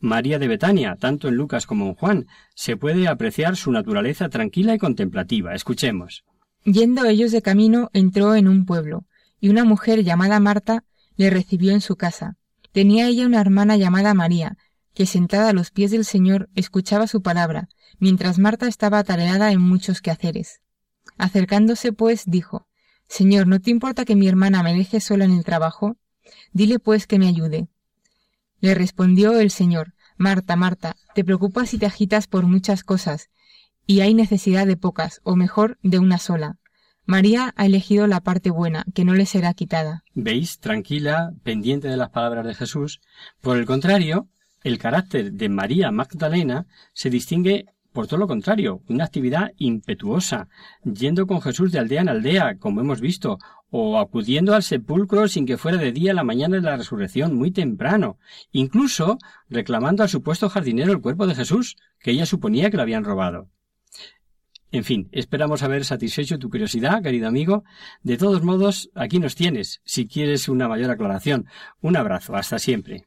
María 0.00 0.38
de 0.38 0.48
Betania, 0.48 0.96
tanto 0.96 1.28
en 1.28 1.36
Lucas 1.36 1.66
como 1.66 1.86
en 1.86 1.94
Juan, 1.94 2.26
se 2.54 2.76
puede 2.76 3.08
apreciar 3.08 3.56
su 3.56 3.70
naturaleza 3.70 4.28
tranquila 4.28 4.74
y 4.74 4.78
contemplativa. 4.78 5.54
Escuchemos. 5.54 6.24
Yendo 6.64 7.04
ellos 7.04 7.30
de 7.30 7.40
camino, 7.40 7.88
entró 7.92 8.34
en 8.34 8.48
un 8.48 8.66
pueblo, 8.66 9.04
y 9.40 9.48
una 9.48 9.64
mujer 9.64 10.02
llamada 10.02 10.40
Marta 10.40 10.84
le 11.16 11.30
recibió 11.30 11.72
en 11.72 11.80
su 11.80 11.96
casa. 11.96 12.36
Tenía 12.72 13.06
ella 13.06 13.26
una 13.26 13.40
hermana 13.40 13.76
llamada 13.76 14.12
María, 14.12 14.58
que 14.96 15.04
sentada 15.04 15.50
a 15.50 15.52
los 15.52 15.70
pies 15.70 15.90
del 15.90 16.06
Señor 16.06 16.48
escuchaba 16.54 17.06
su 17.06 17.20
palabra, 17.20 17.68
mientras 17.98 18.38
Marta 18.38 18.66
estaba 18.66 18.98
atareada 18.98 19.52
en 19.52 19.60
muchos 19.60 20.00
quehaceres. 20.00 20.62
Acercándose, 21.18 21.92
pues, 21.92 22.24
dijo 22.26 22.66
Señor, 23.06 23.46
¿no 23.46 23.60
te 23.60 23.70
importa 23.70 24.06
que 24.06 24.16
mi 24.16 24.26
hermana 24.26 24.62
me 24.62 24.74
deje 24.74 25.00
sola 25.00 25.26
en 25.26 25.32
el 25.32 25.44
trabajo? 25.44 25.98
Dile, 26.52 26.78
pues, 26.78 27.06
que 27.06 27.18
me 27.18 27.28
ayude. 27.28 27.68
Le 28.60 28.74
respondió 28.74 29.38
el 29.38 29.50
Señor 29.50 29.92
Marta, 30.16 30.56
Marta, 30.56 30.96
te 31.14 31.24
preocupas 31.24 31.74
y 31.74 31.78
te 31.78 31.84
agitas 31.84 32.26
por 32.26 32.46
muchas 32.46 32.82
cosas, 32.82 33.28
y 33.86 34.00
hay 34.00 34.14
necesidad 34.14 34.66
de 34.66 34.78
pocas, 34.78 35.20
o 35.24 35.36
mejor, 35.36 35.78
de 35.82 35.98
una 35.98 36.16
sola. 36.16 36.56
María 37.04 37.52
ha 37.56 37.66
elegido 37.66 38.06
la 38.06 38.22
parte 38.22 38.50
buena, 38.50 38.86
que 38.94 39.04
no 39.04 39.12
le 39.12 39.26
será 39.26 39.52
quitada. 39.52 40.04
¿Veis? 40.14 40.58
Tranquila, 40.58 41.34
pendiente 41.42 41.88
de 41.88 41.98
las 41.98 42.08
palabras 42.08 42.46
de 42.46 42.54
Jesús. 42.54 43.02
Por 43.42 43.58
el 43.58 43.66
contrario, 43.66 44.30
el 44.66 44.78
carácter 44.78 45.32
de 45.32 45.48
María 45.48 45.92
Magdalena 45.92 46.66
se 46.92 47.08
distingue 47.08 47.66
por 47.92 48.08
todo 48.08 48.18
lo 48.18 48.26
contrario, 48.26 48.82
una 48.88 49.04
actividad 49.04 49.52
impetuosa, 49.58 50.48
yendo 50.82 51.28
con 51.28 51.40
Jesús 51.40 51.70
de 51.70 51.78
aldea 51.78 52.00
en 52.00 52.08
aldea, 52.08 52.58
como 52.58 52.80
hemos 52.80 53.00
visto, 53.00 53.38
o 53.70 53.98
acudiendo 54.00 54.56
al 54.56 54.64
sepulcro 54.64 55.28
sin 55.28 55.46
que 55.46 55.56
fuera 55.56 55.78
de 55.78 55.92
día 55.92 56.14
la 56.14 56.24
mañana 56.24 56.56
de 56.56 56.62
la 56.62 56.76
resurrección, 56.76 57.36
muy 57.36 57.52
temprano, 57.52 58.18
incluso 58.50 59.18
reclamando 59.48 60.02
al 60.02 60.08
supuesto 60.08 60.48
jardinero 60.48 60.90
el 60.90 61.00
cuerpo 61.00 61.28
de 61.28 61.36
Jesús, 61.36 61.76
que 62.00 62.10
ella 62.10 62.26
suponía 62.26 62.68
que 62.68 62.76
lo 62.76 62.82
habían 62.82 63.04
robado. 63.04 63.48
En 64.72 64.82
fin, 64.82 65.08
esperamos 65.12 65.62
haber 65.62 65.84
satisfecho 65.84 66.40
tu 66.40 66.50
curiosidad, 66.50 67.04
querido 67.04 67.28
amigo. 67.28 67.62
De 68.02 68.16
todos 68.16 68.42
modos, 68.42 68.90
aquí 68.96 69.20
nos 69.20 69.36
tienes, 69.36 69.80
si 69.84 70.08
quieres 70.08 70.48
una 70.48 70.66
mayor 70.66 70.90
aclaración. 70.90 71.46
Un 71.80 71.96
abrazo, 71.96 72.34
hasta 72.34 72.58
siempre. 72.58 73.06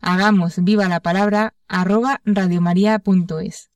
hagamos 0.00 0.62
viva 0.62 0.88
la 0.88 1.00
palabra 1.00 1.54
arroba 1.68 2.20
radiomaria.es. 2.24 3.70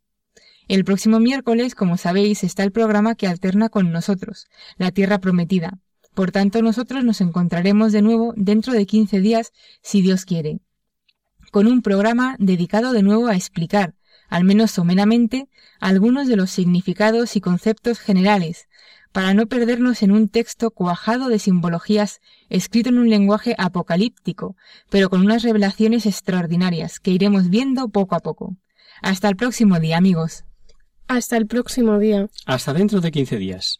El 0.69 0.85
próximo 0.85 1.19
miércoles, 1.19 1.75
como 1.75 1.97
sabéis, 1.97 2.45
está 2.45 2.63
el 2.63 2.71
programa 2.71 3.17
que 3.17 3.27
alterna 3.27 3.69
con 3.69 3.91
nosotros, 3.91 4.47
La 4.77 4.93
Tierra 4.93 5.19
Prometida. 5.19 5.79
Por 6.15 6.31
tanto, 6.31 6.63
nosotros 6.63 7.05
nos 7.05 7.21
encontraremos 7.21 7.93
de 7.93 8.03
nuevo 8.03 8.35
dentro 8.37 8.73
de 8.73 8.87
15 8.87 9.21
días, 9.21 9.53
si 9.83 10.03
Dios 10.03 10.25
quiere, 10.25 10.61
con 11.51 11.67
un 11.67 11.83
programa 11.83 12.37
dedicado 12.39 12.93
de 12.93 13.03
nuevo 13.03 13.27
a 13.27 13.35
explicar, 13.35 13.95
al 14.29 14.45
menos 14.45 14.71
someramente, 14.71 15.49
algunos 15.81 16.29
de 16.29 16.37
los 16.37 16.51
significados 16.51 17.35
y 17.35 17.41
conceptos 17.41 17.99
generales, 17.99 18.69
para 19.13 19.35
no 19.35 19.47
perdernos 19.47 20.03
en 20.03 20.13
un 20.13 20.29
texto 20.29 20.71
cuajado 20.71 21.29
de 21.29 21.39
simbologías 21.39 22.21
escrito 22.49 22.91
en 22.91 22.99
un 22.99 23.11
lenguaje 23.11 23.55
apocalíptico, 23.59 24.57
pero 24.89 25.11
con 25.11 25.21
unas 25.21 25.43
revelaciones 25.43 26.07
extraordinarias 26.07 27.01
que 27.01 27.11
iremos 27.11 27.49
viendo 27.51 27.89
poco 27.89 28.15
a 28.15 28.21
poco. 28.21 28.57
Hasta 29.03 29.29
el 29.29 29.37
próximo 29.37 29.81
día, 29.81 29.97
amigos. 29.97 30.45
Hasta 31.09 31.37
el 31.37 31.47
próximo 31.47 31.99
día. 31.99 32.29
Hasta 32.47 32.73
dentro 32.73 33.01
de 33.01 33.11
15 33.11 33.37
días. 33.37 33.80